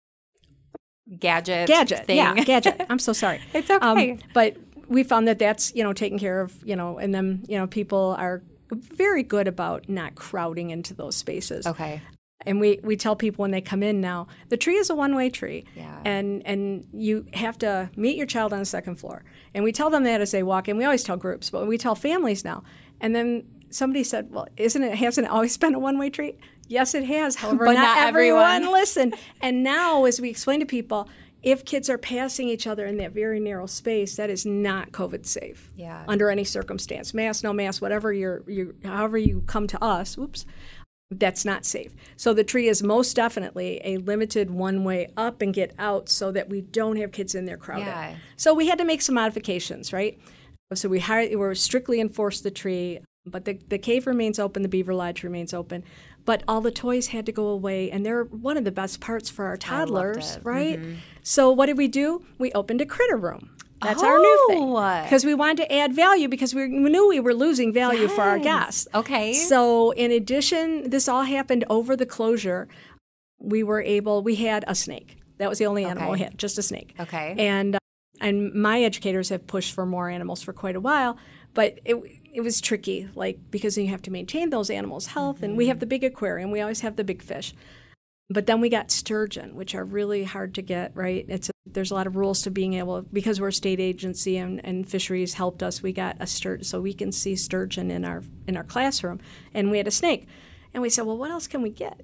gadget 1.19 1.67
gadget 1.67 2.07
thing. 2.07 2.17
yeah 2.17 2.35
gadget 2.35 2.81
i'm 2.89 2.99
so 2.99 3.13
sorry 3.13 3.41
it's 3.53 3.69
okay 3.71 4.13
um, 4.13 4.19
but 4.33 4.57
we 4.89 5.03
found 5.03 5.29
that 5.29 5.39
that's 5.39 5.75
you 5.75 5.83
know 5.83 5.93
taken 5.93 6.19
care 6.19 6.41
of 6.41 6.55
you 6.65 6.77
know 6.77 6.99
and 6.99 7.15
then 7.15 7.45
you 7.49 7.59
know 7.59 7.67
people 7.67 8.15
are 8.19 8.43
very 8.71 9.23
good 9.23 9.47
about 9.49 9.89
not 9.89 10.15
crowding 10.15 10.71
into 10.71 10.95
those 10.95 11.17
spaces 11.17 11.67
okay 11.67 12.01
and 12.47 12.61
we, 12.61 12.81
we 12.83 12.97
tell 12.97 13.17
people 13.17 13.43
when 13.43 13.51
they 13.51 13.61
come 13.61 13.83
in 13.83 14.01
now, 14.01 14.27
the 14.49 14.57
tree 14.57 14.77
is 14.77 14.91
a 14.91 14.95
one 14.95 15.15
way 15.15 15.31
tree. 15.31 15.65
Yeah. 15.75 16.01
And 16.05 16.47
and 16.47 16.87
you 16.93 17.27
have 17.35 17.59
to 17.59 17.91
meet 17.97 18.17
your 18.17 18.27
child 18.27 18.53
on 18.53 18.59
the 18.59 18.65
second 18.65 18.97
floor. 18.97 19.25
And 19.55 19.65
we 19.65 19.73
tell 19.73 19.91
them 19.91 20.05
that 20.05 20.21
as 20.21 20.31
they 20.31 20.43
walk 20.43 20.69
in. 20.69 20.77
We 20.77 20.85
always 20.85 21.05
tell 21.05 21.17
groups, 21.17 21.51
but 21.51 21.67
we 21.67 21.79
tell 21.79 21.95
families 21.95 22.45
now. 22.45 22.65
And 23.01 23.15
then 23.15 23.45
somebody 23.71 24.05
said, 24.05 24.31
Well, 24.31 24.49
isn't 24.57 24.83
it 24.83 24.97
hasn't 24.97 25.27
it 25.27 25.31
always 25.31 25.57
been 25.59 25.75
a 25.75 25.79
one 25.79 25.99
way 25.99 26.11
tree? 26.11 26.35
Yes, 26.69 26.95
it 26.95 27.05
has. 27.05 27.37
However, 27.37 27.67
but 27.67 27.75
not, 27.75 27.83
not 27.83 27.99
everyone, 27.99 28.45
everyone 28.45 28.73
listened. 28.73 29.15
and 29.41 29.63
now 29.63 30.05
as 30.05 30.21
we 30.21 30.31
explain 30.31 30.61
to 30.61 30.67
people, 30.67 31.09
if 31.43 31.65
kids 31.65 31.91
are 31.91 31.99
passing 31.99 32.49
each 32.49 32.69
other 32.69 32.87
in 32.87 32.99
that 32.99 33.11
very 33.11 33.41
narrow 33.41 33.67
space, 33.67 34.15
that 34.17 34.31
is 34.31 34.47
not 34.47 34.93
COVID 34.93 35.27
safe. 35.27 35.73
Yeah. 35.77 36.05
Under 36.07 36.31
any 36.31 36.45
circumstance, 36.45 37.13
mask, 37.13 37.43
no 37.43 37.53
mask, 37.53 37.83
whatever 37.83 38.13
you're, 38.13 38.45
you 38.47 38.77
however 38.85 39.19
you 39.19 39.43
come 39.47 39.67
to 39.67 39.83
us. 39.83 40.17
Oops 40.17 40.47
that's 41.19 41.45
not 41.45 41.65
safe. 41.65 41.95
So 42.17 42.35
the 42.35 42.45
tree 42.45 42.69
is 42.69 42.83
most 42.83 43.15
definitely 43.15 43.81
a 43.85 43.99
limited 43.99 44.51
one 44.51 44.85
way 44.85 45.09
up 45.17 45.43
and 45.43 45.53
get 45.53 45.73
out 45.79 46.09
so 46.09 46.33
that 46.33 46.49
we 46.49 46.61
don't 46.61 46.97
have 46.97 47.13
kids 47.13 47.35
in 47.35 47.45
there 47.45 47.57
crowded. 47.57 47.87
Yeah. 47.87 48.17
So 48.37 48.55
we 48.55 48.69
had 48.69 48.79
to 48.79 48.85
make 48.85 49.03
some 49.03 49.15
modifications, 49.15 49.93
right? 49.93 50.19
So 50.75 50.89
we 50.89 51.01
hired, 51.01 51.35
we 51.35 51.55
strictly 51.55 52.01
enforced 52.01 52.43
the 52.43 52.51
tree, 52.51 53.01
but 53.27 53.45
the, 53.45 53.59
the 53.69 53.79
cave 53.79 54.07
remains 54.07 54.39
open, 54.39 54.63
the 54.63 54.69
beaver 54.69 54.95
lodge 54.95 55.23
remains 55.23 55.53
open. 55.53 55.85
But 56.25 56.45
all 56.47 56.61
the 56.61 56.71
toys 56.71 57.09
had 57.09 57.27
to 57.27 57.33
go 57.33 57.49
away, 57.49 57.91
and 57.91 58.07
they're 58.07 58.25
one 58.25 58.57
of 58.57 58.65
the 58.65 58.71
best 58.71 59.01
parts 59.01 59.29
for 59.29 59.47
our 59.47 59.57
toddlers, 59.57 60.39
right? 60.45 60.81
Mm-hmm. 60.81 60.95
So 61.23 61.51
what 61.51 61.67
did 61.67 61.77
we 61.77 61.89
do? 61.89 62.25
We 62.39 62.53
opened 62.53 62.81
a 62.81 62.87
critter 62.87 63.17
room. 63.17 63.51
That's 63.83 64.03
oh. 64.03 64.07
our 64.07 64.19
new 64.19 64.47
thing. 64.49 65.03
Because 65.05 65.25
we 65.25 65.35
wanted 65.35 65.65
to 65.65 65.73
add 65.73 65.93
value 65.95 66.29
because 66.29 66.55
we 66.55 66.69
knew 66.69 67.09
we 67.09 67.21
were 67.21 67.35
losing 67.35 67.73
value 67.73 68.03
yes. 68.03 68.13
for 68.13 68.23
our 68.23 68.39
guests. 68.39 68.89
Okay. 68.95 69.33
So, 69.33 69.91
in 69.93 70.11
addition, 70.11 70.91
this 70.91 71.09
all 71.09 71.25
happened 71.25 71.65
over 71.69 71.97
the 71.97 72.07
closure. 72.07 72.69
We 73.39 73.63
were 73.63 73.83
able, 73.83 74.23
we 74.23 74.37
had 74.37 74.65
a 74.69 74.75
snake. 74.75 75.19
That 75.39 75.49
was 75.49 75.59
the 75.59 75.67
only 75.67 75.85
animal 75.85 76.11
okay. 76.11 76.13
we 76.13 76.25
had, 76.25 76.39
just 76.39 76.59
a 76.59 76.63
snake. 76.63 76.95
Okay. 77.01 77.35
And 77.39 77.75
uh, 77.75 77.79
and 78.21 78.55
my 78.55 78.83
educators 78.83 79.31
have 79.31 79.47
pushed 79.47 79.75
for 79.75 79.85
more 79.85 80.09
animals 80.09 80.43
for 80.43 80.53
quite 80.53 80.77
a 80.77 80.81
while, 80.81 81.17
but 81.55 81.81
it 81.85 81.97
it 82.33 82.41
was 82.41 82.61
tricky, 82.61 83.11
like 83.15 83.39
because 83.51 83.77
you 83.77 83.89
have 83.89 84.03
to 84.03 84.11
maintain 84.11 84.51
those 84.51 84.71
animals' 84.71 85.09
health, 85.09 85.37
mm-hmm. 85.37 85.45
and 85.45 85.57
we 85.57 85.67
have 85.67 85.81
the 85.81 85.87
big 85.87 86.05
aquarium. 86.05 86.51
We 86.51 86.61
always 86.61 86.81
have 86.81 86.97
the 86.97 87.05
big 87.05 87.23
fish. 87.23 87.55
But 88.31 88.47
then 88.47 88.61
we 88.61 88.69
got 88.69 88.91
sturgeon, 88.91 89.55
which 89.55 89.75
are 89.75 89.85
really 89.85 90.25
hard 90.25 90.55
to 90.55 90.63
get, 90.63 90.93
right? 90.95 91.27
It's 91.29 91.51
there's 91.65 91.91
a 91.91 91.95
lot 91.95 92.07
of 92.07 92.17
rules 92.17 92.43
to 92.43 92.51
being 92.51 92.75
able 92.75 93.03
because 93.03 93.41
we're 93.41 93.49
a 93.49 93.53
state 93.53 93.81
agency 93.81 94.37
and, 94.37 94.65
and 94.65 94.89
fisheries 94.89 95.35
helped 95.35 95.63
us. 95.63 95.83
We 95.83 95.93
got 95.93 96.17
a 96.19 96.27
sturgeon, 96.27 96.65
so 96.65 96.81
we 96.81 96.93
can 96.93 97.13
see 97.13 97.37
sturgeon 97.37 97.91
in 97.91 98.05
our 98.05 98.23
in 98.47 98.57
our 98.57 98.65
classroom, 98.65 99.21
and 99.55 99.71
we 99.71 99.79
had 99.79 99.87
a 99.87 99.93
snake, 99.93 100.27
and 100.75 100.83
we 100.83 100.91
said, 100.91 101.07
well, 101.07 101.19
what 101.19 101.31
else 101.31 101.47
can 101.47 101.63
we 101.63 101.71
get? 101.71 102.01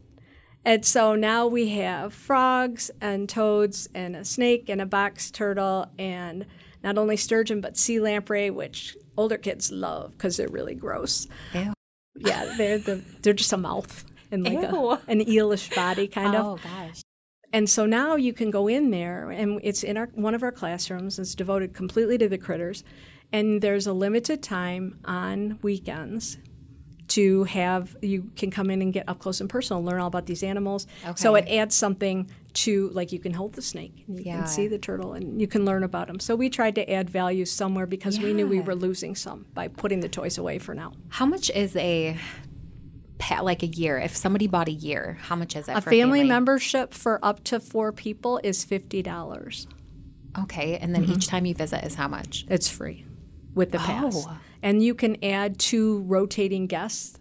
And 0.64 0.84
so 0.84 1.14
now 1.14 1.46
we 1.46 1.70
have 1.70 2.12
frogs 2.12 2.90
and 3.00 3.28
toads 3.28 3.88
and 3.94 4.16
a 4.16 4.24
snake 4.24 4.68
and 4.68 4.80
a 4.80 4.86
box 4.86 5.30
turtle 5.30 5.86
and 5.98 6.46
not 6.82 6.98
only 6.98 7.16
sturgeon 7.16 7.60
but 7.60 7.76
sea 7.76 8.00
lamprey, 8.00 8.50
which 8.50 8.96
older 9.16 9.38
kids 9.38 9.72
love 9.72 10.12
because 10.12 10.36
they're 10.36 10.48
really 10.48 10.74
gross. 10.74 11.26
Ew. 11.54 11.72
Yeah, 12.16 12.54
they're 12.56 12.78
the 12.78 13.02
they're 13.22 13.32
just 13.32 13.52
a 13.52 13.56
mouth 13.56 14.04
and 14.30 14.44
like 14.44 14.62
a, 14.62 15.00
an 15.08 15.20
eelish 15.20 15.74
body 15.74 16.08
kind 16.08 16.34
of. 16.34 16.44
Oh 16.46 16.56
gosh. 16.62 17.00
And 17.52 17.68
so 17.68 17.86
now 17.86 18.16
you 18.16 18.32
can 18.32 18.50
go 18.50 18.68
in 18.68 18.90
there, 18.90 19.30
and 19.30 19.60
it's 19.62 19.82
in 19.82 19.96
our 19.96 20.06
one 20.14 20.34
of 20.34 20.42
our 20.42 20.52
classrooms. 20.52 21.18
It's 21.18 21.34
devoted 21.34 21.72
completely 21.72 22.18
to 22.18 22.28
the 22.28 22.38
critters, 22.38 22.84
and 23.32 23.62
there's 23.62 23.86
a 23.86 23.92
limited 23.92 24.42
time 24.42 24.98
on 25.04 25.58
weekends 25.62 26.38
to 27.08 27.44
have 27.44 27.96
you 28.02 28.30
can 28.36 28.50
come 28.50 28.70
in 28.70 28.82
and 28.82 28.92
get 28.92 29.08
up 29.08 29.18
close 29.18 29.40
and 29.40 29.48
personal, 29.48 29.82
learn 29.82 29.98
all 29.98 30.08
about 30.08 30.26
these 30.26 30.42
animals. 30.42 30.86
Okay. 31.02 31.14
So 31.16 31.34
it 31.36 31.48
adds 31.48 31.74
something 31.74 32.30
to 32.52 32.90
like 32.90 33.12
you 33.12 33.18
can 33.18 33.32
hold 33.32 33.54
the 33.54 33.62
snake, 33.62 34.04
and 34.06 34.18
you 34.18 34.24
yeah. 34.26 34.38
can 34.38 34.46
see 34.46 34.68
the 34.68 34.78
turtle, 34.78 35.14
and 35.14 35.40
you 35.40 35.46
can 35.46 35.64
learn 35.64 35.84
about 35.84 36.08
them. 36.08 36.20
So 36.20 36.36
we 36.36 36.50
tried 36.50 36.74
to 36.74 36.90
add 36.90 37.08
value 37.08 37.46
somewhere 37.46 37.86
because 37.86 38.18
yeah. 38.18 38.24
we 38.24 38.34
knew 38.34 38.46
we 38.46 38.60
were 38.60 38.74
losing 38.74 39.14
some 39.14 39.46
by 39.54 39.68
putting 39.68 40.00
the 40.00 40.08
toys 40.08 40.36
away 40.36 40.58
for 40.58 40.74
now. 40.74 40.92
How 41.08 41.24
much 41.24 41.50
is 41.50 41.74
a 41.76 42.18
like 43.40 43.62
a 43.62 43.66
year. 43.66 43.98
If 43.98 44.16
somebody 44.16 44.46
bought 44.46 44.68
a 44.68 44.72
year, 44.72 45.18
how 45.22 45.36
much 45.36 45.56
is 45.56 45.68
it? 45.68 45.72
A 45.72 45.80
for 45.80 45.90
family, 45.90 46.20
family 46.20 46.24
membership 46.24 46.94
for 46.94 47.18
up 47.24 47.44
to 47.44 47.60
four 47.60 47.92
people 47.92 48.40
is 48.42 48.64
fifty 48.64 49.02
dollars. 49.02 49.66
Okay, 50.38 50.76
and 50.76 50.94
then 50.94 51.04
mm-hmm. 51.04 51.14
each 51.14 51.26
time 51.26 51.46
you 51.46 51.54
visit 51.54 51.84
is 51.84 51.94
how 51.94 52.08
much? 52.08 52.46
It's 52.48 52.68
free 52.68 53.04
with 53.54 53.72
the 53.72 53.78
pass, 53.78 54.26
oh. 54.28 54.38
and 54.62 54.82
you 54.82 54.94
can 54.94 55.22
add 55.24 55.58
two 55.58 56.00
rotating 56.00 56.66
guests 56.66 57.18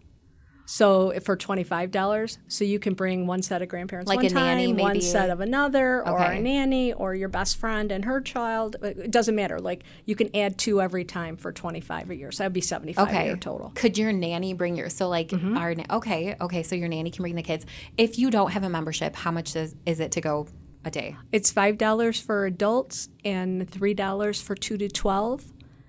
so 0.69 1.17
for 1.21 1.37
twenty 1.37 1.63
five 1.63 1.91
dollars, 1.91 2.39
so 2.49 2.65
you 2.65 2.77
can 2.77 2.93
bring 2.93 3.25
one 3.25 3.41
set 3.41 3.61
of 3.61 3.69
grandparents 3.69 4.09
like 4.09 4.17
one 4.17 4.25
a 4.25 4.29
time, 4.29 4.43
nanny, 4.43 4.73
maybe. 4.73 4.83
one 4.83 5.01
set 5.01 5.29
of 5.29 5.39
another, 5.39 6.01
okay. 6.01 6.11
or 6.11 6.17
a 6.17 6.39
nanny, 6.41 6.91
or 6.91 7.15
your 7.15 7.29
best 7.29 7.55
friend 7.55 7.89
and 7.89 8.03
her 8.03 8.19
child. 8.19 8.75
It 8.81 9.09
doesn't 9.09 9.33
matter. 9.33 9.61
Like 9.61 9.85
you 10.03 10.13
can 10.13 10.29
add 10.35 10.57
two 10.57 10.81
every 10.81 11.05
time 11.05 11.37
for 11.37 11.53
twenty 11.53 11.79
five 11.79 12.09
a 12.09 12.15
year. 12.17 12.33
So 12.33 12.43
that'd 12.43 12.51
be 12.51 12.59
seventy 12.59 12.91
five 12.91 13.07
okay. 13.07 13.21
a 13.21 13.25
year 13.27 13.37
total. 13.37 13.71
Could 13.75 13.97
your 13.97 14.11
nanny 14.11 14.53
bring 14.53 14.75
your 14.75 14.89
so 14.89 15.07
like 15.07 15.29
mm-hmm. 15.29 15.57
our 15.57 15.73
okay 15.97 16.35
okay 16.41 16.63
so 16.63 16.75
your 16.75 16.89
nanny 16.89 17.11
can 17.11 17.23
bring 17.23 17.35
the 17.35 17.43
kids. 17.43 17.65
If 17.97 18.19
you 18.19 18.29
don't 18.29 18.51
have 18.51 18.63
a 18.63 18.69
membership, 18.69 19.15
how 19.15 19.31
much 19.31 19.55
is 19.55 19.73
is 19.85 20.01
it 20.01 20.11
to 20.11 20.21
go 20.21 20.49
a 20.83 20.91
day? 20.91 21.15
It's 21.31 21.49
five 21.49 21.77
dollars 21.77 22.19
for 22.19 22.45
adults 22.45 23.07
and 23.23 23.69
three 23.69 23.93
dollars 23.93 24.41
for 24.41 24.53
two 24.53 24.77
to 24.79 24.89
twelve. 24.89 25.45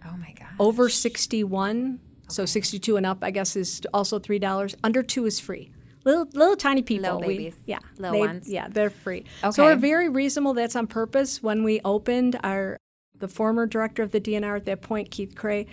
Oh 0.07 0.17
my 0.17 0.35
god! 0.38 0.51
Over 0.61 0.88
sixty 0.88 1.43
one 1.43 1.99
so 2.29 2.45
62 2.45 2.97
and 2.97 3.07
up, 3.07 3.19
I 3.23 3.31
guess, 3.31 3.57
is 3.57 3.83
also 3.93 4.19
three 4.19 4.38
dollars. 4.38 4.77
Under 4.85 5.03
two 5.03 5.27
is 5.27 5.41
free. 5.41 5.71
Little 6.05 6.29
little 6.33 6.57
tiny 6.57 6.83
people, 6.83 7.17
little 7.17 7.21
babies, 7.21 7.55
we, 7.67 7.73
yeah, 7.73 7.81
little 7.99 8.12
they, 8.12 8.21
ones, 8.21 8.49
yeah, 8.49 8.69
they're 8.69 8.91
free. 8.91 9.25
Okay. 9.43 9.51
So 9.51 9.64
we're 9.64 9.77
very 9.77 10.09
reasonable. 10.09 10.55
That's 10.55 10.77
on 10.77 10.87
purpose. 10.87 11.43
When 11.43 11.64
we 11.64 11.81
opened, 11.85 12.38
our 12.43 12.79
the 13.19 13.29
former 13.29 13.67
director 13.67 14.03
of 14.03 14.12
the 14.12 14.21
DNR 14.21 14.57
at 14.57 14.64
that 14.67 14.81
point, 14.81 15.11
Keith 15.11 15.35
Creagh, 15.35 15.67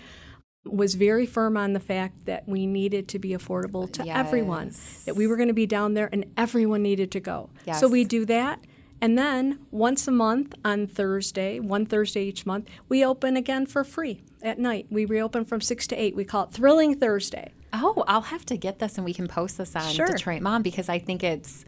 was 0.64 0.94
very 0.94 1.26
firm 1.26 1.56
on 1.56 1.72
the 1.72 1.80
fact 1.80 2.26
that 2.26 2.48
we 2.48 2.66
needed 2.66 3.08
to 3.08 3.18
be 3.18 3.30
affordable 3.30 3.90
to 3.92 4.04
yes. 4.04 4.16
everyone. 4.16 4.72
That 5.04 5.16
we 5.16 5.26
were 5.26 5.36
going 5.36 5.48
to 5.48 5.54
be 5.54 5.66
down 5.66 5.94
there 5.94 6.08
and 6.10 6.26
everyone 6.36 6.82
needed 6.82 7.12
to 7.12 7.20
go. 7.20 7.50
Yes. 7.64 7.80
So 7.80 7.88
we 7.88 8.04
do 8.04 8.24
that. 8.26 8.60
And 9.00 9.18
then 9.18 9.60
once 9.70 10.08
a 10.08 10.10
month 10.10 10.54
on 10.64 10.86
Thursday, 10.86 11.60
one 11.60 11.86
Thursday 11.86 12.24
each 12.24 12.46
month, 12.46 12.68
we 12.88 13.04
open 13.04 13.36
again 13.36 13.66
for 13.66 13.84
free 13.84 14.22
at 14.42 14.58
night. 14.58 14.86
We 14.90 15.04
reopen 15.04 15.44
from 15.44 15.60
6 15.60 15.86
to 15.88 15.96
8. 15.96 16.16
We 16.16 16.24
call 16.24 16.44
it 16.44 16.52
Thrilling 16.52 16.98
Thursday. 16.98 17.52
Oh, 17.72 18.04
I'll 18.06 18.22
have 18.22 18.46
to 18.46 18.56
get 18.56 18.78
this 18.78 18.96
and 18.96 19.04
we 19.04 19.12
can 19.12 19.28
post 19.28 19.58
this 19.58 19.76
on 19.76 19.92
sure. 19.92 20.06
Detroit 20.06 20.40
Mom 20.40 20.62
because 20.62 20.88
I 20.88 20.98
think 20.98 21.22
it's, 21.22 21.64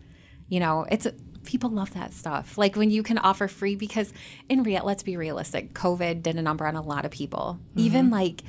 you 0.49 0.59
know, 0.59 0.87
it's 0.91 1.07
people 1.45 1.71
love 1.71 1.93
that 1.95 2.13
stuff. 2.13 2.57
Like 2.57 2.77
when 2.77 2.91
you 2.91 3.03
can 3.03 3.19
offer 3.19 3.49
free 3.49 3.75
because 3.75 4.13
in 4.49 4.63
real, 4.63 4.85
let's 4.85 5.03
be 5.03 5.17
realistic, 5.17 5.75
COVID 5.75 6.23
did 6.23 6.37
a 6.37 6.43
number 6.43 6.67
on 6.67 6.77
a 6.77 6.83
lot 6.83 7.05
of 7.05 7.11
people. 7.11 7.59
Mm-hmm. 7.71 7.81
Even 7.81 8.11
like 8.11 8.43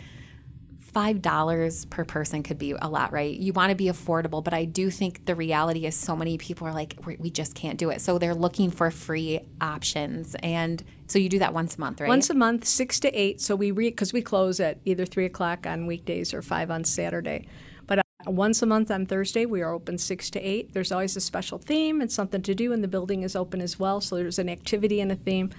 five 0.94 1.22
dollars 1.22 1.86
per 1.86 2.04
person 2.04 2.44
could 2.44 2.58
be 2.58 2.72
a 2.72 2.88
lot, 2.88 3.12
right? 3.12 3.36
You 3.36 3.54
want 3.54 3.70
to 3.70 3.76
be 3.76 3.86
affordable, 3.86 4.44
but 4.44 4.54
I 4.54 4.66
do 4.66 4.90
think 4.90 5.26
the 5.26 5.36
reality 5.36 5.86
is 5.86 5.96
so 5.96 6.16
many 6.16 6.38
people 6.38 6.68
are 6.68 6.74
like, 6.74 6.96
we 7.20 7.30
just 7.30 7.56
can't 7.56 7.78
do 7.78 7.90
it. 7.90 8.02
So 8.02 8.18
they're 8.18 8.36
looking 8.36 8.72
for 8.72 8.92
free 8.92 9.42
options, 9.62 10.36
and 10.42 10.84
so 11.08 11.20
you 11.20 11.30
do 11.30 11.40
that 11.40 11.54
once 11.54 11.76
a 11.76 11.80
month, 11.80 12.02
right? 12.02 12.08
Once 12.08 12.30
a 12.30 12.34
month, 12.34 12.66
six 12.66 13.00
to 13.02 13.10
eight. 13.12 13.42
So 13.42 13.56
we 13.56 13.72
read, 13.72 13.92
because 13.92 14.14
we 14.14 14.22
close 14.22 14.60
at 14.60 14.80
either 14.86 15.06
three 15.06 15.26
o'clock 15.26 15.66
on 15.66 15.86
weekdays 15.86 16.34
or 16.34 16.42
five 16.42 16.70
on 16.72 16.84
Saturday. 16.84 17.48
But 17.88 18.00
uh, 18.00 18.04
once 18.28 18.62
a 18.62 18.66
month 18.66 18.92
on 18.92 19.06
Thursday, 19.06 19.46
we 19.46 19.62
are 19.62 19.74
open 19.74 19.98
six 19.98 20.30
to 20.32 20.40
eight. 20.40 20.74
There's 20.74 20.92
always 20.92 21.16
a 21.16 21.22
special 21.22 21.58
theme 21.58 22.02
and 22.02 22.12
something 22.12 22.42
to 22.44 22.56
do, 22.56 22.74
and 22.74 22.84
the 22.84 22.88
building 22.88 23.24
is 23.24 23.36
open 23.36 23.62
as 23.62 23.80
well. 23.80 24.02
So 24.02 24.16
there's 24.16 24.40
an 24.40 24.50
activity 24.50 25.02
and 25.02 25.12
a 25.12 25.16
theme 25.16 25.52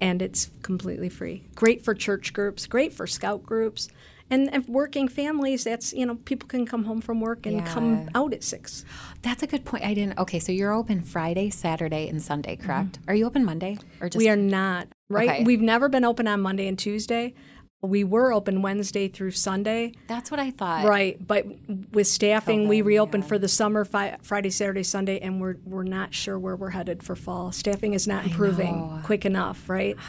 and 0.00 0.20
it's 0.20 0.50
completely 0.62 1.08
free. 1.08 1.44
Great 1.54 1.84
for 1.84 1.94
church 1.94 2.32
groups, 2.32 2.66
great 2.66 2.92
for 2.92 3.06
scout 3.06 3.42
groups. 3.44 3.88
And, 4.34 4.52
and 4.52 4.66
working 4.66 5.06
families, 5.06 5.62
that's, 5.64 5.92
you 5.92 6.04
know, 6.04 6.16
people 6.16 6.48
can 6.48 6.66
come 6.66 6.84
home 6.84 7.00
from 7.00 7.20
work 7.20 7.46
and 7.46 7.58
Yeah. 7.58 7.72
come 7.72 8.10
out 8.14 8.32
at 8.34 8.42
six. 8.42 8.84
That's 9.22 9.42
a 9.42 9.46
good 9.46 9.64
point. 9.64 9.84
I 9.84 9.94
didn't. 9.94 10.18
Okay, 10.18 10.40
so 10.40 10.50
you're 10.50 10.72
open 10.72 11.02
Friday, 11.02 11.50
Saturday, 11.50 12.08
and 12.08 12.20
Sunday, 12.20 12.56
correct? 12.56 12.98
Are 13.06 13.14
you 13.14 13.26
open 13.26 13.44
Monday 13.44 13.78
or 14.00 14.08
just? 14.08 14.18
Mm-hmm. 14.18 14.18
We 14.18 14.28
are 14.30 14.36
not, 14.36 14.88
right? 15.08 15.30
Okay. 15.30 15.44
We've 15.44 15.60
never 15.60 15.88
been 15.88 16.04
open 16.04 16.26
on 16.26 16.40
Monday 16.40 16.66
and 16.66 16.76
Tuesday. 16.76 17.34
We 17.80 18.02
were 18.02 18.32
open 18.32 18.62
Wednesday 18.62 19.08
through 19.08 19.32
Sunday. 19.32 19.92
That's 20.08 20.30
what 20.30 20.40
I 20.40 20.50
thought. 20.50 20.86
Right, 20.86 21.16
but 21.24 21.46
with 21.92 22.06
staffing, 22.06 22.66
we 22.66 22.80
reopened 22.80 23.24
yeah. 23.24 23.28
for 23.28 23.38
the 23.38 23.48
summer 23.48 23.84
fi- 23.84 24.16
Friday, 24.22 24.48
Saturday, 24.50 24.82
Sunday, 24.82 25.18
and 25.20 25.40
we're 25.40 25.56
we're 25.64 25.84
not 25.84 26.14
sure 26.14 26.38
where 26.38 26.56
we're 26.56 26.70
headed 26.70 27.02
for 27.02 27.14
fall. 27.14 27.52
Staffing 27.52 27.92
is 27.92 28.08
not 28.08 28.24
improving 28.24 29.00
quick 29.04 29.24
enough, 29.26 29.68
right? 29.68 29.96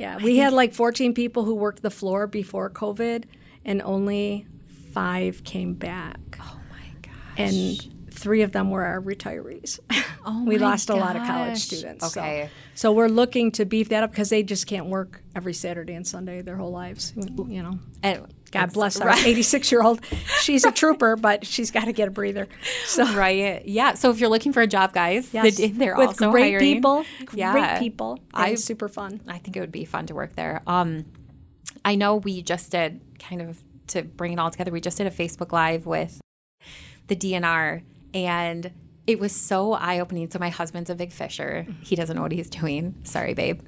Yeah, 0.00 0.18
we 0.18 0.36
had 0.36 0.52
like 0.52 0.74
14 0.74 1.12
people 1.12 1.44
who 1.44 1.56
worked 1.56 1.82
the 1.82 1.90
floor 1.90 2.28
before 2.28 2.70
COVID, 2.70 3.24
and 3.68 3.82
only 3.82 4.46
five 4.92 5.44
came 5.44 5.74
back, 5.74 6.18
Oh 6.40 6.58
my 6.70 7.00
gosh. 7.02 7.12
and 7.36 7.94
three 8.12 8.42
of 8.42 8.50
them 8.52 8.70
were 8.70 8.82
our 8.84 9.00
retirees. 9.00 9.78
Oh 9.90 10.32
my 10.32 10.34
god. 10.34 10.46
we 10.48 10.58
lost 10.58 10.90
a 10.90 10.94
lot 10.96 11.14
of 11.16 11.22
college 11.24 11.58
students. 11.58 12.12
so- 12.12 12.20
Okay. 12.20 12.50
So, 12.74 12.92
we're 12.92 13.08
looking 13.08 13.50
to 13.52 13.64
beef 13.64 13.88
that 13.88 14.04
up 14.04 14.10
because 14.12 14.28
they 14.30 14.44
just 14.44 14.68
can't 14.68 14.86
work 14.86 15.20
every 15.34 15.52
Saturday 15.52 15.94
and 15.94 16.06
Sunday 16.06 16.42
their 16.42 16.54
whole 16.56 16.70
lives. 16.70 17.12
You 17.16 17.60
know. 17.64 17.80
And 18.04 18.26
God 18.52 18.72
bless 18.72 19.00
our 19.00 19.08
right. 19.08 19.26
86 19.26 19.72
year 19.72 19.82
old. 19.82 20.00
She's 20.42 20.64
a 20.64 20.70
trooper, 20.70 21.16
but 21.16 21.44
she's 21.44 21.72
got 21.72 21.86
to 21.86 21.92
get 21.92 22.06
a 22.06 22.12
breather. 22.12 22.46
So 22.86 23.02
Right. 23.16 23.66
Yeah. 23.66 23.94
So 23.94 24.10
if 24.10 24.20
you're 24.20 24.30
looking 24.30 24.52
for 24.52 24.62
a 24.62 24.66
job, 24.68 24.92
guys, 24.92 25.34
yes, 25.34 25.56
they- 25.56 25.68
they're 25.68 25.96
with 25.96 26.08
also 26.10 26.30
great 26.30 26.52
hiring. 26.52 26.74
people, 26.76 27.04
great 27.24 27.38
Yeah. 27.40 27.78
people. 27.80 28.20
I- 28.32 28.54
super 28.54 28.88
fun. 28.88 29.22
I 29.26 29.38
think 29.38 29.56
it 29.56 29.60
would 29.60 29.72
be 29.72 29.84
fun 29.84 30.06
to 30.06 30.14
work 30.14 30.36
there. 30.36 30.62
Um, 30.66 31.04
I 31.88 31.94
know 31.94 32.16
we 32.16 32.42
just 32.42 32.70
did 32.70 33.00
kind 33.18 33.40
of 33.40 33.64
to 33.86 34.02
bring 34.02 34.34
it 34.34 34.38
all 34.38 34.50
together. 34.50 34.70
We 34.70 34.82
just 34.82 34.98
did 34.98 35.06
a 35.06 35.10
Facebook 35.10 35.52
Live 35.52 35.86
with 35.86 36.20
the 37.06 37.16
DNR, 37.16 37.82
and 38.12 38.70
it 39.06 39.18
was 39.18 39.32
so 39.34 39.72
eye 39.72 39.98
opening. 39.98 40.30
So 40.30 40.38
my 40.38 40.50
husband's 40.50 40.90
a 40.90 40.94
big 40.94 41.12
fisher. 41.12 41.66
He 41.80 41.96
doesn't 41.96 42.14
know 42.14 42.20
what 42.20 42.32
he's 42.32 42.50
doing. 42.50 42.94
Sorry, 43.04 43.32
babe. 43.32 43.62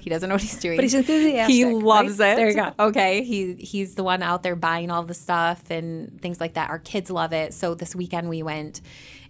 He 0.00 0.10
doesn't 0.10 0.28
know 0.28 0.34
what 0.34 0.42
he's 0.42 0.58
doing. 0.58 0.78
But 0.78 0.82
he's 0.82 0.94
enthusiastic. 0.94 1.54
He 1.54 1.64
loves 1.64 2.18
right? 2.18 2.32
it. 2.32 2.36
There 2.38 2.48
you 2.48 2.54
go. 2.56 2.72
Okay. 2.86 3.22
He 3.22 3.54
he's 3.54 3.94
the 3.94 4.02
one 4.02 4.24
out 4.24 4.42
there 4.42 4.56
buying 4.56 4.90
all 4.90 5.04
the 5.04 5.14
stuff 5.14 5.70
and 5.70 6.20
things 6.20 6.40
like 6.40 6.54
that. 6.54 6.70
Our 6.70 6.80
kids 6.80 7.08
love 7.08 7.32
it. 7.32 7.54
So 7.54 7.76
this 7.76 7.94
weekend 7.94 8.28
we 8.28 8.42
went 8.42 8.80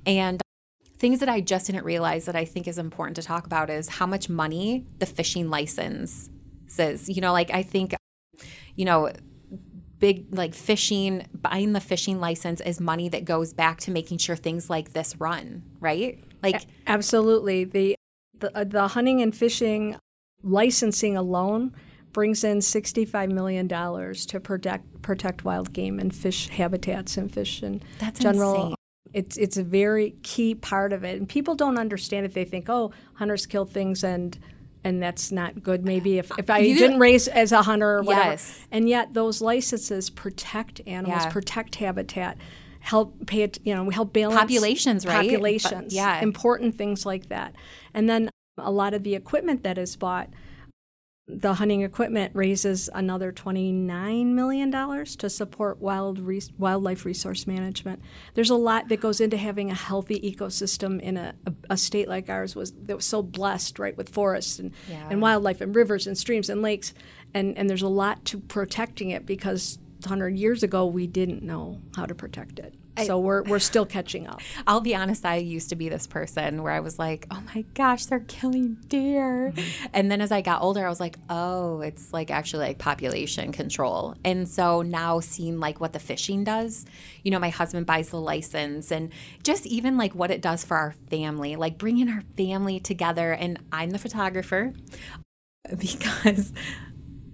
and 0.06 0.40
things 0.96 1.20
that 1.20 1.28
I 1.28 1.42
just 1.42 1.66
didn't 1.66 1.84
realize 1.84 2.24
that 2.24 2.36
I 2.36 2.46
think 2.46 2.66
is 2.66 2.78
important 2.78 3.16
to 3.16 3.22
talk 3.22 3.44
about 3.44 3.68
is 3.68 3.88
how 3.90 4.06
much 4.06 4.30
money 4.30 4.86
the 4.98 5.04
fishing 5.04 5.50
license 5.50 6.30
says. 6.68 7.06
You 7.06 7.20
know, 7.20 7.32
like 7.32 7.50
I 7.50 7.62
think 7.62 7.94
you 8.80 8.86
know 8.86 9.10
big 9.98 10.34
like 10.34 10.54
fishing 10.54 11.26
buying 11.34 11.74
the 11.74 11.80
fishing 11.80 12.18
license 12.18 12.62
is 12.62 12.80
money 12.80 13.10
that 13.10 13.26
goes 13.26 13.52
back 13.52 13.78
to 13.80 13.90
making 13.90 14.16
sure 14.16 14.36
things 14.36 14.70
like 14.70 14.94
this 14.94 15.14
run, 15.20 15.62
right? 15.78 16.18
Like 16.42 16.64
Absolutely. 16.86 17.64
The, 17.64 17.94
the, 18.38 18.56
uh, 18.56 18.64
the 18.64 18.88
hunting 18.88 19.20
and 19.20 19.36
fishing 19.36 19.96
licensing 20.42 21.18
alone 21.18 21.74
brings 22.12 22.42
in 22.42 22.60
$65 22.60 23.30
million 23.30 23.68
to 23.68 24.40
protect, 24.40 25.02
protect 25.02 25.44
wild 25.44 25.74
game 25.74 26.00
and 26.00 26.14
fish 26.14 26.48
habitats 26.48 27.18
and 27.18 27.30
fish 27.30 27.62
and 27.62 27.84
That's 27.98 28.20
general. 28.20 28.54
insane. 28.54 28.74
It's, 29.12 29.36
it's 29.36 29.58
a 29.58 29.64
very 29.64 30.12
key 30.22 30.54
part 30.54 30.94
of 30.94 31.04
it. 31.04 31.18
And 31.18 31.28
people 31.28 31.54
don't 31.54 31.78
understand 31.78 32.24
it. 32.24 32.32
They 32.32 32.46
think, 32.46 32.70
oh, 32.70 32.92
hunters 33.14 33.44
kill 33.44 33.66
things 33.66 34.02
and 34.02 34.38
and 34.84 35.02
that's 35.02 35.30
not 35.30 35.62
good. 35.62 35.84
Maybe 35.84 36.18
if, 36.18 36.30
if 36.38 36.48
I 36.50 36.58
You- 36.58 36.74
didn't 36.76 36.98
raise 37.00 37.28
as 37.28 37.52
a 37.52 37.62
hunter 37.62 37.98
or 37.98 38.02
whatever. 38.02 38.30
Yes. 38.30 38.66
And 38.72 38.88
yet 38.88 39.14
those 39.14 39.40
licenses 39.42 40.10
protect 40.10 40.80
animals, 40.86 41.24
Yeah. 41.24 41.30
protect 41.30 41.76
habitat, 41.76 42.38
help 42.80 43.26
pay 43.26 43.42
it, 43.42 43.58
you 43.62 43.74
know, 43.74 43.84
we 43.84 43.92
help 43.94 44.12
balance 44.12 44.40
Populations, 44.40 45.04
right? 45.06 45.16
But- 45.26 45.30
Populations. 45.30 45.94
yeah. 45.94 46.20
Important 46.22 46.76
things 46.76 47.04
like 47.04 47.28
that. 47.28 47.54
And 47.92 48.08
then 48.08 48.30
a 48.56 48.70
lot 48.70 48.94
of 48.94 49.02
the 49.02 49.14
equipment 49.14 49.62
that 49.64 49.76
is 49.78 49.96
bought, 49.96 50.28
the 51.38 51.54
hunting 51.54 51.82
equipment 51.82 52.32
raises 52.34 52.88
another 52.94 53.32
$29 53.32 54.26
million 54.26 54.70
to 54.72 55.30
support 55.30 55.78
wild 55.80 56.18
re- 56.18 56.42
wildlife 56.58 57.04
resource 57.04 57.46
management. 57.46 58.00
There's 58.34 58.50
a 58.50 58.54
lot 58.56 58.88
that 58.88 59.00
goes 59.00 59.20
into 59.20 59.36
having 59.36 59.70
a 59.70 59.74
healthy 59.74 60.18
ecosystem 60.20 61.00
in 61.00 61.16
a, 61.16 61.34
a, 61.46 61.52
a 61.70 61.76
state 61.76 62.08
like 62.08 62.28
ours 62.28 62.54
was 62.56 62.72
that 62.72 62.96
was 62.96 63.04
so 63.04 63.22
blessed, 63.22 63.78
right, 63.78 63.96
with 63.96 64.08
forests 64.08 64.58
and, 64.58 64.72
Yeah. 64.88 65.06
and 65.10 65.20
wildlife 65.22 65.60
and 65.60 65.74
rivers 65.74 66.06
and 66.06 66.16
streams 66.18 66.48
and 66.50 66.62
lakes. 66.62 66.94
And, 67.34 67.56
and 67.56 67.68
there's 67.70 67.82
a 67.82 67.88
lot 67.88 68.24
to 68.26 68.40
protecting 68.40 69.10
it 69.10 69.26
because 69.26 69.78
100 70.02 70.36
years 70.36 70.62
ago 70.62 70.86
we 70.86 71.06
didn't 71.06 71.42
know 71.42 71.80
how 71.94 72.06
to 72.06 72.14
protect 72.14 72.58
it. 72.58 72.74
So 73.04 73.18
we're, 73.18 73.42
we're 73.42 73.58
still 73.58 73.86
catching 73.86 74.26
up. 74.26 74.40
I'll 74.66 74.80
be 74.80 74.94
honest, 74.94 75.24
I 75.24 75.36
used 75.36 75.68
to 75.70 75.76
be 75.76 75.88
this 75.88 76.06
person 76.06 76.62
where 76.62 76.72
I 76.72 76.80
was 76.80 76.98
like, 76.98 77.26
oh 77.30 77.42
my 77.54 77.62
gosh, 77.74 78.06
they're 78.06 78.20
killing 78.20 78.78
deer. 78.88 79.52
Mm-hmm. 79.54 79.86
And 79.92 80.10
then 80.10 80.20
as 80.20 80.32
I 80.32 80.40
got 80.40 80.62
older, 80.62 80.84
I 80.84 80.88
was 80.88 81.00
like, 81.00 81.16
oh, 81.28 81.80
it's 81.80 82.12
like 82.12 82.30
actually 82.30 82.66
like 82.66 82.78
population 82.78 83.52
control. 83.52 84.14
And 84.24 84.48
so 84.48 84.82
now 84.82 85.20
seeing 85.20 85.60
like 85.60 85.80
what 85.80 85.92
the 85.92 85.98
fishing 85.98 86.44
does, 86.44 86.86
you 87.22 87.30
know, 87.30 87.38
my 87.38 87.50
husband 87.50 87.86
buys 87.86 88.10
the 88.10 88.20
license 88.20 88.90
and 88.90 89.12
just 89.42 89.66
even 89.66 89.96
like 89.96 90.14
what 90.14 90.30
it 90.30 90.40
does 90.40 90.64
for 90.64 90.76
our 90.76 90.94
family, 91.10 91.56
like 91.56 91.78
bringing 91.78 92.08
our 92.08 92.22
family 92.36 92.80
together. 92.80 93.32
And 93.32 93.58
I'm 93.72 93.90
the 93.90 93.98
photographer 93.98 94.72
because 95.78 96.52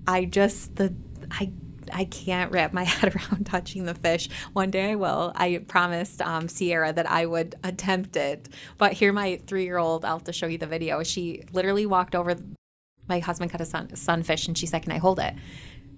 I 0.06 0.24
just, 0.24 0.76
the, 0.76 0.94
I, 1.30 1.52
I 1.92 2.04
can't 2.04 2.50
wrap 2.52 2.72
my 2.72 2.84
head 2.84 3.14
around 3.14 3.46
touching 3.46 3.84
the 3.84 3.94
fish. 3.94 4.28
One 4.52 4.70
day 4.70 4.92
I 4.92 4.94
will. 4.94 5.32
I 5.34 5.58
promised 5.66 6.22
um, 6.22 6.48
Sierra 6.48 6.92
that 6.92 7.10
I 7.10 7.26
would 7.26 7.54
attempt 7.64 8.16
it. 8.16 8.48
But 8.78 8.94
here, 8.94 9.12
my 9.12 9.40
three 9.46 9.64
year 9.64 9.78
old, 9.78 10.04
I'll 10.04 10.18
have 10.18 10.24
to 10.24 10.32
show 10.32 10.46
you 10.46 10.58
the 10.58 10.66
video. 10.66 11.02
She 11.02 11.44
literally 11.52 11.86
walked 11.86 12.14
over. 12.14 12.36
My 13.08 13.20
husband 13.20 13.50
caught 13.50 13.60
a 13.60 13.66
sun, 13.66 13.94
sunfish 13.94 14.48
and 14.48 14.58
she 14.58 14.66
said, 14.66 14.82
Can 14.82 14.92
I 14.92 14.98
hold 14.98 15.18
it? 15.18 15.34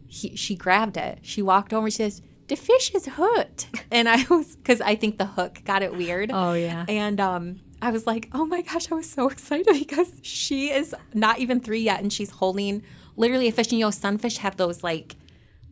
He, 0.07 0.37
she 0.37 0.55
grabbed 0.55 0.96
it. 0.96 1.20
She 1.22 1.42
walked 1.42 1.72
over. 1.72 1.90
She 1.90 1.96
says, 1.96 2.22
The 2.48 2.57
fish 2.57 2.94
is 2.94 3.07
hooked. 3.12 3.68
And 3.90 4.07
I 4.07 4.27
was, 4.29 4.55
because 4.55 4.83
I 4.83 4.96
think 4.96 5.16
the 5.16 5.24
hook 5.24 5.62
got 5.64 5.83
it 5.83 5.96
weird. 5.96 6.31
Oh, 6.31 6.53
yeah. 6.53 6.85
And 6.88 7.18
um, 7.20 7.61
I 7.81 7.90
was 7.90 8.07
like, 8.07 8.29
oh 8.33 8.44
my 8.44 8.62
gosh, 8.62 8.90
I 8.90 8.94
was 8.94 9.09
so 9.09 9.29
excited 9.31 9.79
because 9.79 10.12
she 10.22 10.70
is 10.70 10.94
not 11.14 11.38
even 11.38 11.61
three 11.61 11.81
yet, 11.81 12.01
and 12.01 12.12
she's 12.12 12.31
holding 12.31 12.83
literally 13.16 13.48
a 13.48 13.53
fish. 13.53 13.68
And 13.68 13.79
you 13.79 13.87
know, 13.87 13.90
sunfish 13.90 14.38
have 14.38 14.57
those 14.57 14.83
like, 14.83 15.16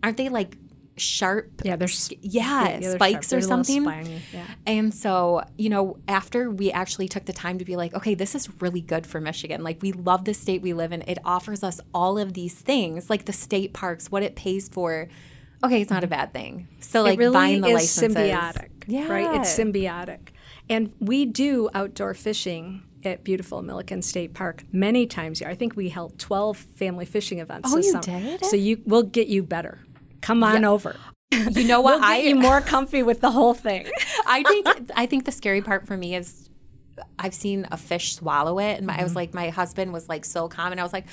aren't 0.03 0.17
they 0.17 0.29
like 0.29 0.57
sharp? 0.97 1.63
Yeah, 1.65 1.77
they're 1.77 1.89
yeah, 2.21 2.79
yeah, 2.79 2.95
spikes 2.95 3.33
or 3.33 3.37
They're 3.37 3.39
a 3.41 3.43
something. 3.43 3.85
yeah. 4.33 4.47
And 4.67 4.95
so, 4.95 5.43
you 5.59 5.69
know, 5.69 5.99
after 6.09 6.51
we 6.51 6.73
actually 6.73 7.09
took 7.09 7.27
the 7.27 7.33
time 7.33 7.59
to 7.59 7.65
be 7.65 7.77
like, 7.77 7.95
okay, 7.95 8.15
this 8.15 8.35
is 8.35 8.49
really 8.61 8.81
good 8.81 9.07
for 9.07 9.21
Michigan. 9.21 9.63
Like, 9.63 9.83
we 9.83 9.93
love 9.93 10.25
the 10.25 10.35
state 10.35 10.63
we 10.63 10.73
live 10.73 10.93
in. 10.93 11.03
It 11.03 11.19
offers 11.25 11.63
us 11.63 11.81
all 11.95 12.19
of 12.19 12.33
these 12.33 12.55
things, 12.55 13.11
like 13.11 13.27
the 13.27 13.33
state 13.33 13.73
parks, 13.73 14.11
what 14.11 14.23
it 14.23 14.37
pays 14.37 14.69
for. 14.69 15.09
Okay, 15.65 15.81
it's 15.81 15.91
not 15.91 16.05
a 16.05 16.07
mm-hmm. 16.07 16.11
bad 16.11 16.33
thing. 16.33 16.69
So, 16.81 17.03
like, 17.03 17.15
it 17.15 17.19
really 17.19 17.33
buying 17.35 17.61
the 17.63 17.69
is 17.69 17.75
licenses. 17.75 18.17
symbiotic, 18.17 18.69
Yeah. 18.87 19.09
right? 19.09 19.41
It's 19.41 19.57
symbiotic, 19.59 20.29
and 20.69 20.93
we 21.01 21.25
do 21.25 21.69
outdoor 21.75 22.15
fishing 22.15 22.83
at 23.05 23.25
beautiful 23.25 23.63
Milliken 23.63 24.03
State 24.03 24.35
Park 24.35 24.65
many 24.73 25.07
times 25.07 25.41
a 25.41 25.45
year. 25.45 25.51
I 25.51 25.55
think 25.55 25.77
we 25.77 25.89
held 25.89 26.19
twelve 26.19 26.57
family 26.57 27.07
fishing 27.07 27.39
events. 27.39 27.73
Oh, 27.73 27.77
you 27.77 27.83
summer. 27.85 28.03
did? 28.03 28.45
So 28.45 28.57
you, 28.57 28.83
we'll 28.85 29.05
get 29.05 29.29
you 29.29 29.43
better. 29.43 29.79
Come 30.27 30.43
on 30.43 30.65
over. 30.65 30.97
You 31.33 31.65
know 31.65 31.81
what? 31.81 31.95
We'll 31.95 32.01
get 32.01 32.09
I 32.09 32.17
you 32.23 32.37
more 32.37 32.61
comfy 32.61 33.03
with 33.03 33.21
the 33.21 33.31
whole 33.31 33.55
thing. 33.55 33.87
I 34.27 34.43
think 34.45 34.69
I 34.95 35.07
think 35.07 35.25
the 35.25 35.33
scary 35.33 35.61
part 35.63 35.87
for 35.87 35.97
me 35.97 36.15
is 36.15 36.49
I've 37.19 37.35
seen 37.35 37.67
a 37.71 37.77
fish 37.77 38.15
swallow 38.15 38.59
it, 38.59 38.79
and 38.79 38.87
my, 38.87 38.99
I 38.99 39.03
Mm-hmm. 39.03 39.05
was 39.05 39.15
like, 39.17 39.35
my 39.35 39.51
husband 39.51 39.93
was 39.93 40.09
like 40.09 40.25
so 40.25 40.49
calm, 40.49 40.73
and 40.73 40.81
I 40.81 40.85
was 40.85 40.93
like, 40.95 41.07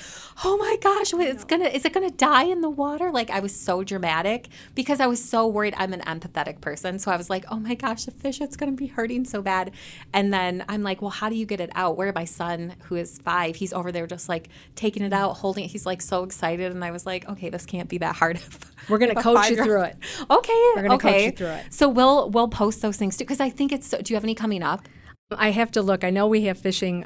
oh 0.44 0.56
my 0.56 0.76
gosh, 0.80 1.12
wait, 1.12 1.28
it's 1.28 1.44
gonna 1.44 1.66
is 1.66 1.84
it 1.84 1.92
gonna 1.92 2.10
die 2.10 2.44
in 2.44 2.62
the 2.62 2.70
water? 2.70 3.10
Like 3.10 3.30
I 3.30 3.40
was 3.40 3.54
so 3.54 3.84
dramatic 3.84 4.48
because 4.74 5.00
I 5.00 5.06
was 5.06 5.22
so 5.22 5.46
worried. 5.46 5.74
I'm 5.76 5.92
an 5.92 6.00
empathetic 6.02 6.60
person, 6.62 6.98
so 6.98 7.10
I 7.10 7.16
was 7.16 7.28
like, 7.28 7.44
oh 7.50 7.58
my 7.58 7.74
gosh, 7.74 8.04
the 8.04 8.12
fish, 8.12 8.40
it's 8.40 8.56
gonna 8.56 8.72
be 8.72 8.86
hurting 8.86 9.26
so 9.26 9.42
bad. 9.42 9.72
And 10.12 10.32
then 10.32 10.64
I'm 10.68 10.82
like, 10.82 11.02
well, 11.02 11.10
how 11.10 11.28
do 11.28 11.36
you 11.36 11.46
get 11.46 11.60
it 11.60 11.70
out? 11.74 11.96
Where 11.98 12.12
my 12.14 12.24
son, 12.24 12.76
who 12.84 12.96
is 12.96 13.18
five, 13.18 13.56
he's 13.56 13.72
over 13.74 13.92
there 13.92 14.06
just 14.06 14.28
like 14.28 14.48
taking 14.76 15.02
it 15.02 15.12
out, 15.12 15.34
holding 15.34 15.64
it. 15.64 15.68
He's 15.70 15.86
like 15.86 16.00
so 16.02 16.24
excited, 16.24 16.72
and 16.72 16.84
I 16.84 16.92
was 16.92 17.04
like, 17.06 17.28
okay, 17.28 17.50
this 17.50 17.66
can't 17.66 17.88
be 17.88 17.98
that 17.98 18.16
hard. 18.16 18.40
We're 18.88 18.98
gonna 18.98 19.14
coach 19.14 19.50
you 19.50 19.62
through 19.62 19.82
it. 19.82 19.96
Okay, 20.30 20.52
We're 20.76 20.82
gonna 20.82 20.98
coach 20.98 21.04
okay. 21.04 21.24
you 21.26 21.32
through 21.32 21.48
it. 21.48 21.72
So 21.72 21.88
we'll 21.88 22.30
we'll 22.30 22.48
post 22.48 22.82
those 22.82 22.96
things 22.96 23.16
too 23.16 23.24
because 23.24 23.40
I 23.40 23.50
think 23.50 23.72
it's. 23.72 23.86
So, 23.86 23.98
do 23.98 24.12
you 24.12 24.16
have 24.16 24.24
any 24.24 24.34
coming 24.34 24.62
up? 24.62 24.88
I 25.30 25.50
have 25.50 25.70
to 25.72 25.82
look. 25.82 26.04
I 26.04 26.10
know 26.10 26.26
we 26.26 26.42
have 26.44 26.58
fishing. 26.58 27.04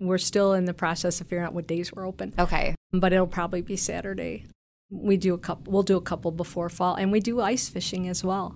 We're 0.00 0.18
still 0.18 0.52
in 0.52 0.64
the 0.66 0.74
process 0.74 1.20
of 1.20 1.26
figuring 1.26 1.46
out 1.46 1.54
what 1.54 1.66
days 1.66 1.92
we're 1.92 2.06
open, 2.06 2.34
Okay. 2.38 2.74
but 2.92 3.12
it'll 3.12 3.26
probably 3.26 3.62
be 3.62 3.76
Saturday. 3.76 4.46
We 4.90 5.16
do 5.16 5.34
a 5.34 5.38
couple. 5.38 5.72
We'll 5.72 5.82
do 5.82 5.96
a 5.96 6.00
couple 6.00 6.30
before 6.30 6.68
fall, 6.68 6.94
and 6.94 7.10
we 7.10 7.20
do 7.20 7.40
ice 7.40 7.68
fishing 7.68 8.08
as 8.08 8.22
well. 8.22 8.54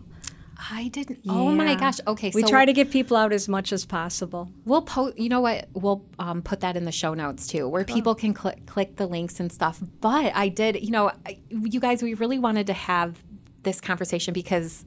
I 0.70 0.88
didn't. 0.88 1.20
Oh 1.29 1.51
my 1.51 1.75
gosh. 1.75 1.98
Okay, 2.07 2.31
we 2.35 2.42
so 2.42 2.48
try 2.48 2.64
to 2.64 2.72
get 2.72 2.90
people 2.90 3.16
out 3.16 3.33
as 3.33 3.48
much 3.48 3.72
as 3.72 3.85
possible. 3.85 4.51
We'll 4.64 4.83
post. 4.83 5.18
You 5.18 5.29
know 5.29 5.40
what? 5.40 5.68
We'll 5.72 6.05
um, 6.18 6.42
put 6.42 6.61
that 6.61 6.77
in 6.77 6.85
the 6.85 6.92
show 6.92 7.14
notes 7.14 7.46
too, 7.46 7.68
where 7.68 7.85
people 7.85 8.14
can 8.14 8.35
click 8.35 8.66
click 8.66 8.96
the 8.96 9.07
links 9.07 9.40
and 9.40 9.51
stuff. 9.53 9.81
But 10.01 10.33
I 10.35 10.48
did. 10.48 10.83
You 10.83 10.90
know, 10.90 11.11
I- 11.27 11.38
you 11.51 11.81
guys, 11.81 12.03
we 12.03 12.14
really 12.14 12.38
wanted 12.38 12.66
to 12.68 12.72
have 12.75 13.22
this 13.62 13.81
conversation 13.81 14.35
because, 14.35 14.85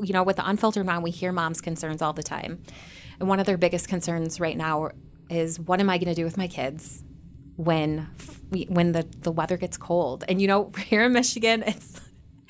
you 0.00 0.12
know, 0.12 0.22
with 0.22 0.36
the 0.36 0.48
unfiltered 0.48 0.86
mom, 0.86 1.02
we 1.02 1.10
hear 1.10 1.32
moms' 1.32 1.60
concerns 1.60 2.02
all 2.02 2.12
the 2.12 2.22
time, 2.22 2.62
and 3.18 3.28
one 3.28 3.40
of 3.40 3.46
their 3.46 3.58
biggest 3.58 3.88
concerns 3.88 4.40
right 4.40 4.56
now 4.56 4.90
is 5.28 5.60
what 5.60 5.80
am 5.80 5.88
I 5.90 5.98
going 5.98 6.08
to 6.08 6.14
do 6.14 6.24
with 6.24 6.36
my 6.36 6.48
kids 6.48 7.02
when 7.56 8.08
when 8.68 8.92
the 8.92 9.06
the 9.20 9.32
weather 9.32 9.56
gets 9.56 9.76
cold? 9.76 10.24
And 10.28 10.40
you 10.40 10.48
know, 10.48 10.70
here 10.78 11.04
in 11.04 11.12
Michigan, 11.12 11.62
it's 11.66 12.00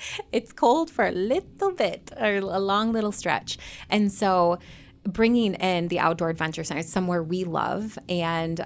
it's 0.33 0.53
cold 0.53 0.91
for 0.91 1.07
a 1.07 1.13
little 1.13 1.73
bit 1.73 2.13
or 2.19 2.37
a 2.37 2.59
long 2.59 2.93
little 2.93 3.13
stretch. 3.13 3.59
And 3.89 4.13
so 4.13 4.59
bringing 5.05 5.55
in 5.55 5.89
the 5.89 5.99
outdoor 5.99 6.31
adventure 6.31 6.65
center 6.65 6.81
is 6.81 6.91
somewhere 6.91 7.23
we 7.23 7.45
love 7.45 7.99
and 8.09 8.65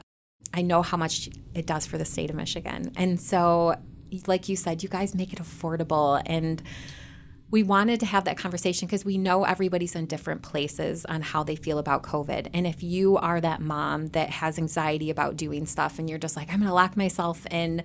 I 0.52 0.62
know 0.62 0.82
how 0.82 0.96
much 0.96 1.28
it 1.54 1.66
does 1.66 1.86
for 1.86 1.98
the 1.98 2.04
state 2.04 2.30
of 2.30 2.36
Michigan. 2.36 2.92
And 2.96 3.20
so 3.20 3.76
like 4.26 4.48
you 4.48 4.56
said, 4.56 4.82
you 4.82 4.88
guys 4.88 5.14
make 5.14 5.32
it 5.32 5.40
affordable 5.40 6.22
and 6.26 6.62
we 7.50 7.62
wanted 7.62 8.00
to 8.00 8.06
have 8.06 8.24
that 8.24 8.36
conversation 8.36 8.86
because 8.86 9.04
we 9.04 9.16
know 9.16 9.44
everybody's 9.44 9.94
in 9.94 10.06
different 10.06 10.42
places 10.42 11.04
on 11.04 11.22
how 11.22 11.44
they 11.44 11.54
feel 11.54 11.78
about 11.78 12.02
COVID. 12.02 12.48
And 12.52 12.66
if 12.66 12.82
you 12.82 13.16
are 13.16 13.40
that 13.40 13.60
mom 13.60 14.08
that 14.08 14.30
has 14.30 14.58
anxiety 14.58 15.10
about 15.10 15.36
doing 15.36 15.66
stuff 15.66 15.98
and 15.98 16.08
you're 16.08 16.18
just 16.18 16.36
like, 16.36 16.48
I'm 16.50 16.58
going 16.58 16.68
to 16.68 16.74
lock 16.74 16.96
myself 16.96 17.46
in 17.52 17.84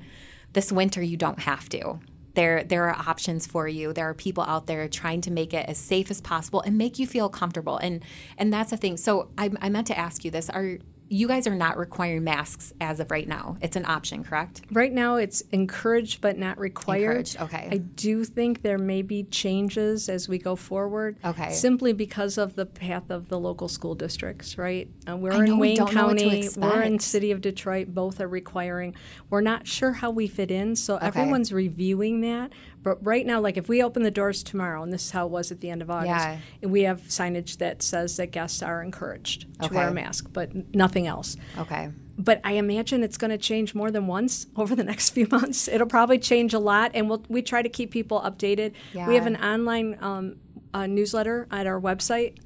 this 0.53 0.71
winter, 0.71 1.03
you 1.03 1.17
don't 1.17 1.41
have 1.41 1.69
to 1.69 1.99
there 2.39 2.63
there 2.63 2.89
are 2.89 2.95
options 3.09 3.45
for 3.45 3.67
you. 3.67 3.91
There 3.91 4.07
are 4.07 4.13
people 4.13 4.43
out 4.45 4.65
there 4.65 4.87
trying 4.87 5.19
to 5.21 5.31
make 5.31 5.53
it 5.53 5.67
as 5.67 5.77
safe 5.77 6.09
as 6.09 6.21
possible 6.21 6.61
and 6.61 6.77
make 6.77 6.97
you 6.97 7.05
feel 7.05 7.27
comfortable. 7.27 7.77
And 7.77 8.01
and 8.37 8.53
that's 8.53 8.69
the 8.69 8.77
thing. 8.77 8.95
So 8.95 9.29
i, 9.37 9.51
I 9.61 9.67
meant 9.67 9.87
to 9.87 9.97
ask 9.97 10.23
you 10.23 10.31
this. 10.31 10.49
Are 10.49 10.77
you 11.09 11.27
guys 11.27 11.47
are 11.47 11.55
not 11.55 11.77
requiring 11.77 12.23
masks 12.23 12.71
as 12.79 12.99
of 12.99 13.09
right 13.11 13.27
now. 13.27 13.57
It's 13.61 13.75
an 13.75 13.85
option, 13.85 14.23
correct? 14.23 14.61
Right 14.71 14.93
now, 14.93 15.15
it's 15.15 15.41
encouraged 15.51 16.21
but 16.21 16.37
not 16.37 16.59
required. 16.59 17.27
Encouraged, 17.27 17.41
okay. 17.41 17.67
I 17.71 17.77
do 17.77 18.23
think 18.23 18.61
there 18.61 18.77
may 18.77 19.01
be 19.01 19.23
changes 19.23 20.07
as 20.07 20.29
we 20.29 20.37
go 20.37 20.55
forward. 20.55 21.17
Okay. 21.25 21.51
Simply 21.51 21.93
because 21.93 22.37
of 22.37 22.55
the 22.55 22.65
path 22.65 23.09
of 23.09 23.27
the 23.27 23.39
local 23.39 23.67
school 23.67 23.95
districts, 23.95 24.57
right? 24.57 24.87
Uh, 25.09 25.17
we're 25.17 25.33
I 25.33 25.45
in 25.45 25.57
we 25.57 25.69
Wayne 25.69 25.77
don't 25.77 25.93
know 25.93 26.07
what 26.07 26.17
to 26.19 26.25
County. 26.25 26.49
We're 26.57 26.81
in. 26.83 26.99
City 26.99 27.31
of 27.31 27.41
Detroit. 27.41 27.87
Both 27.93 28.21
are 28.21 28.27
requiring. 28.27 28.95
We're 29.29 29.41
not 29.41 29.65
sure 29.67 29.93
how 29.93 30.11
we 30.11 30.27
fit 30.27 30.51
in, 30.51 30.75
so 30.75 30.97
everyone's 30.97 31.51
reviewing 31.51 32.21
that. 32.21 32.51
But 32.81 33.03
right 33.05 33.25
now, 33.25 33.41
like 33.41 33.57
if 33.57 33.67
we 33.67 33.83
open 33.83 34.03
the 34.03 34.11
doors 34.11 34.41
tomorrow, 34.41 34.81
and 34.81 34.91
this 34.93 35.03
is 35.05 35.11
how 35.11 35.25
it 35.25 35.31
was 35.31 35.51
at 35.51 35.59
the 35.59 35.69
end 35.69 35.81
of 35.81 35.89
August, 35.89 36.07
Yeah. 36.09 36.37
we 36.67 36.83
have 36.83 37.01
signage 37.01 37.57
that 37.57 37.81
says 37.83 38.15
that 38.17 38.31
guests 38.31 38.61
are 38.63 38.81
encouraged 38.81 39.41
to 39.59 39.65
Okay. 39.65 39.75
wear 39.75 39.89
a 39.89 39.93
mask, 39.93 40.27
but 40.31 40.73
nothing 40.73 41.05
else 41.05 41.35
Okay. 41.57 41.89
but 42.17 42.39
I 42.43 42.53
imagine 42.53 43.03
it's 43.03 43.17
going 43.17 43.31
to 43.31 43.37
change 43.37 43.75
more 43.75 43.91
than 43.91 44.07
once 44.07 44.47
over 44.55 44.75
the 44.75 44.83
next 44.85 45.09
few 45.09 45.27
months. 45.29 45.67
It'll 45.67 45.87
probably 45.87 46.19
change 46.19 46.53
a 46.53 46.59
lot, 46.59 46.91
and 46.93 47.09
we'll, 47.09 47.23
we 47.27 47.41
try 47.41 47.61
to 47.61 47.69
keep 47.69 47.91
people 47.91 48.21
updated. 48.21 48.73
We 48.93 49.15
have 49.15 49.25
an 49.27 49.35
online 49.37 49.97
um, 50.01 50.35
uh, 50.73 50.87
newsletter 50.87 51.47
at 51.51 51.67
our 51.67 51.81
website, 51.81 52.37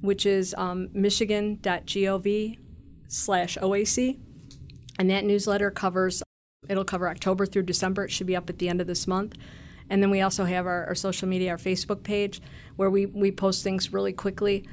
which 0.00 0.24
is 0.24 0.54
um, 0.56 0.88
michigan.gov 0.92 2.58
slash 3.08 3.58
OAC, 3.60 4.18
and 4.98 5.10
that 5.10 5.24
newsletter 5.24 5.70
covers 5.70 6.22
it'll 6.68 6.84
cover 6.84 7.08
October 7.08 7.44
through 7.44 7.62
December. 7.64 8.04
It 8.04 8.10
should 8.10 8.26
be 8.26 8.36
up 8.36 8.48
at 8.48 8.58
the 8.58 8.68
end 8.68 8.80
of 8.80 8.86
this 8.86 9.06
month. 9.06 9.36
And 9.90 10.02
then 10.02 10.10
we 10.10 10.20
also 10.20 10.44
have 10.44 10.66
our, 10.66 10.86
our 10.86 10.94
social 10.94 11.28
media, 11.28 11.50
our 11.50 11.58
Facebook 11.58 12.02
page, 12.02 12.40
where 12.76 12.90
we, 12.90 13.06
we 13.06 13.30
post 13.30 13.62
things 13.62 13.92
really 13.92 14.12
quickly. 14.12 14.66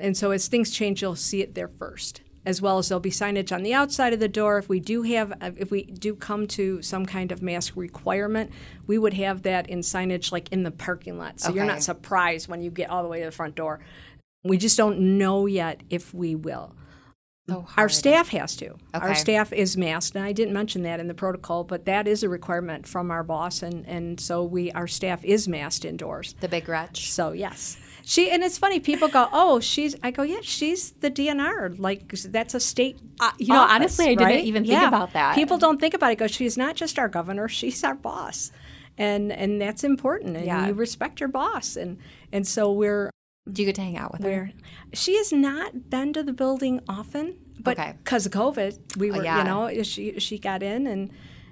And 0.00 0.16
so 0.16 0.30
as 0.30 0.46
things 0.46 0.70
change, 0.70 1.02
you'll 1.02 1.16
see 1.16 1.42
it 1.42 1.54
there 1.54 1.68
first, 1.68 2.22
as 2.46 2.62
well 2.62 2.78
as 2.78 2.88
there'll 2.88 3.00
be 3.00 3.10
signage 3.10 3.52
on 3.52 3.62
the 3.62 3.74
outside 3.74 4.12
of 4.12 4.20
the 4.20 4.28
door. 4.28 4.58
If 4.58 4.68
we 4.68 4.78
do 4.78 5.02
have, 5.02 5.32
uh, 5.40 5.50
if 5.56 5.70
we 5.70 5.84
do 5.84 6.14
come 6.14 6.46
to 6.48 6.80
some 6.82 7.04
kind 7.04 7.32
of 7.32 7.42
mask 7.42 7.74
requirement, 7.76 8.52
we 8.86 8.96
would 8.96 9.14
have 9.14 9.42
that 9.42 9.68
in 9.68 9.80
signage 9.80 10.30
like 10.30 10.50
in 10.52 10.62
the 10.62 10.70
parking 10.70 11.18
lot. 11.18 11.40
So 11.40 11.52
you're 11.52 11.64
not 11.64 11.82
surprised 11.82 12.48
when 12.48 12.62
you 12.62 12.70
get 12.70 12.90
all 12.90 13.02
the 13.02 13.08
way 13.08 13.18
to 13.20 13.26
the 13.26 13.32
front 13.32 13.56
door. 13.56 13.80
We 14.44 14.56
just 14.56 14.76
don't 14.76 15.18
know 15.18 15.46
yet 15.46 15.82
if 15.90 16.14
we 16.14 16.36
will. 16.36 16.76
So 17.48 17.66
Our 17.78 17.88
staff 17.88 18.28
has 18.28 18.56
to. 18.56 18.74
Our 18.92 19.14
staff 19.14 19.52
is 19.54 19.74
masked, 19.76 20.14
and 20.16 20.24
I 20.24 20.32
didn't 20.32 20.52
mention 20.52 20.82
that 20.82 21.00
in 21.00 21.08
the 21.08 21.14
protocol, 21.14 21.64
but 21.64 21.86
that 21.86 22.06
is 22.06 22.22
a 22.22 22.28
requirement 22.28 22.86
from 22.86 23.10
our 23.10 23.22
boss, 23.22 23.62
and, 23.62 23.86
and 23.86 24.20
so 24.20 24.44
we 24.44 24.70
our 24.72 24.86
staff 24.86 25.24
is 25.24 25.48
masked 25.48 25.86
indoors. 25.86 26.34
The 26.40 26.48
big 26.48 26.66
Gretch. 26.66 27.10
So 27.10 27.32
yes, 27.32 27.78
she 28.04 28.30
and 28.30 28.42
it's 28.42 28.58
funny. 28.58 28.80
People 28.80 29.08
go, 29.08 29.28
"Oh, 29.32 29.60
she's." 29.60 29.96
I 30.02 30.10
go, 30.10 30.22
"Yeah, 30.24 30.40
she's 30.42 30.90
the 31.00 31.10
DNR. 31.10 31.78
Like 31.78 32.08
that's 32.12 32.54
a 32.54 32.60
state." 32.60 32.98
Uh, 33.18 33.30
you 33.38 33.54
know, 33.54 33.60
office, 33.60 33.74
honestly, 33.74 34.04
I 34.06 34.08
didn't 34.10 34.24
right? 34.24 34.44
even 34.44 34.62
think 34.64 34.72
Yeah. 34.80 34.88
about 34.88 35.14
that. 35.14 35.34
People 35.34 35.56
don't 35.56 35.80
think 35.80 35.94
about 35.94 36.12
it. 36.12 36.16
Go, 36.18 36.26
she's 36.26 36.58
not 36.58 36.74
just 36.76 36.98
our 36.98 37.08
governor; 37.08 37.48
she's 37.48 37.82
our 37.82 37.94
boss, 37.94 38.52
and 38.98 39.32
and 39.32 39.58
that's 39.58 39.84
important. 39.84 40.36
And 40.36 40.44
Yeah. 40.44 40.66
you 40.66 40.74
respect 40.74 41.18
your 41.20 41.30
boss, 41.30 41.76
and 41.76 41.96
and 42.30 42.46
so 42.46 42.70
we're 42.70 43.10
you 43.56 43.66
get 43.66 43.74
to 43.76 43.80
hang 43.82 43.96
out 43.96 44.12
with 44.12 44.22
her? 44.24 44.52
she 44.92 45.16
has 45.16 45.32
not 45.32 45.90
been 45.90 46.12
to 46.12 46.22
the 46.22 46.32
building 46.32 46.80
often, 46.88 47.36
but 47.60 47.78
Okay. 47.78 47.94
because 48.04 48.26
of 48.26 48.32
COVID, 48.32 48.96
we 48.96 49.10
were, 49.10 49.22
yeah. 49.24 49.38
you 49.38 49.44
know, 49.44 49.82
she 49.82 50.18
she 50.20 50.38
got 50.38 50.62
in 50.62 50.86
and 50.86 51.10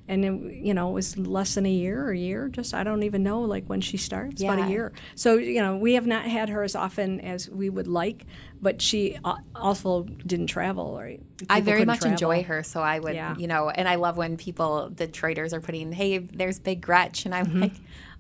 and 0.09 0.25
it, 0.25 0.55
you 0.65 0.73
know 0.73 0.89
it 0.91 0.93
was 0.93 1.19
less 1.19 1.57
than 1.57 1.67
a 1.67 1.71
year 1.71 2.01
or 2.05 2.13
a 2.13 2.17
year. 2.19 2.49
Just 2.49 2.73
I 2.75 2.85
don't 2.85 3.03
even 3.03 3.23
know 3.25 3.41
like 3.41 3.65
when 3.67 3.81
she 3.81 3.97
starts, 3.97 4.41
about 4.41 4.61
a 4.61 4.71
year. 4.71 4.93
So 5.17 5.35
you 5.35 5.61
know 5.61 5.77
we 5.77 5.95
have 5.95 6.07
not 6.07 6.25
had 6.27 6.49
her 6.49 6.63
as 6.63 6.77
often 6.77 7.21
as 7.21 7.51
we 7.51 7.69
would 7.71 7.89
like, 7.89 8.25
but 8.63 8.81
she 8.81 9.17
uh, 9.25 9.35
also 9.57 10.05
didn't 10.05 10.47
travel. 10.47 10.97
Right? 10.97 11.21
I 11.51 11.61
very 11.61 11.85
much 11.85 12.05
enjoy 12.05 12.45
her, 12.45 12.63
so 12.63 12.81
I 12.83 13.01
would, 13.01 13.15
Yeah. 13.17 13.35
you 13.37 13.49
know, 13.49 13.69
and 13.69 13.89
I 13.89 13.97
love 13.97 14.17
when 14.17 14.37
people, 14.37 14.91
the 14.95 15.09
traders, 15.09 15.53
are 15.53 15.61
putting, 15.61 15.91
"Hey, 15.91 16.19
there's 16.19 16.61
Big 16.61 16.81
Gretch," 16.83 17.25
and 17.27 17.35
Mm-hmm. 17.35 17.55
I'm 17.57 17.61
like, 17.61 17.75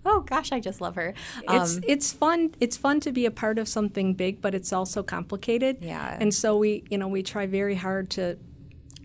"Oh 0.06 0.20
gosh, 0.20 0.52
I 0.52 0.60
just 0.60 0.80
love 0.80 0.94
her." 0.94 1.12
Um, 1.48 1.56
it's 1.60 1.80
it's 1.86 2.12
fun 2.12 2.54
it's 2.60 2.76
fun 2.76 3.00
to 3.00 3.12
be 3.12 3.26
a 3.26 3.30
part 3.30 3.58
of 3.58 3.68
something 3.68 4.14
big 4.14 4.40
but 4.40 4.54
it's 4.54 4.72
also 4.72 5.02
complicated 5.02 5.78
Yeah. 5.80 6.16
and 6.20 6.32
so 6.32 6.56
we 6.56 6.84
you 6.90 6.98
know 6.98 7.08
we 7.08 7.22
try 7.22 7.46
very 7.46 7.74
hard 7.74 8.10
to 8.10 8.38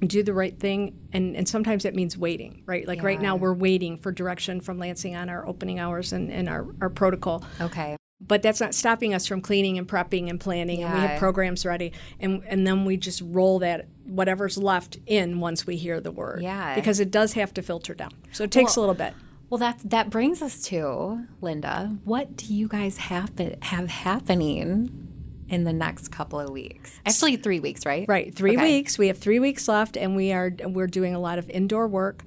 do 0.05 0.23
the 0.23 0.33
right 0.33 0.57
thing 0.59 0.97
and 1.13 1.35
and 1.35 1.47
sometimes 1.47 1.83
that 1.83 1.93
means 1.93 2.17
waiting 2.17 2.63
right 2.65 2.87
like 2.87 3.03
right 3.03 3.21
now 3.21 3.35
we're 3.35 3.53
waiting 3.53 3.97
for 3.97 4.11
direction 4.11 4.59
from 4.59 4.79
lansing 4.79 5.15
on 5.15 5.29
our 5.29 5.47
opening 5.47 5.77
hours 5.79 6.11
and, 6.11 6.31
and 6.31 6.49
our, 6.49 6.65
our 6.81 6.89
protocol 6.89 7.43
okay. 7.59 7.95
but 8.19 8.41
that's 8.41 8.59
not 8.59 8.73
stopping 8.73 9.13
us 9.13 9.27
from 9.27 9.41
cleaning 9.41 9.77
and 9.77 9.87
prepping 9.87 10.27
and 10.27 10.39
planning 10.39 10.83
and 10.83 10.91
we 10.93 10.99
have 11.01 11.19
programs 11.19 11.65
ready 11.67 11.93
and 12.19 12.43
and 12.47 12.65
then 12.65 12.83
we 12.83 12.97
just 12.97 13.21
roll 13.25 13.59
that 13.59 13.87
whatever's 14.05 14.57
left 14.57 14.97
in 15.05 15.39
once 15.39 15.67
we 15.67 15.75
hear 15.77 16.01
the 16.01 16.11
word 16.11 16.41
Yeah. 16.41 16.73
because 16.73 16.99
it 16.99 17.11
does 17.11 17.33
have 17.33 17.53
to 17.53 17.61
filter 17.61 17.93
down 17.93 18.11
so 18.31 18.43
it 18.43 18.49
takes 18.51 18.75
Well- 18.75 18.85
a 18.85 18.87
little 18.87 19.05
bit 19.05 19.13
Well, 19.51 19.57
that 19.57 19.81
that 19.83 20.09
brings 20.09 20.41
us 20.41 20.61
to 20.67 21.27
Linda. 21.41 21.97
What 22.05 22.37
do 22.37 22.53
you 22.53 22.69
guys 22.69 22.95
have 22.97 23.33
have 23.63 23.89
happening 23.89 25.09
in 25.49 25.65
the 25.65 25.73
next 25.73 26.07
couple 26.07 26.39
of 26.39 26.49
weeks? 26.51 27.01
Actually, 27.05 27.35
three 27.35 27.59
weeks, 27.59 27.85
right? 27.85 28.05
Right, 28.07 28.33
three 28.33 28.53
Okay. 28.55 28.63
weeks. 28.77 28.97
We 28.97 29.07
have 29.07 29.17
three 29.17 29.39
weeks 29.39 29.67
left, 29.67 29.97
and 29.97 30.15
we 30.15 30.31
are 30.31 30.53
we're 30.63 30.87
doing 30.87 31.13
a 31.13 31.19
lot 31.19 31.37
of 31.37 31.49
indoor 31.49 31.85
work, 31.89 32.23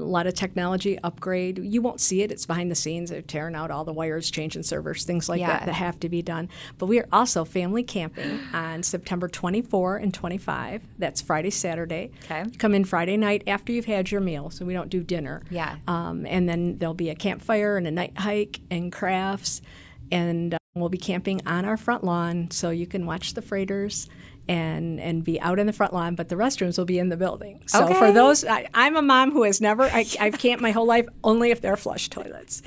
a 0.00 0.02
lot 0.04 0.26
of 0.26 0.34
technology 0.34 0.98
upgrade. 1.04 1.58
You 1.58 1.80
won't 1.80 2.00
see 2.00 2.22
it; 2.22 2.32
it's 2.32 2.46
behind 2.46 2.68
the 2.70 2.74
scenes. 2.74 3.10
They're 3.10 3.22
tearing 3.22 3.54
out 3.54 3.70
all 3.70 3.84
the 3.84 3.92
wires, 3.92 4.28
changing 4.30 4.64
servers, 4.64 5.04
things 5.04 5.28
like 5.28 5.40
Yeah. 5.40 5.46
that 5.58 5.66
that 5.66 5.74
have 5.74 6.00
to 6.00 6.08
be 6.08 6.20
done. 6.20 6.48
But 6.78 6.86
we 6.86 6.98
are 6.98 7.06
also 7.12 7.44
family 7.44 7.84
camping 7.84 8.40
on 8.52 8.82
September 8.82 9.28
24 9.28 9.98
and 9.98 10.12
25. 10.12 10.82
That's 10.98 11.20
Friday, 11.22 11.50
Saturday. 11.50 12.10
Okay. 12.24 12.42
You 12.50 12.58
come 12.58 12.74
in 12.74 12.84
Friday 12.84 13.16
night 13.16 13.44
after 13.46 13.72
you've 13.72 13.84
had 13.84 14.10
your 14.10 14.20
meal, 14.20 14.50
so 14.50 14.64
we 14.64 14.72
don't 14.72 14.90
do 14.90 15.02
dinner. 15.04 15.42
Yeah. 15.48 15.76
Um, 15.86 16.26
and 16.26 16.48
then 16.48 16.78
there'll 16.78 16.94
be 16.94 17.10
a 17.10 17.14
campfire 17.14 17.76
and 17.76 17.86
a 17.86 17.92
night 17.92 18.18
hike 18.18 18.60
and 18.72 18.90
crafts, 18.90 19.62
and 20.10 20.54
uh, 20.54 20.58
we'll 20.74 20.88
be 20.88 20.98
camping 20.98 21.40
on 21.46 21.64
our 21.64 21.76
front 21.76 22.02
lawn, 22.02 22.50
so 22.50 22.70
you 22.70 22.88
can 22.88 23.06
watch 23.06 23.34
the 23.34 23.42
freighters 23.42 24.08
and 24.48 25.00
and 25.00 25.24
be 25.24 25.40
out 25.40 25.58
in 25.58 25.66
the 25.66 25.72
front 25.72 25.92
lawn. 25.92 26.14
But 26.14 26.28
the 26.28 26.36
restrooms 26.36 26.78
will 26.78 26.84
be 26.84 26.98
in 26.98 27.08
the 27.08 27.16
building. 27.16 27.62
So 27.66 27.84
Okay. 27.84 27.94
for 27.94 28.12
those, 28.12 28.44
I, 28.44 28.68
I'm 28.74 28.96
a 28.96 29.02
mom 29.02 29.30
who 29.32 29.42
has 29.44 29.60
never 29.60 29.84
I, 29.84 30.06
I've 30.20 30.38
camped 30.38 30.62
my 30.62 30.70
whole 30.70 30.86
life 30.86 31.06
only 31.22 31.50
if 31.50 31.60
they're 31.60 31.76
flush 31.76 32.08
toilets, 32.08 32.62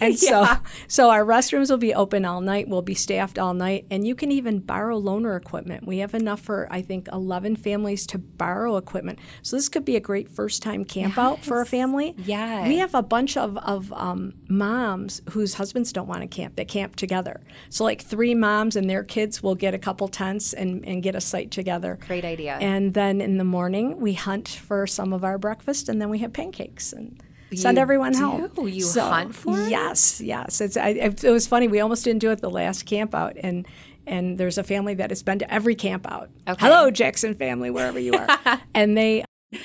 and 0.00 0.18
so 0.28 0.46
so 0.88 1.10
our 1.10 1.24
restrooms 1.24 1.70
will 1.70 1.78
be 1.78 1.94
open 1.94 2.24
all 2.24 2.40
night. 2.40 2.68
We'll 2.68 2.82
be 2.82 2.94
staffed 2.94 3.38
all 3.38 3.54
night, 3.54 3.86
and 3.90 4.06
you 4.06 4.14
can 4.14 4.30
even 4.30 4.60
borrow 4.60 5.00
loaner 5.00 5.36
equipment. 5.36 5.86
We 5.86 5.98
have 5.98 6.14
enough 6.14 6.40
for 6.40 6.68
I 6.70 6.82
think 6.82 7.08
11 7.12 7.56
families 7.56 8.06
to 8.08 8.18
borrow 8.18 8.76
equipment. 8.76 9.18
So 9.42 9.56
this 9.56 9.68
could 9.68 9.84
be 9.84 9.96
a 9.96 10.00
great 10.00 10.28
first 10.28 10.62
time 10.62 10.84
camp 10.84 11.18
out 11.18 11.44
for 11.44 11.60
a 11.60 11.66
family. 11.66 12.14
Yeah. 12.18 12.68
We 12.68 12.78
have 12.78 12.94
a 12.94 13.02
bunch 13.02 13.36
of, 13.36 13.56
of 13.58 13.92
um, 13.92 14.34
moms 14.48 15.22
whose 15.30 15.54
husbands 15.54 15.92
don't 15.92 16.06
want 16.06 16.22
to 16.22 16.26
camp 16.28 16.56
They 16.56 16.64
camp 16.64 16.96
together. 16.96 17.40
So, 17.70 17.84
like 17.84 18.02
three 18.02 18.34
moms 18.34 18.76
and 18.76 18.88
their 18.88 19.02
kids 19.04 19.42
will 19.42 19.54
get 19.54 19.74
a 19.74 19.78
couple 19.78 20.08
tents 20.08 20.52
and, 20.52 20.84
and 20.86 21.02
get 21.02 21.14
a 21.16 21.20
site 21.20 21.50
together. 21.50 21.98
Great 22.06 22.24
idea. 22.24 22.56
And 22.60 22.94
then 22.94 23.20
in 23.20 23.38
the 23.38 23.44
morning, 23.44 24.00
we 24.00 24.12
hunt 24.14 24.48
for 24.48 24.86
some 24.86 25.12
of 25.12 25.24
our 25.24 25.38
breakfast 25.38 25.88
and 25.88 26.00
then 26.00 26.10
we 26.10 26.18
have 26.18 26.32
pancakes. 26.32 26.92
And 26.92 27.20
send 27.54 27.78
You 27.78 27.82
everyone 27.82 28.12
do? 28.12 28.18
home. 28.18 28.68
You 28.68 28.88
hunt 28.94 29.34
for 29.34 29.58
it? 29.58 29.70
Yes, 29.70 30.20
yes. 30.20 30.60
It's 30.60 30.76
I, 30.76 30.88
it 30.90 31.22
was 31.24 31.46
funny. 31.46 31.68
We 31.68 31.80
almost 31.80 32.04
didn't 32.04 32.20
do 32.20 32.30
it 32.30 32.40
the 32.40 32.50
last 32.50 32.86
camp 32.86 33.14
out, 33.14 33.36
and 33.42 33.66
and 34.06 34.38
there's 34.38 34.58
a 34.58 34.62
family 34.62 34.94
that 34.94 35.10
has 35.10 35.22
been 35.22 35.38
to 35.40 35.52
every 35.52 35.74
camp 35.74 36.10
out. 36.10 36.30
Okay. 36.46 36.64
Hello, 36.64 36.90
Jackson 36.90 37.34
family, 37.34 37.70
wherever 37.70 37.98
you 37.98 38.14
are. 38.14 38.60
and 38.74 38.96
they, 38.96 39.24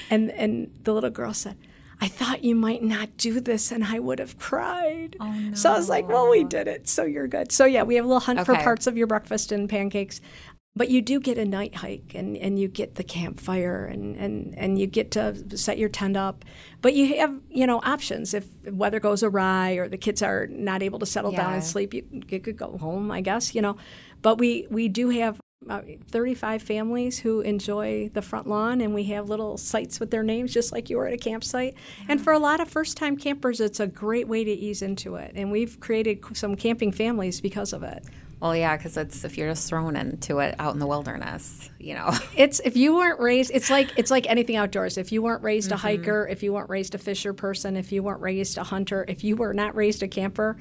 and 0.10 0.32
and 0.32 0.72
the 0.84 0.94
little 0.94 1.10
girl 1.10 1.34
said. 1.34 1.58
I 2.04 2.08
thought 2.08 2.44
you 2.44 2.56
might 2.56 2.82
not 2.82 3.16
do 3.16 3.40
this, 3.40 3.72
and 3.72 3.84
I 3.84 4.00
would 4.00 4.18
have 4.18 4.40
cried. 4.40 5.16
Oh, 5.20 5.32
no. 5.32 5.54
So 5.54 5.72
I 5.72 5.78
was 5.78 5.88
like, 5.88 6.08
"Well, 6.08 6.32
we 6.32 6.44
did 6.44 6.68
it, 6.68 6.90
so 6.90 7.04
you're 7.04 7.28
good." 7.28 7.52
So 7.52 7.66
yeah, 7.66 7.84
we 7.84 7.94
have 7.94 8.06
a 8.06 8.08
little 8.08 8.22
hunt 8.22 8.44
for 8.44 8.56
parts 8.56 8.88
of 8.88 8.98
your 8.98 9.06
breakfast 9.06 9.52
and 9.52 9.70
pancakes, 9.70 10.20
but 10.76 10.90
you 10.90 11.02
do 11.02 11.20
get 11.20 11.38
a 11.38 11.44
night 11.44 11.76
hike, 11.76 12.14
and, 12.16 12.38
and 12.38 12.58
you 12.58 12.70
get 12.70 12.96
the 12.96 13.04
campfire, 13.04 13.86
and, 13.86 14.16
and 14.16 14.58
and 14.58 14.80
you 14.80 14.88
get 14.88 15.12
to 15.12 15.58
set 15.58 15.78
your 15.78 15.90
tent 15.90 16.16
up. 16.16 16.46
But 16.82 16.94
you 16.94 17.18
have 17.18 17.38
you 17.50 17.68
know 17.68 17.82
options 17.84 18.34
if 18.34 18.48
weather 18.66 19.00
goes 19.00 19.22
awry 19.22 19.74
or 19.74 19.90
the 19.90 19.98
kids 19.98 20.22
are 20.22 20.48
not 20.48 20.82
able 20.82 21.00
to 21.00 21.06
settle 21.06 21.32
down 21.32 21.54
and 21.56 21.64
sleep. 21.64 21.94
You, 21.94 22.06
you 22.30 22.40
could 22.40 22.56
go 22.56 22.78
home, 22.78 23.12
I 23.12 23.20
guess. 23.20 23.54
You 23.54 23.62
know, 23.62 23.78
but 24.22 24.38
we 24.38 24.68
we 24.70 24.88
do 24.88 25.10
have. 25.10 25.40
Uh, 25.70 25.82
35 26.08 26.64
families 26.64 27.20
who 27.20 27.42
enjoy 27.42 28.10
the 28.16 28.22
front 28.24 28.48
lawn, 28.48 28.82
and 28.82 28.96
we 28.96 29.04
have 29.04 29.30
little 29.30 29.60
sites 29.60 30.00
with 30.00 30.10
their 30.10 30.24
names, 30.24 30.52
just 30.52 30.72
like 30.72 30.90
you 30.90 30.98
were 30.98 31.06
at 31.06 31.14
a 31.14 31.18
campsite. 31.18 31.76
And 32.10 32.20
for 32.20 32.34
a 32.34 32.40
lot 32.40 32.60
of 32.60 32.68
first 32.68 32.98
time 32.98 33.16
campers, 33.16 33.62
it's 33.62 33.80
a 33.80 33.86
great 33.86 34.28
way 34.28 34.44
to 34.44 34.50
ease 34.50 34.82
into 34.82 35.18
it. 35.18 35.34
And 35.36 35.52
we've 35.52 35.80
created 35.80 36.26
some 36.36 36.56
camping 36.56 36.92
families 36.92 37.42
because 37.42 37.74
of 37.74 37.84
it. 37.84 38.04
Well, 38.42 38.56
yeah, 38.56 38.76
because 38.76 38.98
it's 38.98 39.24
if 39.24 39.38
you're 39.38 39.50
just 39.50 39.70
thrown 39.70 39.96
into 39.96 40.40
it 40.40 40.56
out 40.58 40.74
in 40.74 40.80
the 40.80 40.88
wilderness, 40.88 41.70
you 41.80 41.94
know. 41.94 42.12
It's 42.36 42.60
if 42.62 42.76
you 42.76 42.96
weren't 42.96 43.20
raised, 43.20 43.52
it's 43.54 43.70
like 43.70 43.92
it's 43.98 44.10
like 44.10 44.28
anything 44.28 44.56
outdoors. 44.56 44.98
If 44.98 45.12
you 45.12 45.22
weren't 45.22 45.44
raised 45.44 45.72
a 45.72 45.78
hiker, 45.78 46.28
if 46.28 46.42
you 46.42 46.52
weren't 46.54 46.70
raised 46.70 46.96
a 46.96 46.98
fisher 46.98 47.34
person, 47.34 47.78
if 47.78 47.92
you 47.92 48.02
weren't 48.02 48.22
raised 48.22 48.58
a 48.58 48.64
hunter, 48.64 49.06
if 49.08 49.24
you 49.24 49.36
were 49.36 49.54
not 49.54 49.76
raised 49.76 50.02
a 50.02 50.08
camper, 50.08 50.58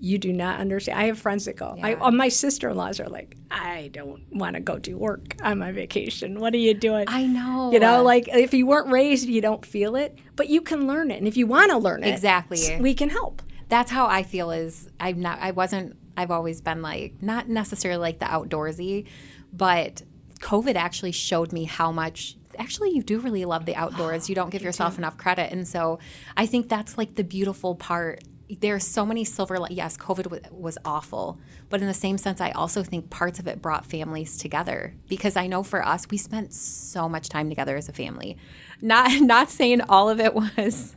you 0.00 0.16
do 0.18 0.32
not 0.32 0.58
understand. 0.58 0.98
I 0.98 1.04
have 1.04 1.18
friends 1.18 1.44
that 1.44 1.56
go. 1.56 1.76
I, 1.82 1.90
Yeah. 1.90 2.00
uh, 2.02 2.10
my 2.10 2.28
sister-in-laws 2.28 2.98
are 2.98 3.08
like, 3.08 3.36
I 3.50 3.90
don't 3.92 4.22
want 4.32 4.54
to 4.56 4.60
go 4.60 4.78
do 4.78 4.96
work 4.98 5.36
on 5.42 5.58
my 5.58 5.70
vacation. 5.70 6.40
What 6.40 6.54
are 6.54 6.58
you 6.58 6.72
doing? 6.74 7.04
I 7.08 7.26
know. 7.26 7.70
You 7.72 7.78
know, 7.78 8.02
like 8.02 8.26
if 8.28 8.54
you 8.54 8.66
weren't 8.66 8.88
raised, 8.90 9.28
you 9.28 9.40
don't 9.42 9.64
feel 9.66 9.96
it, 9.96 10.18
but 10.34 10.48
you 10.48 10.60
can 10.62 10.86
learn 10.86 11.10
it. 11.10 11.18
And 11.18 11.28
if 11.28 11.36
you 11.36 11.46
want 11.46 11.70
to 11.72 11.78
learn 11.78 12.02
it, 12.04 12.08
Exactly. 12.14 12.78
we 12.80 12.94
can 12.94 13.10
help. 13.10 13.42
that's 13.68 13.90
how 13.90 14.06
I 14.06 14.22
feel. 14.22 14.50
Is 14.50 14.88
I'm 14.98 15.20
not. 15.20 15.38
I 15.40 15.50
wasn't. 15.52 15.96
I've 16.16 16.30
always 16.30 16.60
been 16.60 16.82
like 16.82 17.14
not 17.22 17.48
necessarily 17.48 18.00
like 18.00 18.18
the 18.18 18.26
outdoorsy, 18.26 19.06
but 19.52 20.02
COVID 20.40 20.74
actually 20.74 21.12
showed 21.12 21.52
me 21.52 21.64
how 21.64 21.92
much. 21.92 22.36
Actually, 22.58 22.90
you 22.90 23.02
do 23.02 23.18
really 23.20 23.44
love 23.44 23.64
the 23.64 23.74
outdoors. 23.82 24.28
You 24.28 24.34
don't 24.34 24.50
give 24.50 24.62
yourself 24.62 24.98
enough 24.98 25.16
credit, 25.16 25.52
and 25.52 25.66
so 25.66 25.98
I 26.36 26.46
think 26.46 26.68
that's 26.68 26.98
like 26.98 27.14
the 27.14 27.24
beautiful 27.24 27.74
part. 27.74 28.24
There's 28.60 28.86
so 28.86 29.06
many 29.06 29.24
silver. 29.24 29.58
li- 29.58 29.68
Yes, 29.70 29.96
COVID 29.96 30.30
was, 30.30 30.40
was 30.50 30.78
awful, 30.84 31.38
but 31.70 31.80
in 31.80 31.86
the 31.86 31.94
same 31.94 32.18
sense, 32.18 32.38
I 32.38 32.50
also 32.50 32.82
think 32.82 33.08
parts 33.08 33.38
of 33.38 33.46
it 33.46 33.62
brought 33.62 33.86
families 33.86 34.36
together 34.36 34.94
because 35.08 35.36
I 35.38 35.46
know 35.46 35.62
for 35.62 35.82
us, 35.82 36.06
we 36.10 36.18
spent 36.18 36.52
so 36.52 37.08
much 37.08 37.30
time 37.30 37.48
together 37.48 37.76
as 37.78 37.88
a 37.88 37.92
family. 37.94 38.36
Not 38.82 39.10
not 39.22 39.48
saying 39.50 39.80
all 39.88 40.10
of 40.10 40.20
it 40.20 40.34
was 40.34 40.94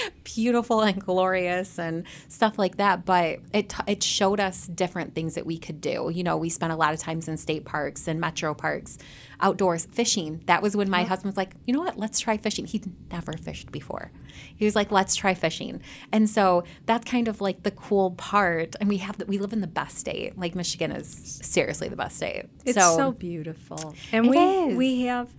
beautiful 0.24 0.80
and 0.80 1.00
glorious 1.00 1.78
and 1.78 2.04
stuff 2.28 2.58
like 2.58 2.76
that. 2.76 3.04
But 3.04 3.40
it 3.52 3.74
it 3.86 4.02
showed 4.02 4.40
us 4.40 4.66
different 4.66 5.14
things 5.14 5.34
that 5.34 5.46
we 5.46 5.58
could 5.58 5.80
do. 5.80 6.10
You 6.12 6.22
know, 6.22 6.36
we 6.36 6.48
spent 6.48 6.72
a 6.72 6.76
lot 6.76 6.94
of 6.94 7.00
times 7.00 7.28
in 7.28 7.36
state 7.36 7.64
parks 7.64 8.08
and 8.08 8.20
metro 8.20 8.54
parks, 8.54 8.98
outdoors 9.40 9.86
fishing. 9.86 10.42
That 10.46 10.62
was 10.62 10.76
when 10.76 10.90
my 10.90 11.04
husband 11.04 11.32
was 11.32 11.36
like, 11.36 11.54
you 11.66 11.74
know 11.74 11.80
what, 11.80 11.98
let's 11.98 12.20
try 12.20 12.36
fishing. 12.36 12.66
He'd 12.66 12.90
never 13.10 13.32
fished 13.32 13.72
before. 13.72 14.10
He 14.56 14.64
was 14.64 14.74
like, 14.74 14.90
let's 14.90 15.14
try 15.14 15.34
fishing. 15.34 15.82
And 16.10 16.28
so 16.28 16.64
that's 16.86 17.04
kind 17.10 17.28
of 17.28 17.40
like 17.40 17.62
the 17.62 17.70
cool 17.70 18.12
part. 18.12 18.76
And 18.80 18.88
we 18.88 18.98
have 18.98 19.18
that 19.18 19.28
we 19.28 19.38
live 19.38 19.52
in 19.52 19.60
the 19.60 19.66
best 19.66 19.98
state. 19.98 20.38
Like 20.38 20.54
Michigan 20.54 20.92
is 20.92 21.40
seriously 21.42 21.88
the 21.88 21.96
best 21.96 22.16
state. 22.16 22.46
It's 22.64 22.76
so, 22.76 23.12
beautiful, 23.12 23.94
and 24.12 24.28
we 24.28 24.38
is. 24.38 24.76
we 24.76 25.00
have 25.02 25.34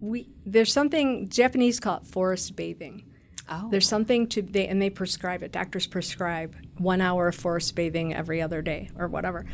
we 0.00 0.28
there's 0.44 0.72
something 0.72 1.28
Japanese 1.28 1.80
call 1.80 1.98
it 1.98 2.06
forest 2.06 2.56
bathing. 2.56 3.04
Oh. 3.48 3.68
There's 3.70 3.86
something 3.88 4.26
to 4.28 4.42
they 4.42 4.66
and 4.68 4.80
they 4.80 4.90
prescribe 4.90 5.42
it. 5.42 5.52
Doctors 5.52 5.86
prescribe 5.86 6.56
one 6.78 7.00
hour 7.00 7.28
of 7.28 7.34
forest 7.34 7.74
bathing 7.74 8.14
every 8.14 8.40
other 8.40 8.62
day 8.62 8.90
or 8.98 9.06
whatever. 9.08 9.44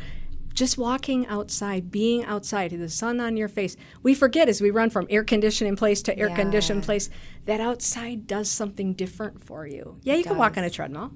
Just 0.53 0.77
walking 0.77 1.25
outside, 1.27 1.91
being 1.91 2.25
outside, 2.25 2.71
the 2.71 2.89
sun 2.89 3.19
on 3.21 3.37
your 3.37 3.47
face. 3.47 3.75
We 4.03 4.13
forget 4.13 4.49
as 4.49 4.61
we 4.61 4.69
run 4.69 4.89
from 4.89 5.07
air 5.09 5.23
conditioning 5.23 5.75
place 5.75 6.01
to 6.03 6.17
air 6.17 6.29
Yeah. 6.29 6.35
conditioned 6.35 6.83
place 6.83 7.09
that 7.45 7.61
outside 7.61 8.27
does 8.27 8.49
something 8.49 8.93
different 8.93 9.43
for 9.43 9.65
you. 9.65 9.97
Yeah, 10.03 10.15
you 10.15 10.23
can 10.23 10.37
walk 10.37 10.57
on 10.57 10.63
a 10.65 10.69
treadmill, 10.69 11.11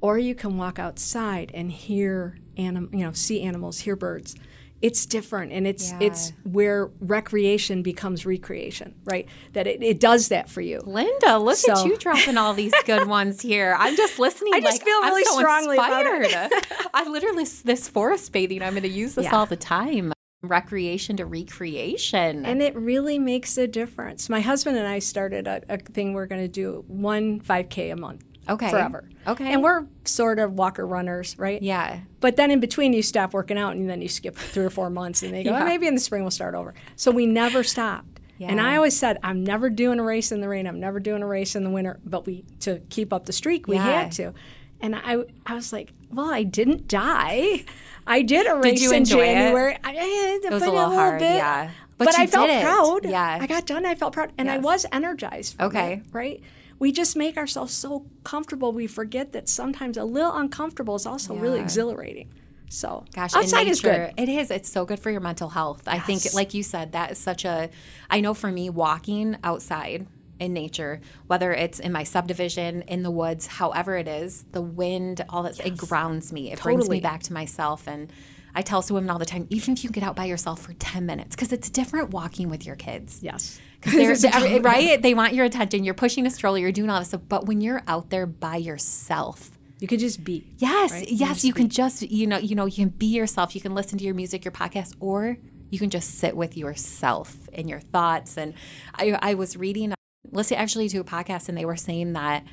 or 0.00 0.18
you 0.18 0.34
can 0.34 0.56
walk 0.58 0.78
outside 0.80 1.50
and 1.54 1.70
hear 1.70 2.38
anim- 2.56 2.90
you 2.92 3.00
know, 3.04 3.12
see 3.12 3.40
animals, 3.42 3.80
hear 3.80 3.94
birds. 3.96 4.34
It's 4.82 5.06
different, 5.06 5.52
and 5.52 5.64
it's 5.66 5.92
it's 6.00 6.32
where 6.42 6.90
recreation 7.00 7.82
becomes 7.82 8.26
recreation, 8.26 8.96
right? 9.04 9.28
That 9.52 9.66
it, 9.68 9.80
it 9.82 10.00
does 10.00 10.28
that 10.28 10.50
for 10.50 10.60
you. 10.60 10.80
Linda, 10.84 11.38
look 11.38 11.56
at 11.68 11.84
you 11.86 11.96
dropping 11.96 12.36
all 12.36 12.52
these 12.52 12.74
good 12.84 13.06
ones 13.18 13.40
here. 13.40 13.76
I'm 13.78 13.96
just 13.96 14.18
listening. 14.18 14.52
I 14.54 14.60
just 14.60 14.78
like, 14.80 14.84
feel 14.84 15.00
really 15.02 15.24
so 15.24 15.38
strongly 15.38 15.76
about 15.76 16.04
it. 16.04 16.24
inspired. 16.24 16.50
I 16.94 17.08
literally 17.08 17.44
this 17.64 17.88
forest 17.88 18.32
bathing. 18.32 18.60
I'm 18.62 18.72
going 18.72 18.82
to 18.82 18.88
use 18.88 19.14
this 19.14 19.24
Yeah. 19.26 19.36
all 19.36 19.46
the 19.46 19.56
time. 19.56 20.12
Recreation 20.42 21.16
to 21.18 21.24
recreation. 21.26 22.44
And 22.44 22.60
it 22.60 22.74
really 22.74 23.18
makes 23.20 23.56
a 23.56 23.68
difference. 23.68 24.28
My 24.28 24.40
husband 24.40 24.76
and 24.76 24.86
I 24.88 24.98
started 24.98 25.46
a, 25.46 25.62
a 25.68 25.78
thing 25.78 26.12
we're 26.14 26.26
going 26.26 26.40
to 26.42 26.48
do 26.48 26.84
one 26.88 27.40
5K 27.40 27.92
a 27.92 27.96
month. 27.96 28.24
Okay. 28.48 28.70
Forever. 28.70 29.04
Okay. 29.26 29.52
And 29.52 29.62
we're 29.62 29.86
sort 30.04 30.38
of 30.40 30.54
walker 30.54 30.86
runners, 30.86 31.38
right? 31.38 31.62
yeah. 31.62 32.00
But 32.20 32.36
then 32.36 32.50
in 32.50 32.58
between, 32.60 32.92
you 32.92 33.02
stop 33.02 33.32
working 33.32 33.56
out 33.58 33.74
and 33.76 33.88
then 33.88 34.02
you 34.02 34.08
skip 34.08 34.34
three 34.36 34.64
or 34.64 34.70
four 34.70 34.90
months 34.90 35.22
and 35.22 35.32
they 35.32 35.42
go, 35.44 35.50
Yeah. 35.50 35.62
"Oh, 35.62 35.66
maybe 35.66 35.86
in 35.86 35.94
the 35.94 36.00
spring 36.00 36.22
we'll 36.22 36.30
start 36.32 36.54
over. 36.54 36.74
So 36.96 37.10
we 37.10 37.26
never 37.26 37.62
stopped. 37.62 38.20
yeah. 38.38 38.48
And 38.48 38.60
I 38.60 38.74
always 38.76 38.96
said, 38.98 39.18
I'm 39.22 39.44
never 39.44 39.70
doing 39.70 40.00
a 40.00 40.02
race 40.02 40.32
in 40.32 40.40
the 40.40 40.48
rain. 40.48 40.66
I'm 40.66 40.80
never 40.80 40.98
doing 40.98 41.22
a 41.22 41.26
race 41.26 41.54
in 41.54 41.62
the 41.62 41.70
winter. 41.70 42.00
But 42.04 42.26
we, 42.26 42.44
to 42.60 42.80
keep 42.90 43.12
up 43.12 43.26
the 43.26 43.32
streak, 43.32 43.68
we 43.68 43.76
Yeah. 43.76 43.84
had 44.02 44.12
to. 44.12 44.32
And 44.80 44.96
I, 44.96 45.18
I 45.46 45.54
was 45.54 45.72
like, 45.72 45.92
well, 46.12 46.32
I 46.32 46.42
didn't 46.42 46.88
die. 46.88 47.64
I 48.06 48.22
did 48.22 48.48
a 48.48 48.56
race 48.56 48.82
you 48.82 48.90
in 48.90 48.96
enjoy 48.98 49.20
it? 49.28 49.34
January. 49.34 49.78
I, 49.84 50.40
it 50.44 50.52
was 50.52 50.62
a 50.64 50.70
little 50.70 50.90
hard, 50.90 51.20
yeah. 51.20 51.70
But 51.98 52.06
But, 52.06 52.18
I 52.18 52.26
felt 52.26 52.50
it. 52.50 52.62
proud. 52.62 53.04
Yeah. 53.04 53.38
I 53.40 53.46
got 53.46 53.64
done. 53.66 53.86
I 53.86 53.94
felt 53.94 54.12
proud. 54.14 54.32
And 54.36 54.50
I 54.50 54.58
was 54.58 54.84
energized. 54.90 55.60
Okay. 55.60 55.92
it, 55.94 56.02
right? 56.12 56.42
We 56.82 56.90
just 56.90 57.14
make 57.14 57.36
ourselves 57.36 57.72
so 57.72 58.06
comfortable. 58.24 58.72
We 58.72 58.88
forget 58.88 59.30
that 59.34 59.48
sometimes 59.48 59.96
a 59.96 60.02
little 60.02 60.34
uncomfortable 60.36 60.96
is 60.96 61.06
also 61.06 61.32
really 61.32 61.60
exhilarating. 61.60 62.34
So 62.70 63.04
Gosh, 63.14 63.36
outside 63.36 63.68
is 63.68 63.84
nature- 63.84 64.12
good. 64.16 64.20
It 64.20 64.28
is. 64.28 64.50
It's 64.50 64.68
so 64.68 64.84
good 64.84 64.98
for 64.98 65.08
your 65.12 65.20
mental 65.20 65.50
health. 65.50 65.82
I 65.86 66.00
think, 66.00 66.34
like 66.34 66.54
you 66.54 66.64
said, 66.64 66.90
that 66.90 67.12
is 67.12 67.18
such 67.18 67.44
a. 67.44 67.70
I 68.10 68.20
know 68.20 68.34
for 68.34 68.50
me, 68.50 68.68
walking 68.68 69.36
outside 69.44 70.08
in 70.42 70.52
nature, 70.52 71.00
whether 71.26 71.52
it's 71.52 71.78
in 71.78 71.92
my 71.92 72.04
subdivision, 72.04 72.82
in 72.82 73.02
the 73.02 73.10
woods, 73.10 73.46
however 73.46 73.96
it 73.96 74.08
is, 74.08 74.44
the 74.52 74.60
wind, 74.62 75.24
all 75.28 75.42
that, 75.44 75.58
it 75.64 75.76
grounds 75.76 76.32
me. 76.32 76.52
It 76.52 76.60
brings 76.60 76.88
me 76.90 77.00
back 77.00 77.22
to 77.24 77.32
myself. 77.32 77.86
And 77.86 78.12
I 78.54 78.62
tell 78.62 78.84
women 78.90 79.08
all 79.08 79.18
the 79.18 79.24
time, 79.34 79.46
even 79.50 79.74
if 79.74 79.84
you 79.84 79.90
get 79.90 80.02
out 80.02 80.16
by 80.16 80.26
yourself 80.26 80.60
for 80.60 80.72
10 80.74 81.06
minutes, 81.06 81.34
because 81.34 81.52
it's 81.52 81.70
different 81.70 82.10
walking 82.10 82.50
with 82.50 82.66
your 82.66 82.76
kids. 82.76 83.20
Yes. 83.22 83.58
'Cause 83.82 83.94
they're, 83.94 84.16
they're- 84.40 84.60
right? 84.60 85.00
They 85.00 85.14
want 85.14 85.32
your 85.34 85.44
attention. 85.44 85.84
You're 85.84 85.94
pushing 85.94 86.26
a 86.26 86.30
stroller, 86.30 86.58
you're 86.58 86.70
doing 86.72 86.90
all 86.90 86.98
this 86.98 87.08
stuff. 87.08 87.22
But 87.28 87.46
when 87.46 87.60
you're 87.60 87.82
out 87.88 88.10
there 88.10 88.26
by 88.26 88.56
yourself, 88.56 89.50
You 89.80 89.88
can 89.88 89.98
just 89.98 90.22
be. 90.22 90.46
Yes, 90.58 90.92
right? 90.92 91.08
Yes, 91.10 91.28
just 91.30 91.44
you 91.44 91.52
can 91.52 91.68
just 91.68 92.02
you 92.02 92.26
know 92.28 92.38
you 92.38 92.54
know 92.54 92.66
you 92.66 92.76
can 92.84 92.90
be 92.90 93.06
yourself. 93.06 93.54
You 93.56 93.60
can 93.60 93.74
listen 93.74 93.98
to 93.98 94.04
your 94.04 94.14
music, 94.14 94.44
your 94.44 94.52
podcast, 94.52 94.94
or 95.00 95.36
you 95.70 95.78
can 95.80 95.90
just 95.90 96.08
sit 96.20 96.36
with 96.36 96.56
yourself 96.56 97.34
and 97.52 97.68
your 97.68 97.80
thoughts. 97.80 98.36
And 98.38 98.54
I 98.94 99.18
I 99.30 99.34
was 99.34 99.56
reading, 99.56 99.92
listening 100.32 100.58
actually 100.58 100.88
to 100.88 100.98
a 100.98 101.04
podcast, 101.04 101.48
and 101.48 101.56
they 101.56 101.64
were 101.64 101.76
saying 101.76 102.14
that 102.14 102.44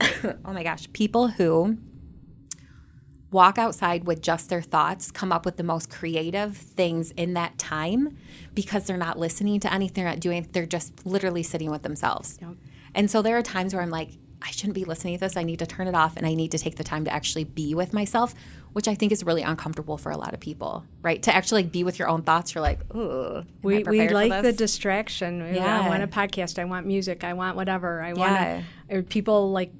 oh 0.44 0.52
my 0.52 0.62
gosh, 0.62 0.90
people 0.92 1.28
who 1.28 1.78
walk 3.30 3.58
outside 3.58 4.04
with 4.06 4.22
just 4.22 4.48
their 4.48 4.62
thoughts 4.62 5.10
come 5.10 5.32
up 5.32 5.44
with 5.44 5.56
the 5.56 5.62
most 5.62 5.90
creative 5.90 6.56
things 6.56 7.10
in 7.12 7.34
that 7.34 7.58
time 7.58 8.16
because 8.54 8.84
they're 8.84 8.96
not 8.96 9.18
listening 9.18 9.58
to 9.60 9.72
anything 9.72 10.04
they're 10.04 10.12
not 10.12 10.20
doing 10.20 10.48
they're 10.52 10.64
just 10.64 11.04
literally 11.04 11.42
sitting 11.42 11.70
with 11.70 11.82
themselves. 11.82 12.38
And 12.94 13.10
so 13.10 13.20
there 13.22 13.36
are 13.36 13.42
times 13.42 13.74
where 13.74 13.82
i'm 13.82 13.90
like 13.90 14.12
i 14.46 14.50
shouldn't 14.50 14.74
be 14.74 14.84
listening 14.84 15.14
to 15.14 15.20
this 15.20 15.36
i 15.36 15.42
need 15.42 15.58
to 15.58 15.66
turn 15.66 15.86
it 15.88 15.94
off 15.94 16.16
and 16.16 16.26
i 16.26 16.34
need 16.34 16.50
to 16.52 16.58
take 16.58 16.76
the 16.76 16.84
time 16.84 17.04
to 17.04 17.12
actually 17.12 17.44
be 17.44 17.74
with 17.74 17.92
myself 17.92 18.34
which 18.72 18.86
i 18.88 18.94
think 18.94 19.10
is 19.12 19.24
really 19.24 19.42
uncomfortable 19.42 19.96
for 19.98 20.10
a 20.12 20.16
lot 20.16 20.32
of 20.34 20.40
people 20.40 20.84
right 21.02 21.22
to 21.22 21.34
actually 21.34 21.62
like, 21.62 21.72
be 21.72 21.82
with 21.84 21.98
your 21.98 22.08
own 22.08 22.22
thoughts 22.22 22.54
you're 22.54 22.62
like 22.62 22.78
ooh 22.94 23.42
We, 23.62 23.82
we 23.84 24.08
like 24.08 24.30
the 24.42 24.42
this?" 24.52 24.56
distraction. 24.56 25.42
I 25.42 25.88
want 25.88 26.02
a 26.02 26.06
podcast. 26.06 26.58
I 26.58 26.64
want 26.64 26.86
music. 26.86 27.24
I 27.24 27.32
want 27.32 27.56
whatever. 27.56 28.00
I 28.02 28.12
want 28.12 28.32
Yeah. 28.32 28.62
to. 28.90 29.02
People 29.02 29.50
like 29.50 29.72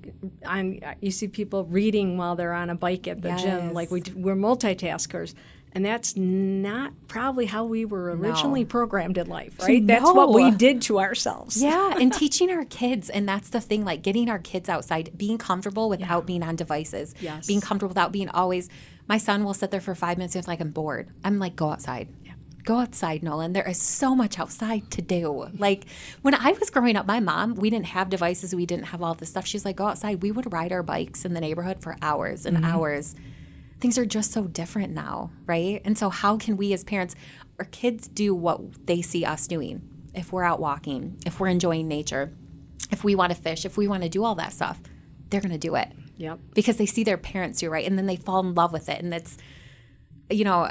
on. 0.45 0.81
You 1.01 1.11
see 1.13 1.29
people 1.29 1.65
reading 1.65 2.17
while 2.19 2.35
they're 2.35 2.53
on 2.53 2.71
a 2.71 2.75
bike 2.75 3.07
at 3.07 3.23
the 3.23 3.33
gym. 3.37 3.73
Like 3.73 3.91
we 3.93 4.03
we're 4.15 4.35
multitaskers, 4.35 5.35
And 5.77 5.85
that's 5.85 6.17
not 6.17 6.95
probably 7.07 7.45
how 7.45 7.67
we 7.67 7.85
were 7.85 8.17
originally 8.17 8.63
no. 8.63 8.67
programmed 8.67 9.19
in 9.19 9.27
life, 9.27 9.59
right? 9.61 9.83
No. 9.83 9.95
That's 9.95 10.11
what 10.11 10.33
we 10.33 10.51
did 10.51 10.81
to 10.83 10.99
ourselves. 10.99 11.63
Yeah, 11.63 11.93
and 12.01 12.11
teaching 12.11 12.51
our 12.51 12.65
kids, 12.65 13.11
and 13.11 13.29
that's 13.29 13.51
the 13.51 13.61
thing, 13.61 13.85
like 13.85 14.01
getting 14.01 14.31
our 14.31 14.39
kids 14.39 14.71
outside, 14.71 15.11
being 15.19 15.37
comfortable 15.37 15.91
without 15.91 16.23
yeah. 16.23 16.27
being 16.27 16.43
on 16.43 16.57
devices, 16.57 17.15
yes. 17.21 17.47
being 17.47 17.61
comfortable 17.61 17.91
without 17.91 18.11
being 18.11 18.31
always. 18.31 18.71
My 19.07 19.19
son 19.19 19.45
will 19.45 19.53
sit 19.53 19.71
there 19.71 19.83
for 19.83 19.95
five 19.95 20.17
minutes 20.17 20.35
and 20.35 20.41
it's 20.41 20.49
like 20.49 20.63
I'm 20.63 20.71
bored. 20.71 21.11
I'm 21.23 21.39
like, 21.39 21.57
go 21.57 21.69
outside. 21.69 22.09
Yeah. 22.25 22.33
Go 22.65 22.79
outside, 22.79 23.23
Nolan. 23.23 23.53
There 23.53 23.69
is 23.69 23.81
so 23.81 24.17
much 24.17 24.39
outside 24.39 24.91
to 24.93 25.03
do. 25.03 25.51
Like 25.59 25.85
when 26.23 26.35
I 26.35 26.53
was 26.53 26.71
growing 26.71 26.97
up, 26.97 27.05
my 27.05 27.21
mom, 27.21 27.55
we 27.55 27.69
didn't 27.69 27.87
have 27.87 28.09
devices, 28.09 28.55
we 28.55 28.65
didn't 28.65 28.87
have 28.87 29.03
all 29.03 29.13
this 29.13 29.29
stuff. 29.29 29.47
She's 29.47 29.67
like, 29.67 29.77
go 29.77 29.89
outside. 29.89 30.23
We 30.23 30.31
would 30.31 30.51
ride 30.55 30.73
our 30.73 30.83
bikes 30.83 31.27
in 31.27 31.35
the 31.35 31.41
neighborhood 31.43 31.83
for 31.83 31.99
hours 32.01 32.47
and 32.47 32.57
mm-hmm. 32.57 32.65
hours 32.65 33.15
things 33.81 33.99
are 33.99 34.07
just 34.07 34.33
so 34.33 34.45
different 34.45 34.93
now, 34.93 35.31
right? 35.47 35.81
And 35.85 35.97
so, 35.99 36.11
how 36.11 36.37
can 36.37 36.57
we 36.57 36.73
as 36.73 36.85
parents, 36.85 37.15
our 37.59 37.67
kids 37.67 38.09
do 38.09 38.35
what 38.35 38.87
they 38.87 39.03
see 39.03 39.25
us 39.25 39.47
doing? 39.47 39.83
If 40.15 40.33
we're 40.33 40.45
out 40.45 40.61
walking, 40.61 41.19
if 41.27 41.39
we're 41.39 41.49
enjoying 41.49 41.89
nature, 41.89 42.33
if 42.91 43.05
we 43.05 43.15
want 43.15 43.35
to 43.35 43.41
fish, 43.41 43.65
if 43.65 43.77
we 43.77 43.87
want 43.87 44.03
to 44.03 44.09
do 44.09 44.25
all 44.25 44.35
that 44.37 44.53
stuff, 44.53 44.81
they're 45.29 45.41
going 45.41 45.53
to 45.53 45.59
do 45.59 45.75
it. 45.75 45.89
Yep. 46.17 46.39
Because 46.55 46.77
they 46.77 46.87
see 46.87 47.05
their 47.05 47.19
parents 47.19 47.61
do 47.61 47.69
right, 47.69 47.87
and 47.87 47.99
then 47.99 48.07
they 48.07 48.17
fall 48.17 48.41
in 48.41 48.55
love 48.55 48.73
with 48.73 48.89
it, 48.89 49.03
and 49.03 49.13
it's, 49.13 49.37
you 50.31 50.45
know. 50.45 50.71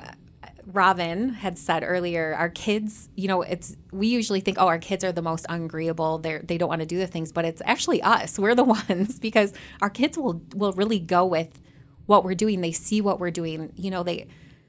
Robin 0.71 1.29
had 1.29 1.59
said 1.59 1.83
earlier, 1.85 2.33
our 2.33 2.49
kids, 2.49 3.09
you 3.15 3.27
know, 3.27 3.43
it's 3.43 3.77
we 3.91 4.07
usually 4.07 4.39
think, 4.39 4.57
oh, 4.59 4.65
our 4.65 4.79
kids 4.79 5.03
are 5.03 5.11
the 5.11 5.21
most 5.21 5.45
unagreeable. 5.45 6.17
They're 6.17 6.39
they 6.39 6.57
don't 6.57 6.69
want 6.69 6.79
to 6.79 6.87
do 6.87 6.97
the 6.97 7.05
things, 7.05 7.31
but 7.31 7.45
it's 7.45 7.61
actually 7.65 8.01
us. 8.01 8.39
We're 8.39 8.55
the 8.55 8.63
ones 8.89 9.19
because 9.19 9.53
our 9.79 9.91
kids 9.91 10.17
will 10.17 10.41
will 10.55 10.71
really 10.71 10.97
go 10.97 11.23
with 11.23 11.61
what 12.05 12.23
we're 12.23 12.35
doing. 12.35 12.61
They 12.61 12.71
see 12.71 13.01
what 13.01 13.19
we're 13.19 13.31
doing. 13.31 13.71
You 13.75 13.91
know, 13.91 14.03
they 14.03 14.27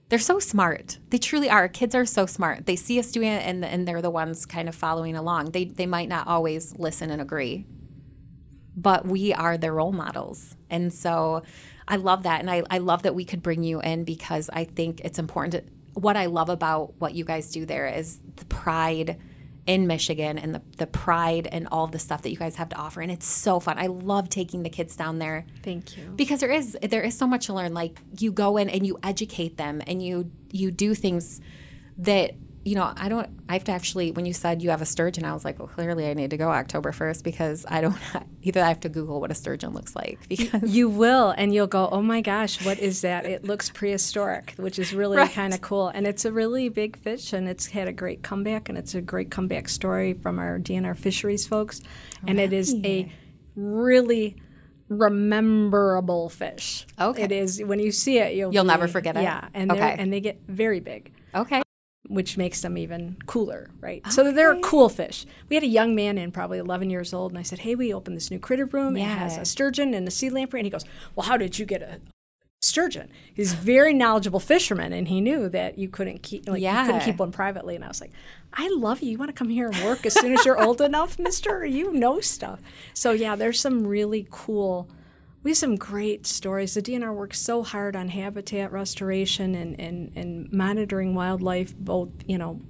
they're 0.08 0.18
so 0.18 0.38
smart. 0.38 0.98
They 1.10 1.18
truly 1.18 1.50
are. 1.50 1.68
Kids 1.68 1.94
are 1.94 2.06
so 2.06 2.26
smart. 2.26 2.66
They 2.66 2.76
see 2.76 2.98
us 2.98 3.10
doing 3.10 3.28
it 3.28 3.46
and 3.46 3.64
and 3.64 3.86
they're 3.86 4.02
the 4.02 4.10
ones 4.10 4.46
kind 4.46 4.68
of 4.68 4.74
following 4.74 5.16
along. 5.16 5.50
They 5.50 5.64
they 5.64 5.86
might 5.86 6.08
not 6.08 6.26
always 6.26 6.74
listen 6.76 7.10
and 7.10 7.20
agree. 7.20 7.66
But 8.76 9.06
we 9.06 9.32
are 9.32 9.56
their 9.56 9.72
role 9.72 9.92
models. 9.92 10.54
And 10.68 10.92
so 10.92 11.42
I 11.88 11.96
love 11.96 12.24
that. 12.24 12.40
And 12.40 12.50
I, 12.50 12.62
I 12.70 12.78
love 12.78 13.02
that 13.04 13.14
we 13.14 13.24
could 13.24 13.42
bring 13.42 13.62
you 13.62 13.80
in 13.80 14.04
because 14.04 14.50
I 14.52 14.64
think 14.64 15.00
it's 15.00 15.18
important 15.18 15.52
to, 15.52 16.00
what 16.00 16.16
I 16.16 16.26
love 16.26 16.50
about 16.50 16.94
what 16.98 17.14
you 17.14 17.24
guys 17.24 17.50
do 17.50 17.64
there 17.64 17.86
is 17.86 18.20
the 18.36 18.44
pride 18.46 19.18
in 19.66 19.86
Michigan 19.86 20.38
and 20.38 20.54
the, 20.54 20.62
the 20.78 20.86
pride 20.86 21.48
and 21.50 21.66
all 21.72 21.86
the 21.86 21.98
stuff 21.98 22.22
that 22.22 22.30
you 22.30 22.36
guys 22.36 22.56
have 22.56 22.68
to 22.68 22.76
offer. 22.76 23.00
And 23.00 23.10
it's 23.10 23.26
so 23.26 23.58
fun. 23.60 23.78
I 23.78 23.86
love 23.86 24.28
taking 24.28 24.62
the 24.62 24.70
kids 24.70 24.96
down 24.96 25.18
there. 25.18 25.44
Thank 25.62 25.96
you. 25.96 26.04
Because 26.14 26.40
there 26.40 26.52
is 26.52 26.78
there 26.82 27.02
is 27.02 27.18
so 27.18 27.26
much 27.26 27.46
to 27.46 27.54
learn. 27.54 27.74
Like 27.74 28.00
you 28.18 28.32
go 28.32 28.56
in 28.56 28.70
and 28.70 28.86
you 28.86 28.98
educate 29.02 29.56
them 29.56 29.82
and 29.86 30.02
you 30.02 30.30
you 30.52 30.70
do 30.70 30.94
things 30.94 31.40
that 31.98 32.34
you 32.66 32.74
know, 32.74 32.92
I 32.96 33.08
don't, 33.08 33.28
I 33.48 33.52
have 33.52 33.62
to 33.64 33.72
actually, 33.72 34.10
when 34.10 34.26
you 34.26 34.32
said 34.32 34.60
you 34.60 34.70
have 34.70 34.82
a 34.82 34.86
sturgeon, 34.86 35.24
I 35.24 35.32
was 35.32 35.44
like, 35.44 35.60
well, 35.60 35.68
clearly 35.68 36.08
I 36.08 36.14
need 36.14 36.30
to 36.30 36.36
go 36.36 36.50
October 36.50 36.90
1st 36.90 37.22
because 37.22 37.64
I 37.68 37.80
don't, 37.80 37.96
either 38.42 38.60
I 38.60 38.66
have 38.66 38.80
to 38.80 38.88
Google 38.88 39.20
what 39.20 39.30
a 39.30 39.34
sturgeon 39.34 39.72
looks 39.72 39.94
like. 39.94 40.18
Because 40.28 40.74
You 40.74 40.88
will, 40.88 41.30
and 41.30 41.54
you'll 41.54 41.68
go, 41.68 41.88
oh 41.92 42.02
my 42.02 42.20
gosh, 42.20 42.66
what 42.66 42.80
is 42.80 43.02
that? 43.02 43.24
It 43.24 43.44
looks 43.44 43.70
prehistoric, 43.70 44.54
which 44.56 44.80
is 44.80 44.92
really 44.92 45.16
right. 45.16 45.30
kind 45.30 45.54
of 45.54 45.60
cool. 45.60 45.86
And 45.86 46.08
it's 46.08 46.24
a 46.24 46.32
really 46.32 46.68
big 46.68 46.98
fish, 46.98 47.32
and 47.32 47.48
it's 47.48 47.66
had 47.66 47.86
a 47.86 47.92
great 47.92 48.24
comeback, 48.24 48.68
and 48.68 48.76
it's 48.76 48.96
a 48.96 49.00
great 49.00 49.30
comeback 49.30 49.68
story 49.68 50.14
from 50.14 50.40
our 50.40 50.58
DNR 50.58 50.96
fisheries 50.96 51.46
folks. 51.46 51.82
And 52.26 52.40
it 52.40 52.52
is 52.52 52.74
a 52.84 53.12
really 53.54 54.42
rememberable 54.88 56.30
fish. 56.30 56.84
Okay. 56.98 57.22
It 57.22 57.30
is, 57.30 57.62
when 57.62 57.78
you 57.78 57.92
see 57.92 58.18
it, 58.18 58.34
you'll 58.34 58.52
You'll 58.52 58.64
be, 58.64 58.68
never 58.68 58.88
forget 58.88 59.16
it? 59.16 59.22
Yeah. 59.22 59.46
And, 59.54 59.70
okay. 59.70 59.94
and 59.96 60.12
they 60.12 60.20
get 60.20 60.40
very 60.48 60.80
big. 60.80 61.12
Okay 61.32 61.62
which 62.08 62.36
makes 62.36 62.60
them 62.60 62.78
even 62.78 63.16
cooler, 63.26 63.70
right? 63.80 64.02
Okay. 64.02 64.10
So 64.10 64.32
they're 64.32 64.58
cool 64.60 64.88
fish. 64.88 65.26
We 65.48 65.56
had 65.56 65.62
a 65.62 65.68
young 65.68 65.94
man 65.94 66.18
in, 66.18 66.32
probably 66.32 66.58
11 66.58 66.90
years 66.90 67.12
old, 67.12 67.32
and 67.32 67.38
I 67.38 67.42
said, 67.42 67.60
"Hey, 67.60 67.74
we 67.74 67.92
opened 67.92 68.16
this 68.16 68.30
new 68.30 68.38
critter 68.38 68.66
room. 68.66 68.96
Yeah. 68.96 69.04
It 69.04 69.18
has 69.18 69.38
a 69.38 69.44
sturgeon 69.44 69.94
and 69.94 70.06
a 70.06 70.10
sea 70.10 70.30
lamprey." 70.30 70.60
And 70.60 70.66
he 70.66 70.70
goes, 70.70 70.84
"Well, 71.14 71.26
how 71.26 71.36
did 71.36 71.58
you 71.58 71.66
get 71.66 71.82
a 71.82 72.00
sturgeon?" 72.60 73.10
He's 73.34 73.52
a 73.52 73.56
very 73.56 73.92
knowledgeable 73.92 74.40
fisherman, 74.40 74.92
and 74.92 75.08
he 75.08 75.20
knew 75.20 75.48
that 75.48 75.78
you 75.78 75.88
couldn't 75.88 76.22
keep 76.22 76.48
like 76.48 76.60
yeah. 76.60 76.80
you 76.80 76.86
couldn't 76.86 77.04
keep 77.04 77.18
one 77.18 77.32
privately. 77.32 77.74
And 77.74 77.84
I 77.84 77.88
was 77.88 78.00
like, 78.00 78.12
"I 78.52 78.68
love 78.68 79.02
you. 79.02 79.10
You 79.10 79.18
want 79.18 79.30
to 79.30 79.38
come 79.38 79.48
here 79.50 79.68
and 79.68 79.84
work 79.84 80.06
as 80.06 80.14
soon 80.14 80.32
as 80.32 80.44
you're 80.44 80.60
old 80.60 80.80
enough, 80.80 81.18
Mister? 81.18 81.64
You 81.64 81.92
know 81.92 82.20
stuff." 82.20 82.60
So 82.94 83.12
yeah, 83.12 83.36
there's 83.36 83.60
some 83.60 83.86
really 83.86 84.26
cool 84.30 84.88
we 85.46 85.50
have 85.52 85.58
some 85.58 85.76
great 85.76 86.26
stories. 86.26 86.74
The 86.74 86.82
DNR 86.82 87.14
works 87.14 87.38
so 87.38 87.62
hard 87.62 87.94
on 87.94 88.08
habitat 88.08 88.72
restoration 88.72 89.54
and, 89.54 89.78
and, 89.78 90.10
and 90.16 90.52
monitoring 90.52 91.14
wildlife, 91.14 91.72
both, 91.76 92.10
you 92.26 92.36
know, 92.36 92.60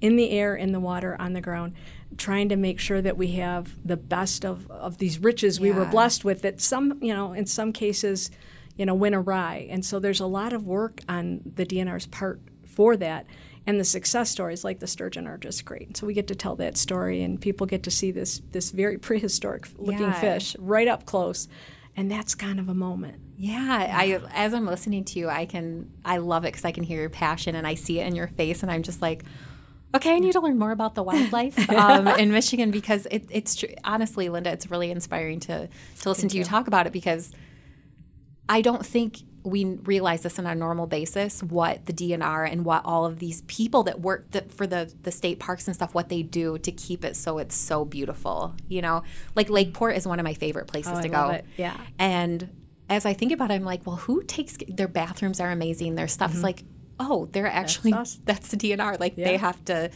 in 0.00 0.14
the 0.14 0.30
air, 0.30 0.54
in 0.54 0.70
the 0.70 0.78
water, 0.78 1.16
on 1.18 1.32
the 1.32 1.40
ground, 1.40 1.74
trying 2.18 2.48
to 2.50 2.54
make 2.54 2.78
sure 2.78 3.02
that 3.02 3.16
we 3.16 3.32
have 3.32 3.74
the 3.84 3.96
best 3.96 4.44
of, 4.44 4.70
of 4.70 4.98
these 4.98 5.18
riches 5.18 5.58
yeah. 5.58 5.62
we 5.64 5.72
were 5.72 5.84
blessed 5.84 6.24
with 6.24 6.42
that 6.42 6.60
some, 6.60 7.02
you 7.02 7.12
know, 7.12 7.32
in 7.32 7.46
some 7.46 7.72
cases, 7.72 8.30
you 8.76 8.86
know, 8.86 8.94
went 8.94 9.16
awry. 9.16 9.66
And 9.68 9.84
so 9.84 9.98
there's 9.98 10.20
a 10.20 10.26
lot 10.26 10.52
of 10.52 10.68
work 10.68 11.00
on 11.08 11.40
the 11.56 11.66
DNR's 11.66 12.06
part 12.06 12.40
for 12.64 12.96
that. 12.98 13.26
And 13.66 13.80
the 13.80 13.84
success 13.84 14.30
stories 14.30 14.62
like 14.62 14.78
the 14.78 14.86
sturgeon 14.86 15.26
are 15.26 15.36
just 15.36 15.64
great. 15.64 15.96
So 15.96 16.06
we 16.06 16.14
get 16.14 16.28
to 16.28 16.36
tell 16.36 16.54
that 16.54 16.76
story 16.76 17.24
and 17.24 17.40
people 17.40 17.66
get 17.66 17.82
to 17.82 17.90
see 17.90 18.12
this 18.12 18.40
this 18.52 18.70
very 18.70 18.98
prehistoric 18.98 19.68
looking 19.78 20.02
yeah. 20.02 20.20
fish 20.20 20.54
right 20.60 20.86
up 20.86 21.06
close 21.06 21.48
and 22.00 22.10
that's 22.10 22.34
kind 22.34 22.58
of 22.58 22.68
a 22.68 22.74
moment 22.74 23.20
yeah, 23.42 23.90
I 23.96 24.20
as 24.34 24.52
I'm 24.52 24.66
listening 24.66 25.02
to 25.06 25.18
you, 25.18 25.30
I 25.30 25.46
can 25.46 25.90
I 26.04 26.18
love 26.18 26.44
it 26.44 26.48
because 26.48 26.66
I 26.66 26.72
can 26.72 26.84
hear 26.84 27.00
your 27.00 27.08
passion 27.08 27.54
and 27.54 27.66
I 27.66 27.74
see 27.74 27.98
it 27.98 28.06
in 28.06 28.14
your 28.14 28.28
face, 28.28 28.62
and 28.62 28.70
I'm 28.70 28.82
just 28.82 29.00
like, 29.00 29.24
okay, 29.94 30.14
I 30.14 30.18
need 30.18 30.32
to 30.32 30.40
learn 30.40 30.58
more 30.58 30.72
about 30.72 30.94
the 30.94 31.02
wildlife 31.02 31.70
um, 31.74 32.06
in 32.06 32.32
Michigan 32.32 32.70
because 32.70 33.06
it, 33.10 33.24
it's 33.30 33.54
tr- 33.54 33.68
honestly, 33.82 34.28
Linda, 34.28 34.52
it's 34.52 34.70
really 34.70 34.90
inspiring 34.90 35.40
to 35.40 35.68
to 36.00 36.08
listen 36.08 36.24
Thank 36.24 36.32
to 36.32 36.36
you. 36.36 36.40
you 36.40 36.44
talk 36.44 36.66
about 36.66 36.86
it 36.86 36.92
because 36.92 37.32
I 38.46 38.60
don't 38.60 38.84
think 38.84 39.20
we 39.42 39.64
realize 39.64 40.22
this 40.22 40.38
on 40.38 40.46
a 40.46 40.54
normal 40.54 40.86
basis 40.86 41.42
what 41.42 41.86
the 41.86 41.92
DNR 41.92 42.50
and 42.50 42.64
what 42.64 42.82
all 42.84 43.06
of 43.06 43.18
these 43.18 43.40
people 43.42 43.82
that 43.84 44.00
work 44.00 44.30
the, 44.32 44.42
for 44.42 44.66
the 44.66 44.92
the 45.02 45.10
state 45.10 45.38
parks 45.38 45.66
and 45.66 45.74
stuff 45.74 45.94
what 45.94 46.08
they 46.08 46.22
do 46.22 46.58
to 46.58 46.70
keep 46.72 47.04
it 47.04 47.16
so 47.16 47.38
it's 47.38 47.54
so 47.54 47.84
beautiful. 47.84 48.54
You 48.68 48.82
know, 48.82 49.02
like 49.34 49.48
Lakeport 49.48 49.96
is 49.96 50.06
one 50.06 50.18
of 50.18 50.24
my 50.24 50.34
favorite 50.34 50.66
places 50.66 50.98
oh, 50.98 51.02
to 51.02 51.08
go. 51.08 51.30
It. 51.30 51.44
Yeah, 51.56 51.76
and 51.98 52.48
as 52.88 53.06
I 53.06 53.12
think 53.12 53.32
about 53.32 53.50
it, 53.50 53.54
I'm 53.54 53.64
like, 53.64 53.86
well, 53.86 53.96
who 53.96 54.22
takes 54.24 54.58
their 54.68 54.88
bathrooms 54.88 55.40
are 55.40 55.50
amazing. 55.50 55.94
Their 55.94 56.08
stuff 56.08 56.30
mm-hmm. 56.30 56.38
is 56.38 56.42
like, 56.42 56.64
oh, 56.98 57.26
they're 57.32 57.46
actually 57.46 57.92
that's, 57.92 58.16
that's 58.24 58.48
the 58.48 58.56
DNR. 58.56 59.00
Like 59.00 59.16
yeah. 59.16 59.24
they 59.24 59.36
have 59.36 59.64
to 59.66 59.90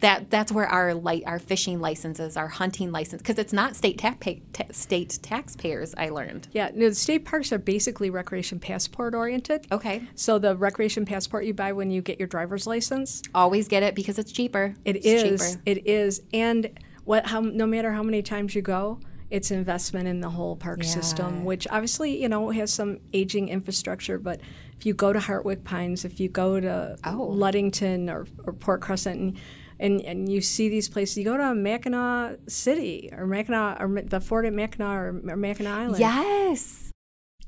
that 0.00 0.30
that's 0.30 0.50
where 0.50 0.66
our 0.66 0.94
light 0.94 1.22
our 1.26 1.38
fishing 1.38 1.80
licenses, 1.80 2.36
our 2.36 2.48
hunting 2.48 2.90
license, 2.90 3.22
because 3.22 3.38
it's 3.38 3.52
not 3.52 3.76
state 3.76 3.98
tax 3.98 4.16
pay, 4.20 4.42
state 4.70 5.18
taxpayers. 5.22 5.94
I 5.96 6.08
learned. 6.08 6.48
Yeah, 6.52 6.70
no, 6.74 6.88
the 6.88 6.94
state 6.94 7.24
parks 7.24 7.52
are 7.52 7.58
basically 7.58 8.10
recreation 8.10 8.58
passport 8.58 9.14
oriented. 9.14 9.66
Okay. 9.70 10.02
So 10.14 10.38
the 10.38 10.56
recreation 10.56 11.04
passport 11.04 11.44
you 11.44 11.54
buy 11.54 11.72
when 11.72 11.90
you 11.90 12.02
get 12.02 12.18
your 12.18 12.28
driver's 12.28 12.66
license. 12.66 13.22
Always 13.34 13.68
get 13.68 13.82
it 13.82 13.94
because 13.94 14.18
it's 14.18 14.32
cheaper. 14.32 14.74
It 14.84 14.96
it's 14.96 15.06
is. 15.06 15.50
Cheaper. 15.52 15.62
It 15.66 15.86
is, 15.86 16.22
and 16.32 16.70
what? 17.04 17.26
How? 17.26 17.40
No 17.40 17.66
matter 17.66 17.92
how 17.92 18.02
many 18.02 18.22
times 18.22 18.54
you 18.54 18.62
go, 18.62 19.00
it's 19.30 19.50
investment 19.50 20.08
in 20.08 20.20
the 20.20 20.30
whole 20.30 20.56
park 20.56 20.80
yeah. 20.82 20.88
system, 20.88 21.44
which 21.44 21.66
obviously 21.70 22.20
you 22.20 22.28
know 22.28 22.50
has 22.50 22.72
some 22.72 22.98
aging 23.12 23.48
infrastructure, 23.48 24.18
but 24.18 24.40
if 24.80 24.86
you 24.86 24.94
go 24.94 25.12
to 25.12 25.18
Hartwick 25.18 25.62
Pines, 25.62 26.06
if 26.06 26.18
you 26.18 26.30
go 26.30 26.58
to 26.58 26.96
oh. 27.04 27.22
Ludington 27.24 28.08
or, 28.08 28.26
or 28.44 28.54
Port 28.54 28.80
Crescent, 28.80 29.20
and 29.20 29.38
and, 29.80 30.00
and 30.02 30.30
you 30.30 30.40
see 30.40 30.68
these 30.68 30.88
places. 30.88 31.16
You 31.16 31.24
go 31.24 31.36
to 31.36 31.42
Mackinaw 31.42 32.50
City 32.50 33.08
or 33.12 33.26
Mackinac 33.26 33.80
or 33.80 34.02
the 34.02 34.20
fort 34.20 34.44
at 34.44 34.52
Mackinac 34.52 34.96
or, 34.96 35.08
or 35.28 35.36
Mackinac 35.36 35.74
Island. 35.74 35.98
Yes. 35.98 36.92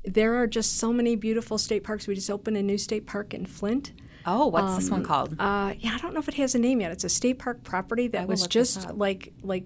There 0.03 0.35
are 0.35 0.47
just 0.47 0.77
so 0.77 0.91
many 0.91 1.15
beautiful 1.15 1.57
state 1.57 1.83
parks. 1.83 2.07
We 2.07 2.15
just 2.15 2.29
opened 2.29 2.57
a 2.57 2.63
new 2.63 2.77
state 2.77 3.05
park 3.05 3.33
in 3.33 3.45
Flint. 3.45 3.93
Oh, 4.25 4.47
what's 4.47 4.71
um, 4.71 4.75
this 4.75 4.89
one 4.89 4.99
um, 5.01 5.05
called? 5.05 5.35
Uh, 5.39 5.73
yeah, 5.77 5.95
I 5.95 5.97
don't 5.99 6.13
know 6.13 6.19
if 6.19 6.27
it 6.27 6.35
has 6.35 6.55
a 6.55 6.59
name 6.59 6.81
yet. 6.81 6.91
It's 6.91 7.03
a 7.03 7.09
state 7.09 7.39
park 7.39 7.63
property 7.63 8.07
that 8.09 8.27
was 8.27 8.47
just 8.47 8.91
like 8.91 9.33
like 9.43 9.65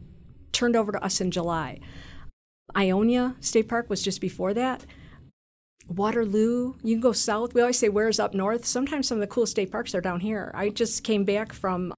turned 0.51 0.75
over 0.75 0.91
to 0.91 1.03
us 1.03 1.21
in 1.21 1.31
July. 1.31 1.79
Ionia 2.75 3.35
State 3.39 3.69
Park 3.69 3.89
was 3.89 4.01
just 4.01 4.19
before 4.19 4.53
that. 4.55 4.85
Waterloo, 5.87 6.73
you 6.83 6.95
can 6.95 7.01
go 7.01 7.13
south. 7.13 7.53
We 7.53 7.61
always 7.61 7.79
say 7.79 7.87
where's 7.87 8.19
up 8.19 8.33
north. 8.33 8.65
Sometimes 8.65 9.07
some 9.07 9.17
of 9.17 9.21
the 9.21 9.27
coolest 9.27 9.51
state 9.51 9.71
parks 9.71 9.95
are 9.95 10.01
down 10.01 10.19
here. 10.19 10.51
I 10.53 10.69
just 10.69 11.03
came 11.03 11.23
back 11.23 11.53
from 11.53 11.93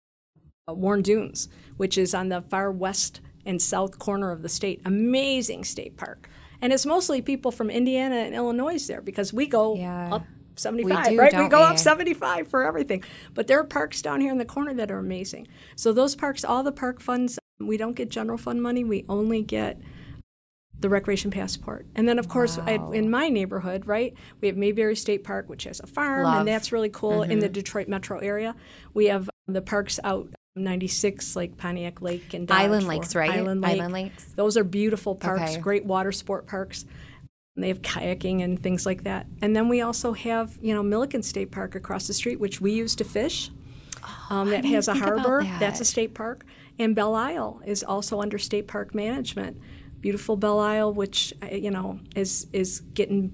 Uh, 0.69 0.73
Warren 0.73 1.01
Dunes, 1.01 1.49
which 1.77 1.97
is 1.97 2.13
on 2.13 2.29
the 2.29 2.41
far 2.41 2.71
west 2.71 3.21
and 3.45 3.61
south 3.61 3.99
corner 3.99 4.31
of 4.31 4.41
the 4.41 4.49
state. 4.49 4.81
Amazing 4.85 5.63
state 5.63 5.97
park. 5.97 6.29
And 6.61 6.73
it's 6.73 6.85
mostly 6.85 7.21
people 7.21 7.51
from 7.51 7.69
Indiana 7.69 8.15
and 8.15 8.35
Illinois 8.35 8.85
there 8.87 9.01
because 9.01 9.33
we 9.33 9.47
go 9.47 9.75
yeah. 9.75 10.13
up 10.13 10.25
75, 10.55 11.05
we 11.05 11.11
do, 11.11 11.19
right? 11.19 11.33
We 11.33 11.47
go 11.47 11.59
we? 11.59 11.63
up 11.63 11.79
75 11.79 12.47
for 12.49 12.65
everything. 12.65 13.03
But 13.33 13.47
there 13.47 13.59
are 13.59 13.63
parks 13.63 14.01
down 14.01 14.19
here 14.19 14.31
in 14.31 14.37
the 14.37 14.45
corner 14.45 14.73
that 14.73 14.91
are 14.91 14.99
amazing. 14.99 15.47
So 15.75 15.93
those 15.93 16.15
parks, 16.15 16.43
all 16.43 16.63
the 16.63 16.71
park 16.71 16.99
funds, 16.99 17.39
we 17.59 17.77
don't 17.77 17.95
get 17.95 18.09
general 18.09 18.37
fund 18.37 18.61
money. 18.61 18.83
We 18.83 19.05
only 19.07 19.41
get 19.41 19.79
the 20.79 20.89
recreation 20.89 21.31
passport. 21.31 21.85
And 21.95 22.07
then, 22.07 22.19
of 22.19 22.29
course, 22.29 22.57
I, 22.57 22.73
in 22.93 23.09
my 23.09 23.29
neighborhood, 23.29 23.85
right, 23.87 24.13
we 24.41 24.47
have 24.47 24.57
Maybury 24.57 24.95
State 24.95 25.23
Park, 25.23 25.49
which 25.49 25.65
has 25.65 25.79
a 25.79 25.87
farm, 25.87 26.23
Love. 26.23 26.39
and 26.39 26.47
that's 26.47 26.71
really 26.71 26.89
cool 26.89 27.23
in 27.23 27.39
the 27.39 27.47
mm-hmm. 27.47 27.53
Detroit 27.53 27.87
metro 27.87 28.19
area. 28.19 28.55
We 28.93 29.07
have 29.07 29.29
the 29.47 29.61
parks 29.61 29.99
out 30.03 30.33
96, 30.63 31.35
like 31.35 31.57
Pontiac 31.57 32.01
Lake 32.01 32.33
and 32.33 32.47
Dodge 32.47 32.57
Island 32.57 32.87
Lakes, 32.87 33.15
right? 33.15 33.29
Island, 33.31 33.61
Lake. 33.61 33.77
Island 33.79 33.93
Lakes. 33.93 34.23
Those 34.35 34.57
are 34.57 34.63
beautiful 34.63 35.15
parks, 35.15 35.51
Okay. 35.53 35.59
great 35.61 35.85
water 35.85 36.11
sport 36.11 36.47
parks. 36.47 36.85
And 37.55 37.63
they 37.63 37.67
have 37.69 37.81
kayaking 37.81 38.43
and 38.43 38.61
things 38.61 38.85
like 38.85 39.03
that. 39.03 39.25
And 39.41 39.55
then 39.55 39.67
we 39.69 39.81
also 39.81 40.13
have, 40.13 40.57
you 40.61 40.73
know, 40.73 40.81
Milliken 40.83 41.21
State 41.23 41.51
Park 41.51 41.75
across 41.75 42.07
the 42.07 42.13
street, 42.13 42.39
which 42.39 42.61
we 42.61 42.71
use 42.71 42.95
to 42.95 43.03
fish. 43.03 43.51
Um, 44.29 44.49
that 44.49 44.63
has 44.65 44.87
a 44.87 44.93
harbor. 44.93 45.43
that. 45.43 45.59
That's 45.59 45.81
a 45.81 45.85
state 45.85 46.13
park. 46.13 46.45
And 46.77 46.95
Belle 46.95 47.15
Isle 47.15 47.61
is 47.65 47.83
also 47.83 48.21
under 48.21 48.37
state 48.37 48.67
park 48.67 48.95
management. 48.95 49.57
Beautiful 49.99 50.37
Belle 50.37 50.59
Isle, 50.59 50.93
which 50.93 51.33
uh, 51.43 51.47
you 51.53 51.71
know 51.71 51.99
is 52.15 52.47
is 52.53 52.79
getting 52.93 53.33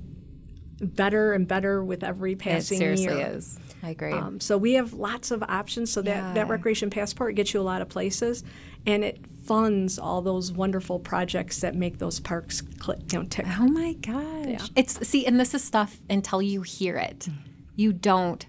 better 0.81 1.33
and 1.33 1.47
better 1.47 1.83
with 1.83 2.03
every 2.03 2.35
passing 2.35 2.81
year. 2.81 2.91
It 2.93 2.97
seriously 2.99 3.19
year. 3.21 3.31
is. 3.35 3.59
I 3.83 3.89
agree. 3.89 4.11
Um, 4.11 4.39
so 4.39 4.57
we 4.57 4.73
have 4.73 4.93
lots 4.93 5.31
of 5.31 5.43
options. 5.43 5.91
So 5.91 6.01
that, 6.01 6.09
Yeah. 6.09 6.33
that 6.33 6.47
recreation 6.49 6.89
passport 6.89 7.35
gets 7.35 7.53
you 7.53 7.61
a 7.61 7.63
lot 7.63 7.81
of 7.81 7.89
places, 7.89 8.43
and 8.85 9.03
it 9.03 9.19
funds 9.43 9.99
all 9.99 10.21
those 10.21 10.51
wonderful 10.51 10.99
projects 10.99 11.59
that 11.61 11.75
make 11.75 11.99
those 11.99 12.19
parks 12.19 12.61
click, 12.79 12.99
you 13.13 13.19
know, 13.19 13.25
tick. 13.25 13.45
Oh 13.59 13.67
my 13.67 13.93
gosh. 13.93 14.69
It's 14.75 15.07
see, 15.07 15.25
and 15.25 15.39
this 15.39 15.53
is 15.53 15.63
stuff 15.63 16.01
until 16.09 16.41
you 16.41 16.61
hear 16.63 16.97
it, 16.97 17.27
you 17.75 17.93
don't 17.93 18.45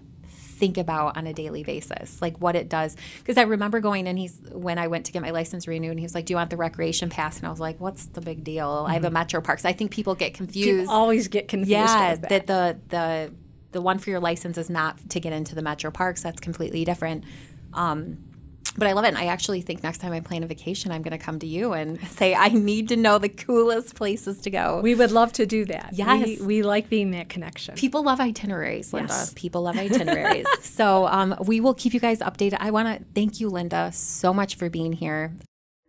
think 0.57 0.77
about 0.77 1.17
on 1.17 1.27
a 1.27 1.33
daily 1.33 1.63
basis, 1.63 2.21
like 2.21 2.37
what 2.39 2.55
it 2.55 2.69
does. 2.69 2.95
Because 3.19 3.37
I 3.37 3.43
remember 3.43 3.79
going 3.79 4.07
in, 4.07 4.17
he's 4.17 4.37
when 4.51 4.77
I 4.77 4.87
went 4.87 5.05
to 5.05 5.11
get 5.11 5.21
my 5.21 5.31
license 5.31 5.67
renewed, 5.67 5.91
and 5.91 5.99
he 5.99 6.05
was 6.05 6.15
like, 6.15 6.25
Do 6.25 6.33
you 6.33 6.37
want 6.37 6.49
the 6.49 6.57
recreation 6.57 7.09
pass? 7.09 7.37
And 7.37 7.45
I 7.45 7.49
was 7.49 7.59
like, 7.59 7.79
What's 7.79 8.05
the 8.07 8.21
big 8.21 8.43
deal? 8.43 8.85
I 8.87 8.93
have 8.93 9.05
a 9.05 9.11
Metro 9.11 9.41
Parks. 9.41 9.65
I 9.65 9.73
think 9.73 9.91
people 9.91 10.15
get 10.15 10.33
confused. 10.33 10.67
You 10.67 10.89
always 10.89 11.27
get 11.27 11.47
confused. 11.47 11.71
yeah, 11.71 12.11
with 12.11 12.21
that 12.29 12.47
the 12.47 12.77
the 12.89 13.33
the 13.71 13.81
one 13.81 13.99
for 13.99 14.09
your 14.09 14.19
license 14.19 14.57
is 14.57 14.69
not 14.69 14.97
to 15.09 15.19
get 15.19 15.33
into 15.33 15.55
the 15.55 15.61
Metro 15.61 15.91
Parks. 15.91 16.23
That's 16.23 16.39
completely 16.39 16.83
different. 16.85 17.23
Um, 17.73 18.17
but 18.77 18.87
I 18.87 18.93
love 18.93 19.05
it. 19.05 19.09
And 19.09 19.17
I 19.17 19.25
actually 19.25 19.61
think 19.61 19.81
next 19.83 19.97
time 19.97 20.13
I 20.13 20.19
plan 20.19 20.43
a 20.43 20.47
vacation, 20.47 20.91
I'm 20.91 21.01
going 21.01 21.17
to 21.17 21.23
come 21.23 21.39
to 21.39 21.47
you 21.47 21.73
and 21.73 21.99
say, 22.09 22.35
I 22.35 22.49
need 22.49 22.89
to 22.89 22.95
know 22.95 23.17
the 23.17 23.29
coolest 23.29 23.95
places 23.95 24.39
to 24.41 24.49
go. 24.49 24.79
We 24.81 24.95
would 24.95 25.11
love 25.11 25.33
to 25.33 25.45
do 25.45 25.65
that. 25.65 25.89
Yes. 25.93 26.39
We, 26.39 26.45
we 26.45 26.63
like 26.63 26.89
being 26.89 27.11
that 27.11 27.29
connection. 27.29 27.75
People 27.75 28.03
love 28.03 28.19
itineraries, 28.19 28.93
Linda. 28.93 29.13
Yes. 29.13 29.33
People 29.35 29.63
love 29.63 29.77
itineraries. 29.77 30.45
so 30.61 31.07
um, 31.07 31.35
we 31.45 31.59
will 31.59 31.73
keep 31.73 31.93
you 31.93 31.99
guys 31.99 32.19
updated. 32.19 32.57
I 32.59 32.71
want 32.71 32.99
to 32.99 33.05
thank 33.15 33.39
you, 33.39 33.49
Linda, 33.49 33.91
so 33.91 34.33
much 34.33 34.55
for 34.55 34.69
being 34.69 34.93
here. 34.93 35.33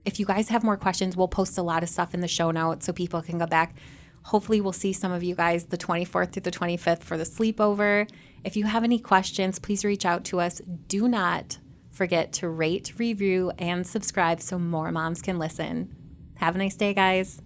If 0.05 0.19
you 0.19 0.25
guys 0.25 0.49
have 0.49 0.65
more 0.65 0.79
questions, 0.79 1.17
we'll 1.17 1.29
post 1.29 1.59
a 1.59 1.63
lot 1.63 1.83
of 1.83 1.91
stuff 1.91 2.15
in 2.15 2.21
the 2.21 2.29
show 2.29 2.51
notes 2.51 2.87
so 2.87 2.93
people 2.95 3.21
can 3.21 3.39
go 3.39 3.47
back. 3.47 3.75
Hopefully, 4.23 4.61
we'll 4.61 4.73
see 4.73 4.93
some 4.93 5.13
of 5.13 5.23
you 5.23 5.35
guys 5.35 5.67
the 5.67 5.79
24th 5.79 6.33
through 6.33 6.43
the 6.43 6.51
25th 6.51 7.03
for 7.03 7.17
the 7.17 7.25
sleepover. 7.25 8.09
If 8.45 8.57
you 8.57 8.65
have 8.65 8.85
any 8.85 8.99
questions, 8.99 9.59
please 9.59 9.85
reach 9.85 10.07
out 10.07 10.25
to 10.27 10.41
us. 10.41 10.61
Do 10.89 11.09
not 11.09 11.59
forget 11.99 12.33
to 12.33 12.49
rate, 12.49 12.93
review, 12.97 13.51
and 13.59 13.85
subscribe 13.85 14.41
so 14.41 14.57
more 14.57 14.93
moms 14.93 15.21
can 15.21 15.37
listen. 15.37 15.95
Have 16.37 16.55
a 16.55 16.59
nice 16.59 16.77
day, 16.77 16.95
guys. 16.95 17.43